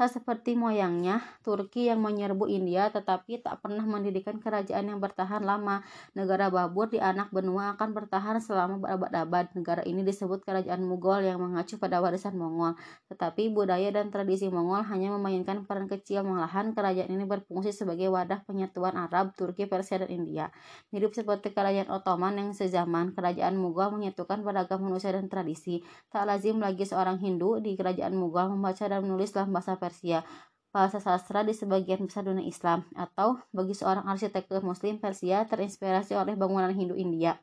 Tak 0.00 0.16
seperti 0.16 0.56
moyangnya, 0.56 1.20
Turki 1.44 1.92
yang 1.92 2.00
menyerbu 2.00 2.48
India 2.48 2.88
tetapi 2.88 3.44
tak 3.44 3.60
pernah 3.60 3.84
mendirikan 3.84 4.40
kerajaan 4.40 4.88
yang 4.88 4.96
bertahan 4.96 5.44
lama. 5.44 5.84
Negara 6.16 6.48
Babur 6.48 6.88
di 6.88 6.96
anak 6.96 7.28
benua 7.28 7.76
akan 7.76 7.92
bertahan 7.92 8.40
selama 8.40 8.80
berabad-abad. 8.80 9.52
Negara 9.52 9.84
ini 9.84 10.00
disebut 10.00 10.40
kerajaan 10.40 10.80
Mughal 10.88 11.28
yang 11.28 11.44
mengacu 11.44 11.76
pada 11.76 12.00
warisan 12.00 12.32
Mongol. 12.40 12.80
Tetapi 13.12 13.52
budaya 13.52 13.92
dan 13.92 14.08
tradisi 14.08 14.48
Mongol 14.48 14.88
hanya 14.88 15.12
memainkan 15.12 15.68
peran 15.68 15.84
kecil 15.84 16.24
malahan 16.24 16.72
kerajaan 16.72 17.12
ini 17.12 17.28
berfungsi 17.28 17.68
sebagai 17.76 18.08
wadah 18.08 18.40
penyatuan 18.48 18.96
Arab, 18.96 19.36
Turki, 19.36 19.68
Persia, 19.68 20.00
dan 20.00 20.08
India. 20.08 20.48
Mirip 20.96 21.12
seperti 21.12 21.52
kerajaan 21.52 21.92
Ottoman 21.92 22.40
yang 22.40 22.56
sezaman, 22.56 23.12
kerajaan 23.12 23.52
Mughal 23.60 23.92
menyatukan 23.92 24.40
beragam 24.48 24.80
manusia 24.80 25.12
dan 25.12 25.28
tradisi. 25.28 25.84
Tak 26.08 26.24
lazim 26.24 26.56
lagi 26.56 26.88
seorang 26.88 27.20
Hindu 27.20 27.60
di 27.60 27.76
kerajaan 27.76 28.16
Mughal 28.16 28.48
membaca 28.48 28.88
dan 28.88 29.04
menulis 29.04 29.36
dalam 29.36 29.52
bahasa 29.52 29.76
Persia 29.76 29.89
Persia, 29.90 30.22
bahasa 30.70 31.02
sastra 31.02 31.42
di 31.42 31.50
sebagian 31.50 32.06
besar 32.06 32.22
dunia 32.22 32.46
Islam, 32.46 32.86
atau 32.94 33.42
bagi 33.50 33.74
seorang 33.74 34.06
arsitektur 34.06 34.62
muslim 34.62 35.02
Persia 35.02 35.42
terinspirasi 35.50 36.14
oleh 36.14 36.38
bangunan 36.38 36.70
Hindu 36.70 36.94
India. 36.94 37.42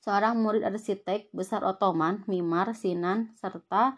Seorang 0.00 0.40
murid 0.40 0.64
arsitek 0.64 1.28
besar 1.36 1.60
Ottoman, 1.68 2.24
Mimar, 2.24 2.72
Sinan, 2.72 3.36
serta 3.36 3.92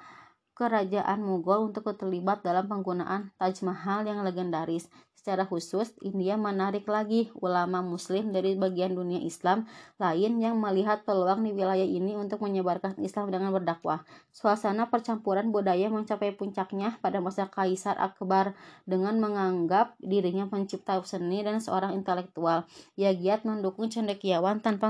kerajaan 0.59 1.23
Mughal 1.23 1.71
untuk 1.71 1.87
terlibat 1.95 2.43
dalam 2.43 2.67
penggunaan 2.67 3.33
Taj 3.39 3.63
Mahal 3.63 4.05
yang 4.11 4.27
legendaris. 4.27 4.91
Secara 5.21 5.45
khusus, 5.45 5.93
India 6.01 6.41
menarik 6.41 6.89
lagi 6.89 7.29
ulama 7.45 7.85
muslim 7.85 8.33
dari 8.33 8.57
bagian 8.57 8.97
dunia 8.97 9.21
Islam 9.21 9.69
lain 10.01 10.41
yang 10.41 10.57
melihat 10.57 11.05
peluang 11.05 11.45
di 11.45 11.53
wilayah 11.53 11.85
ini 11.85 12.17
untuk 12.17 12.41
menyebarkan 12.41 12.97
Islam 13.05 13.29
dengan 13.29 13.53
berdakwah. 13.53 14.01
Suasana 14.33 14.89
percampuran 14.89 15.53
budaya 15.53 15.93
mencapai 15.93 16.33
puncaknya 16.33 16.97
pada 17.05 17.21
masa 17.21 17.53
Kaisar 17.53 18.01
Akbar 18.01 18.57
dengan 18.89 19.21
menganggap 19.21 19.93
dirinya 20.01 20.49
pencipta 20.49 20.97
seni 21.05 21.45
dan 21.45 21.61
seorang 21.61 21.93
intelektual. 22.01 22.65
Ia 22.97 23.13
giat 23.13 23.45
mendukung 23.45 23.93
cendekiawan 23.93 24.65
tanpa 24.65 24.89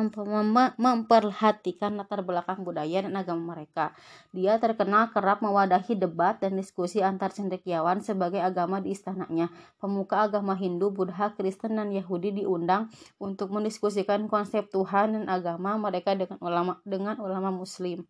memperhatikan 0.78 1.99
latar 1.99 2.22
belakang 2.22 2.62
budaya 2.62 3.03
dan 3.03 3.18
agama 3.18 3.59
mereka. 3.59 3.99
Dia 4.31 4.62
terkenal 4.62 5.11
kerap 5.11 5.43
mewadahi 5.43 5.99
debat 5.99 6.39
dan 6.39 6.55
diskusi 6.55 7.03
antar 7.03 7.35
cendekiawan 7.35 7.99
sebagai 7.99 8.39
agama 8.39 8.78
di 8.78 8.95
istananya. 8.95 9.51
Pemuka 9.83 10.20
agama 10.27 10.53
Hindu, 10.57 10.93
Buddha, 10.93 11.33
Kristen, 11.33 11.81
dan 11.81 11.89
Yahudi 11.95 12.37
diundang 12.37 12.93
untuk 13.16 13.49
mendiskusikan 13.55 14.29
konsep 14.29 14.68
Tuhan 14.68 15.16
dan 15.16 15.27
agama 15.33 15.81
mereka 15.81 16.12
dengan 16.12 16.39
ulama 16.45 16.73
dengan 16.85 17.16
ulama 17.18 17.49
Muslim. 17.49 18.05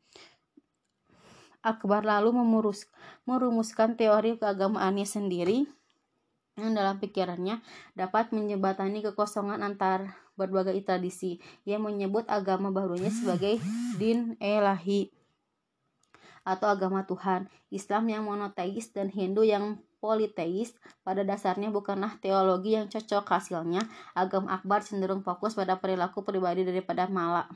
Akbar 1.60 2.08
lalu 2.08 2.32
memurus, 2.32 2.88
merumuskan 3.28 3.92
teori 3.94 4.40
keagamaannya 4.40 5.04
sendiri 5.04 5.68
yang 6.56 6.72
dalam 6.72 6.96
pikirannya 6.96 7.60
dapat 7.92 8.32
menjembatani 8.32 9.04
kekosongan 9.04 9.60
antar 9.60 10.16
berbagai 10.40 10.76
tradisi. 10.84 11.36
Ia 11.68 11.76
menyebut 11.76 12.24
agama 12.32 12.72
barunya 12.72 13.12
sebagai 13.12 13.60
din 14.00 14.40
elahi 14.40 15.12
atau 16.40 16.72
agama 16.72 17.04
Tuhan, 17.04 17.52
Islam 17.68 18.08
yang 18.08 18.24
monoteis 18.24 18.88
dan 18.96 19.12
Hindu 19.12 19.44
yang 19.44 19.76
politeis 20.00 20.72
pada 21.04 21.20
dasarnya 21.22 21.68
bukanlah 21.68 22.16
teologi 22.18 22.74
yang 22.74 22.88
cocok 22.88 23.24
hasilnya. 23.28 23.84
Agama 24.16 24.56
akbar 24.56 24.80
cenderung 24.80 25.20
fokus 25.20 25.52
pada 25.52 25.76
perilaku 25.76 26.24
pribadi 26.24 26.64
daripada 26.64 27.06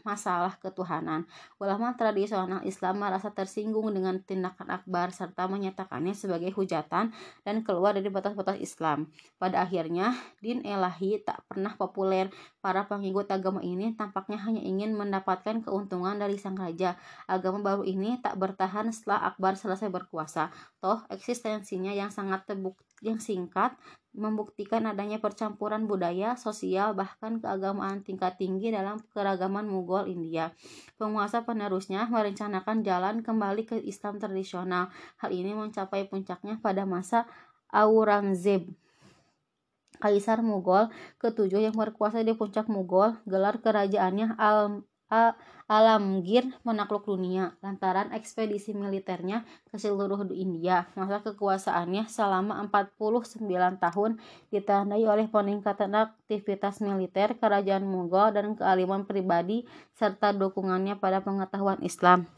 masalah 0.05 0.55
ketuhanan. 0.61 1.25
Ulama 1.57 1.97
tradisional 1.97 2.61
Islam 2.63 3.01
merasa 3.01 3.33
tersinggung 3.33 3.91
dengan 3.91 4.21
tindakan 4.21 4.77
akbar 4.77 5.11
serta 5.11 5.49
menyatakannya 5.49 6.13
sebagai 6.13 6.53
hujatan 6.53 7.11
dan 7.43 7.57
keluar 7.65 7.97
dari 7.97 8.13
batas-batas 8.13 8.61
Islam. 8.61 9.09
Pada 9.41 9.65
akhirnya 9.65 10.13
din 10.45 10.61
elahi 10.63 11.25
tak 11.25 11.41
pernah 11.49 11.73
populer 11.75 12.29
para 12.65 12.89
pengikut 12.89 13.29
agama 13.29 13.61
ini 13.61 13.93
tampaknya 13.93 14.41
hanya 14.41 14.65
ingin 14.65 14.97
mendapatkan 14.97 15.61
keuntungan 15.61 16.17
dari 16.17 16.41
sang 16.41 16.57
raja 16.57 16.97
agama 17.29 17.61
baru 17.61 17.85
ini 17.85 18.17
tak 18.25 18.41
bertahan 18.41 18.89
setelah 18.89 19.29
akbar 19.29 19.61
selesai 19.61 19.93
berkuasa 19.93 20.49
toh 20.81 21.05
eksistensinya 21.13 21.93
yang 21.93 22.09
sangat 22.09 22.49
terbukti 22.49 22.89
yang 23.05 23.21
singkat 23.21 23.77
membuktikan 24.15 24.87
adanya 24.87 25.19
percampuran 25.19 25.91
budaya, 25.91 26.39
sosial, 26.39 26.95
bahkan 26.95 27.43
keagamaan 27.43 28.07
tingkat 28.07 28.39
tinggi 28.39 28.71
dalam 28.71 29.03
keragaman 29.11 29.67
Mughal 29.67 30.07
India. 30.07 30.55
Penguasa 30.95 31.43
penerusnya 31.43 32.07
merencanakan 32.07 32.87
jalan 32.87 33.27
kembali 33.27 33.67
ke 33.67 33.77
Islam 33.83 34.23
tradisional. 34.23 34.95
Hal 35.19 35.35
ini 35.35 35.53
mencapai 35.53 36.07
puncaknya 36.07 36.63
pada 36.63 36.87
masa 36.87 37.27
Aurangzeb. 37.75 38.71
Kaisar 40.03 40.43
Mughal 40.43 40.91
ketujuh 41.23 41.63
yang 41.63 41.77
berkuasa 41.77 42.21
di 42.23 42.35
puncak 42.35 42.67
Mughal, 42.67 43.19
gelar 43.27 43.63
kerajaannya 43.63 44.35
Al 44.39 44.83
Alamgir 45.65 46.45
menakluk 46.61 47.09
dunia 47.09 47.57
lantaran 47.65 48.13
ekspedisi 48.13 48.77
militernya 48.77 49.49
ke 49.73 49.81
seluruh 49.81 50.29
India. 50.37 50.85
Masa 50.93 51.25
kekuasaannya 51.25 52.05
selama 52.05 52.61
49 52.69 53.41
tahun 53.81 54.21
ditandai 54.53 55.05
oleh 55.09 55.25
peningkatan 55.31 55.97
aktivitas 55.97 56.85
militer 56.85 57.33
kerajaan 57.41 57.89
Mughal 57.89 58.37
dan 58.37 58.53
kealiman 58.53 59.09
pribadi 59.09 59.65
serta 59.97 60.37
dukungannya 60.37 61.01
pada 61.01 61.25
pengetahuan 61.25 61.81
Islam. 61.81 62.29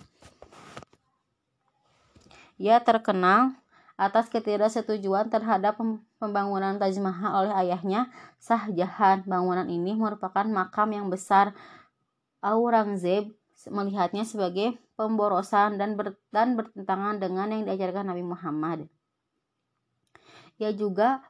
Ia 2.63 2.79
terkenal 2.79 3.59
atas 3.97 4.29
ketidaksetujuan 4.29 5.33
terhadap 5.33 5.81
pembangunan 6.21 6.77
Taj 6.77 6.97
Mahal 7.01 7.49
oleh 7.49 7.55
ayahnya 7.67 8.13
Shah 8.41 8.69
Jahan. 8.69 9.25
Bangunan 9.25 9.67
ini 9.73 9.97
merupakan 9.97 10.45
makam 10.45 10.93
yang 10.93 11.09
besar 11.09 11.57
Aurangzeb 12.45 13.33
melihatnya 13.73 14.29
sebagai 14.29 14.77
pemborosan 15.01 15.81
dan, 15.81 15.97
dan 16.29 16.49
bertentangan 16.55 17.17
dengan 17.17 17.49
yang 17.51 17.65
diajarkan 17.65 18.13
Nabi 18.13 18.23
Muhammad. 18.23 18.79
Ia 20.61 20.77
juga 20.77 21.25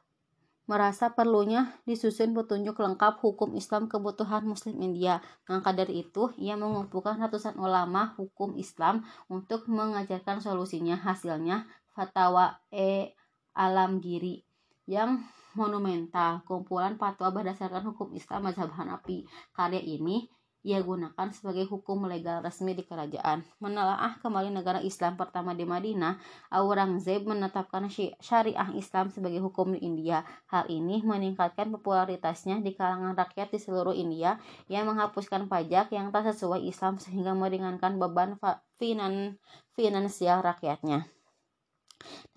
merasa 0.67 1.15
perlunya 1.15 1.71
disusun 1.87 2.35
petunjuk 2.35 2.75
lengkap 2.75 3.23
hukum 3.23 3.55
Islam 3.55 3.87
kebutuhan 3.87 4.43
Muslim 4.43 4.83
India. 4.83 5.23
Maka 5.47 5.71
dari 5.71 6.03
itu, 6.03 6.35
ia 6.35 6.59
mengumpulkan 6.59 7.15
ratusan 7.15 7.55
ulama 7.55 8.11
hukum 8.19 8.59
Islam 8.59 9.07
untuk 9.31 9.71
mengajarkan 9.71 10.43
solusinya. 10.43 10.99
Hasilnya, 10.99 11.63
Fatwa 11.97 12.61
E. 12.69 13.17
Alamgiri 13.57 14.45
yang 14.85 15.17
monumental, 15.57 16.45
kumpulan 16.45 16.93
fatwa 17.01 17.33
berdasarkan 17.33 17.89
hukum 17.89 18.13
Islam 18.13 18.45
mazhab 18.45 18.69
Hanafi. 18.69 19.25
Karya 19.49 19.81
ini 19.81 20.29
ia 20.61 20.77
gunakan 20.85 21.33
sebagai 21.33 21.65
hukum 21.65 22.05
legal 22.05 22.45
resmi 22.45 22.77
di 22.77 22.85
kerajaan. 22.85 23.41
Menelaah 23.57 24.21
kembali 24.21 24.53
negara 24.53 24.77
Islam 24.77 25.17
pertama 25.17 25.57
di 25.57 25.65
Madinah, 25.65 26.21
Aurangzeb 26.53 27.25
menetapkan 27.25 27.89
syariah 28.21 28.69
Islam 28.77 29.09
sebagai 29.09 29.41
hukum 29.41 29.73
di 29.73 29.81
India. 29.81 30.21
Hal 30.53 30.69
ini 30.69 31.01
meningkatkan 31.01 31.73
popularitasnya 31.73 32.61
di 32.61 32.77
kalangan 32.77 33.17
rakyat 33.17 33.49
di 33.49 33.57
seluruh 33.57 33.97
India 33.97 34.37
yang 34.69 34.85
menghapuskan 34.85 35.49
pajak 35.49 35.89
yang 35.89 36.13
tak 36.13 36.29
sesuai 36.29 36.61
Islam 36.61 37.01
sehingga 37.01 37.33
meringankan 37.33 37.97
beban 37.97 38.37
finan 38.77 39.41
finansial 39.73 40.45
rakyatnya. 40.45 41.16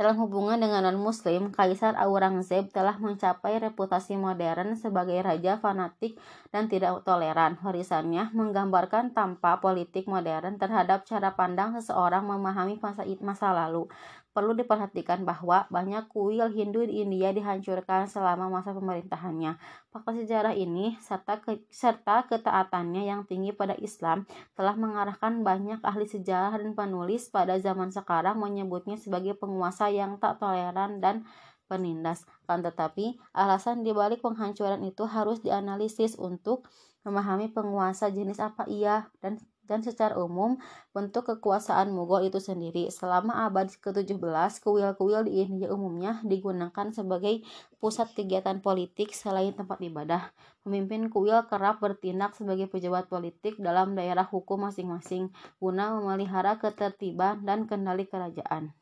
Dalam 0.00 0.16
hubungan 0.16 0.56
dengan 0.56 0.88
non-muslim, 0.88 1.52
Kaisar 1.52 1.92
Aurangzeb 1.92 2.72
telah 2.72 2.96
mencapai 2.96 3.60
reputasi 3.60 4.16
modern 4.16 4.72
sebagai 4.72 5.20
raja 5.20 5.60
fanatik 5.60 6.16
dan 6.48 6.72
tidak 6.72 7.04
toleran. 7.04 7.60
Warisannya 7.60 8.32
menggambarkan 8.32 9.12
tanpa 9.12 9.60
politik 9.60 10.08
modern 10.08 10.56
terhadap 10.56 11.04
cara 11.04 11.36
pandang 11.36 11.76
seseorang 11.76 12.24
memahami 12.24 12.80
masa, 12.80 13.04
masa 13.20 13.52
lalu. 13.52 13.84
Perlu 14.30 14.54
diperhatikan 14.54 15.26
bahwa 15.26 15.66
banyak 15.74 16.06
kuil 16.06 16.46
Hindu 16.54 16.86
di 16.86 17.02
India 17.02 17.34
dihancurkan 17.34 18.06
selama 18.06 18.46
masa 18.46 18.70
pemerintahannya. 18.70 19.58
Fakta 19.90 20.14
sejarah 20.14 20.54
ini 20.54 20.94
serta 21.02 21.42
ke, 21.42 21.66
serta 21.66 22.30
ketaatannya 22.30 23.10
yang 23.10 23.26
tinggi 23.26 23.50
pada 23.50 23.74
Islam 23.82 24.30
telah 24.54 24.78
mengarahkan 24.78 25.42
banyak 25.42 25.82
ahli 25.82 26.06
sejarah 26.06 26.62
dan 26.62 26.78
penulis 26.78 27.26
pada 27.26 27.58
zaman 27.58 27.90
sekarang 27.90 28.38
menyebutnya 28.38 28.94
sebagai 28.94 29.34
penguasa 29.34 29.90
yang 29.90 30.14
tak 30.22 30.38
toleran 30.38 31.02
dan 31.02 31.26
penindas. 31.66 32.22
Kan 32.46 32.62
tetapi, 32.62 33.18
alasan 33.34 33.82
dibalik 33.82 34.22
penghancuran 34.22 34.82
itu 34.86 35.10
harus 35.10 35.42
dianalisis 35.42 36.14
untuk 36.14 36.70
memahami 37.02 37.48
penguasa 37.50 38.12
jenis 38.12 38.38
apa 38.38 38.68
ia 38.68 39.08
dan 39.24 39.40
dan 39.70 39.86
secara 39.86 40.18
umum 40.18 40.58
bentuk 40.90 41.30
kekuasaan 41.30 41.94
Mughal 41.94 42.26
itu 42.26 42.42
sendiri. 42.42 42.90
Selama 42.90 43.46
abad 43.46 43.70
ke-17, 43.70 44.18
kuil-kuil 44.66 45.30
di 45.30 45.46
India 45.46 45.70
umumnya 45.70 46.18
digunakan 46.26 46.90
sebagai 46.90 47.46
pusat 47.78 48.10
kegiatan 48.18 48.58
politik 48.58 49.14
selain 49.14 49.54
tempat 49.54 49.78
ibadah. 49.78 50.34
Pemimpin 50.66 51.06
kuil 51.06 51.38
kerap 51.46 51.78
bertindak 51.78 52.34
sebagai 52.34 52.66
pejabat 52.66 53.06
politik 53.06 53.54
dalam 53.62 53.94
daerah 53.94 54.26
hukum 54.26 54.66
masing-masing 54.66 55.30
guna 55.62 55.94
memelihara 55.94 56.58
ketertiban 56.58 57.46
dan 57.46 57.70
kendali 57.70 58.10
kerajaan. 58.10 58.74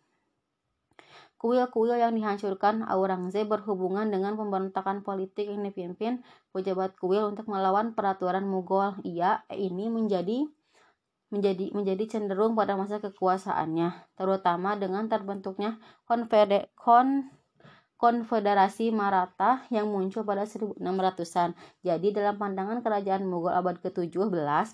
Kuil-kuil 1.38 1.94
yang 2.02 2.18
dihancurkan 2.18 2.82
Aurangzeb 2.82 3.46
berhubungan 3.46 4.10
dengan 4.10 4.34
pemberontakan 4.34 5.06
politik 5.06 5.46
yang 5.46 5.62
dipimpin 5.62 6.26
pejabat 6.50 6.98
kuil 6.98 7.30
untuk 7.30 7.46
melawan 7.46 7.94
peraturan 7.94 8.42
Mughal. 8.42 8.98
Ia 9.06 9.46
ini 9.54 9.86
menjadi 9.86 10.50
menjadi 11.28 11.70
menjadi 11.76 12.04
cenderung 12.18 12.56
pada 12.56 12.74
masa 12.74 13.00
kekuasaannya, 13.04 14.16
terutama 14.16 14.76
dengan 14.80 15.06
terbentuknya 15.12 15.76
konfeder, 16.08 16.72
kon, 16.74 17.28
Konfederasi 17.98 18.94
Maratha 18.94 19.66
yang 19.74 19.90
muncul 19.90 20.22
pada 20.22 20.46
1600-an. 20.46 21.50
Jadi 21.82 22.14
dalam 22.14 22.38
pandangan 22.38 22.78
kerajaan 22.78 23.26
Mughal 23.26 23.58
abad 23.58 23.82
ke-17, 23.82 24.14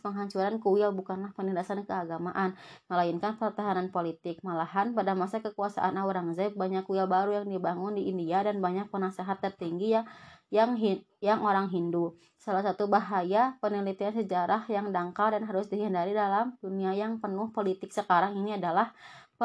penghancuran 0.04 0.60
kuil 0.60 0.92
bukanlah 0.92 1.32
penindasan 1.32 1.88
keagamaan, 1.88 2.52
melainkan 2.84 3.40
pertahanan 3.40 3.88
politik. 3.88 4.44
Malahan 4.44 4.92
pada 4.92 5.16
masa 5.16 5.40
kekuasaan 5.40 5.96
Aurangzeb, 5.96 6.52
banyak 6.52 6.84
kuil 6.84 7.08
baru 7.08 7.40
yang 7.40 7.48
dibangun 7.48 7.96
di 7.96 8.12
India 8.12 8.44
dan 8.44 8.60
banyak 8.60 8.92
penasehat 8.92 9.40
tertinggi 9.40 9.96
yang 9.96 10.04
yang 10.52 10.76
yang 11.22 11.40
orang 11.40 11.72
Hindu. 11.72 12.16
Salah 12.36 12.60
satu 12.60 12.84
bahaya 12.90 13.56
penelitian 13.64 14.12
sejarah 14.12 14.68
yang 14.68 14.92
dangkal 14.92 15.32
dan 15.32 15.48
harus 15.48 15.68
dihindari 15.68 16.12
dalam 16.12 16.56
dunia 16.60 16.92
yang 16.92 17.16
penuh 17.22 17.48
politik 17.52 17.92
sekarang 17.92 18.36
ini 18.36 18.60
adalah 18.60 18.92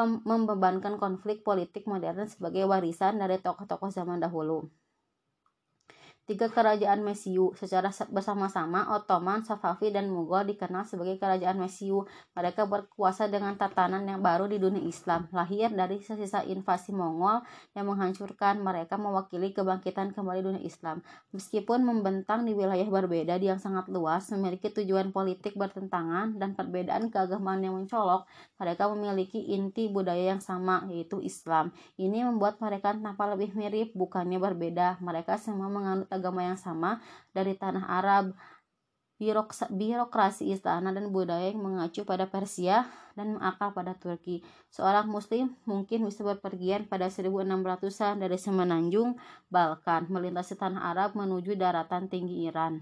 membebankan 0.00 0.96
konflik 0.96 1.42
politik 1.42 1.84
modern 1.88 2.28
sebagai 2.28 2.64
warisan 2.68 3.18
dari 3.18 3.40
tokoh-tokoh 3.42 3.90
zaman 3.90 4.22
dahulu. 4.22 4.70
Tiga 6.28 6.46
kerajaan 6.46 7.02
Mesiu 7.02 7.56
secara 7.58 7.90
bersama-sama 8.12 8.86
Ottoman, 8.94 9.42
Safavi, 9.42 9.90
dan 9.90 10.12
Mughal 10.12 10.46
dikenal 10.46 10.86
sebagai 10.86 11.18
kerajaan 11.18 11.58
Mesiu. 11.58 12.06
Mereka 12.36 12.70
berkuasa 12.70 13.26
dengan 13.26 13.56
tatanan 13.56 14.06
yang 14.06 14.22
baru 14.22 14.46
di 14.46 14.60
dunia 14.60 14.84
Islam. 14.84 15.26
Lahir 15.32 15.72
dari 15.72 15.98
sisa 15.98 16.44
invasi 16.46 16.92
Mongol 16.92 17.42
yang 17.72 17.88
menghancurkan 17.88 18.60
mereka 18.60 19.00
mewakili 19.00 19.50
kebangkitan 19.56 20.12
kembali 20.12 20.44
dunia 20.44 20.62
Islam. 20.62 21.02
Meskipun 21.32 21.82
membentang 21.82 22.44
di 22.44 22.52
wilayah 22.52 22.86
berbeda 22.86 23.40
yang 23.40 23.58
sangat 23.58 23.88
luas, 23.88 24.28
memiliki 24.30 24.70
tujuan 24.70 25.10
politik 25.10 25.56
bertentangan 25.56 26.36
dan 26.36 26.52
perbedaan 26.52 27.08
keagamaan 27.08 27.64
yang 27.64 27.74
mencolok, 27.74 28.28
mereka 28.60 28.86
memiliki 28.92 29.50
inti 29.56 29.88
budaya 29.88 30.36
yang 30.36 30.42
sama, 30.44 30.84
yaitu 30.92 31.18
Islam. 31.24 31.72
Ini 31.96 32.28
membuat 32.28 32.60
mereka 32.60 32.92
tampak 32.92 33.34
lebih 33.34 33.56
mirip, 33.56 33.96
bukannya 33.96 34.36
berbeda. 34.36 35.00
Mereka 35.00 35.40
semua 35.40 35.66
menganut 35.66 36.06
agama 36.10 36.44
yang 36.44 36.58
sama 36.58 36.98
dari 37.32 37.54
tanah 37.54 37.86
Arab, 37.86 38.34
birokrasi 39.70 40.48
istana 40.50 40.90
dan 40.96 41.12
budaya 41.12 41.52
yang 41.52 41.60
mengacu 41.60 42.08
pada 42.08 42.24
Persia 42.24 42.88
dan 43.12 43.36
mengakar 43.36 43.76
pada 43.76 43.92
Turki. 43.92 44.40
Seorang 44.72 45.12
muslim 45.12 45.52
mungkin 45.68 46.08
bisa 46.08 46.24
berpergian 46.24 46.88
pada 46.88 47.12
1600-an 47.12 48.16
dari 48.16 48.38
semenanjung 48.40 49.20
Balkan, 49.52 50.08
melintasi 50.08 50.56
tanah 50.56 50.88
Arab 50.88 51.12
menuju 51.14 51.52
daratan 51.54 52.08
tinggi 52.08 52.48
Iran 52.48 52.80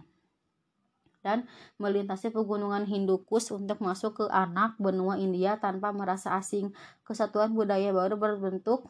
dan 1.19 1.45
melintasi 1.83 2.31
pegunungan 2.31 2.87
Hindukus 2.87 3.51
untuk 3.51 3.83
masuk 3.83 4.23
ke 4.23 4.25
anak 4.31 4.79
benua 4.79 5.19
India 5.19 5.59
tanpa 5.59 5.91
merasa 5.91 6.39
asing. 6.39 6.71
Kesatuan 7.03 7.53
budaya 7.53 7.91
baru 7.91 8.15
berbentuk 8.15 8.89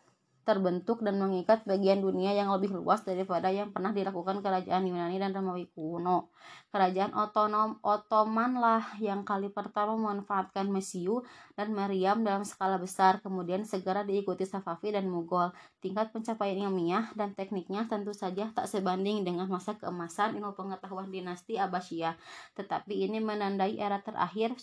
terbentuk 0.49 1.05
dan 1.05 1.21
mengikat 1.21 1.69
bagian 1.69 2.01
dunia 2.01 2.33
yang 2.33 2.49
lebih 2.49 2.73
luas 2.73 3.05
daripada 3.05 3.53
yang 3.53 3.69
pernah 3.69 3.93
dilakukan 3.93 4.41
kerajaan 4.41 4.89
Yunani 4.89 5.21
dan 5.21 5.37
Romawi 5.37 5.69
kuno. 5.77 6.33
Kerajaan 6.73 7.13
otonom 7.13 7.77
Ottoman 7.85 8.57
lah 8.57 8.97
yang 8.97 9.29
kali 9.29 9.53
pertama 9.53 9.93
memanfaatkan 10.01 10.73
Mesiu 10.73 11.21
dan 11.59 11.75
Meriam 11.75 12.23
dalam 12.23 12.47
skala 12.47 12.79
besar, 12.79 13.19
kemudian 13.19 13.67
segera 13.67 14.07
diikuti 14.07 14.47
Safavi 14.47 14.95
dan 14.95 15.11
Mughal. 15.11 15.51
Tingkat 15.83 16.15
pencapaian 16.15 16.71
ilmiah 16.71 17.11
dan 17.19 17.35
tekniknya 17.35 17.91
tentu 17.91 18.15
saja 18.15 18.55
tak 18.55 18.71
sebanding 18.71 19.27
dengan 19.27 19.51
masa 19.51 19.75
keemasan 19.75 20.39
ilmu 20.39 20.55
pengetahuan 20.55 21.11
dinasti 21.11 21.59
Abbasiyah, 21.59 22.15
tetapi 22.55 23.11
ini 23.11 23.19
menandai 23.19 23.75
era 23.75 23.99
terakhir 23.99 24.55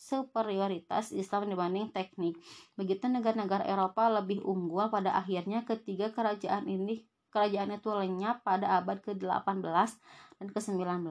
superioritas 0.00 1.12
Islam 1.12 1.52
dibanding 1.52 1.92
teknik. 1.92 2.40
Begitu 2.80 3.12
negara-negara 3.12 3.68
Eropa 3.68 4.08
lebih 4.08 4.40
unggul 4.40 4.88
pada 4.88 5.12
akhirnya 5.12 5.68
ketiga 5.68 6.08
kerajaan 6.16 6.64
ini 6.64 7.11
kerajaan 7.32 7.72
itu 7.72 7.88
lenyap 7.88 8.44
pada 8.44 8.78
abad 8.78 9.00
ke-18 9.00 9.64
dan 10.38 10.46
ke-19. 10.52 11.08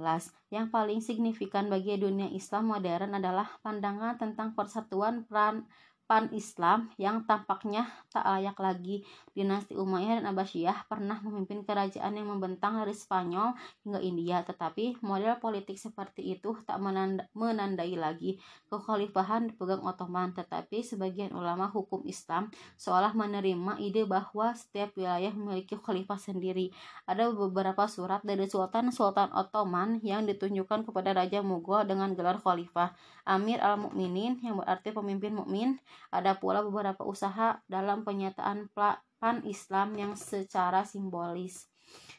Yang 0.54 0.66
paling 0.70 1.00
signifikan 1.02 1.68
bagi 1.68 1.98
dunia 1.98 2.30
Islam 2.30 2.70
modern 2.72 3.18
adalah 3.18 3.50
pandangan 3.66 4.22
tentang 4.22 4.54
persatuan 4.54 5.26
peran 5.26 5.66
pan-Islam 6.12 6.92
yang 7.00 7.24
tampaknya 7.24 7.88
tak 8.12 8.28
layak 8.28 8.60
lagi. 8.60 9.08
Dinasti 9.32 9.80
Umayyah 9.80 10.20
dan 10.20 10.36
Abbasiyah 10.36 10.84
pernah 10.92 11.16
memimpin 11.24 11.64
kerajaan 11.64 12.20
yang 12.20 12.28
membentang 12.28 12.84
dari 12.84 12.92
Spanyol 12.92 13.56
hingga 13.88 14.04
India, 14.04 14.44
tetapi 14.44 15.00
model 15.00 15.40
politik 15.40 15.80
seperti 15.80 16.36
itu 16.36 16.52
tak 16.68 16.84
menandai 17.32 17.96
lagi 17.96 18.36
kekhalifahan 18.68 19.56
dipegang 19.56 19.88
Ottoman, 19.88 20.36
tetapi 20.36 20.84
sebagian 20.84 21.32
ulama 21.32 21.72
hukum 21.72 22.04
Islam 22.04 22.52
seolah 22.76 23.16
menerima 23.16 23.80
ide 23.80 24.04
bahwa 24.04 24.52
setiap 24.52 24.92
wilayah 25.00 25.32
memiliki 25.32 25.80
khalifah 25.80 26.20
sendiri. 26.20 26.76
Ada 27.08 27.32
beberapa 27.32 27.88
surat 27.88 28.20
dari 28.28 28.52
Sultan-Sultan 28.52 29.32
Ottoman 29.32 30.04
yang 30.04 30.28
ditunjukkan 30.28 30.92
kepada 30.92 31.16
Raja 31.16 31.40
Mughal 31.40 31.88
dengan 31.88 32.12
gelar 32.20 32.36
khalifah. 32.36 32.92
Amir 33.24 33.64
al-Mukminin 33.64 34.44
yang 34.44 34.60
berarti 34.60 34.92
pemimpin 34.92 35.40
mukmin 35.40 35.80
ada 36.10 36.40
pula 36.40 36.66
beberapa 36.66 37.06
usaha 37.06 37.62
dalam 37.70 38.02
penyataan 38.02 38.72
pan 38.74 39.38
Islam 39.46 39.94
yang 39.94 40.14
secara 40.18 40.82
simbolis. 40.82 41.70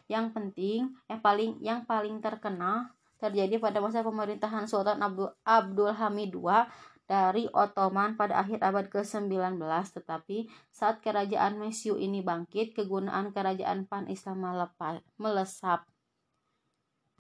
Yang 0.07 0.31
penting, 0.37 0.81
yang 1.11 1.21
paling 1.25 1.53
yang 1.59 1.81
paling 1.83 2.23
terkenal 2.23 2.93
terjadi 3.19 3.59
pada 3.63 3.79
masa 3.79 4.03
pemerintahan 4.03 4.67
Sultan 4.67 4.99
Abdul, 4.99 5.31
Abdul 5.47 5.95
Hamid 5.95 6.35
II 6.35 6.67
dari 7.07 7.45
Ottoman 7.53 8.17
pada 8.17 8.41
akhir 8.41 8.63
abad 8.65 8.89
ke-19 8.89 9.61
tetapi 10.01 10.49
saat 10.73 11.05
kerajaan 11.05 11.61
Mesiu 11.61 12.01
ini 12.01 12.25
bangkit 12.25 12.73
kegunaan 12.73 13.37
kerajaan 13.37 13.85
pan 13.85 14.09
Islam 14.09 14.47
melesap 15.21 15.85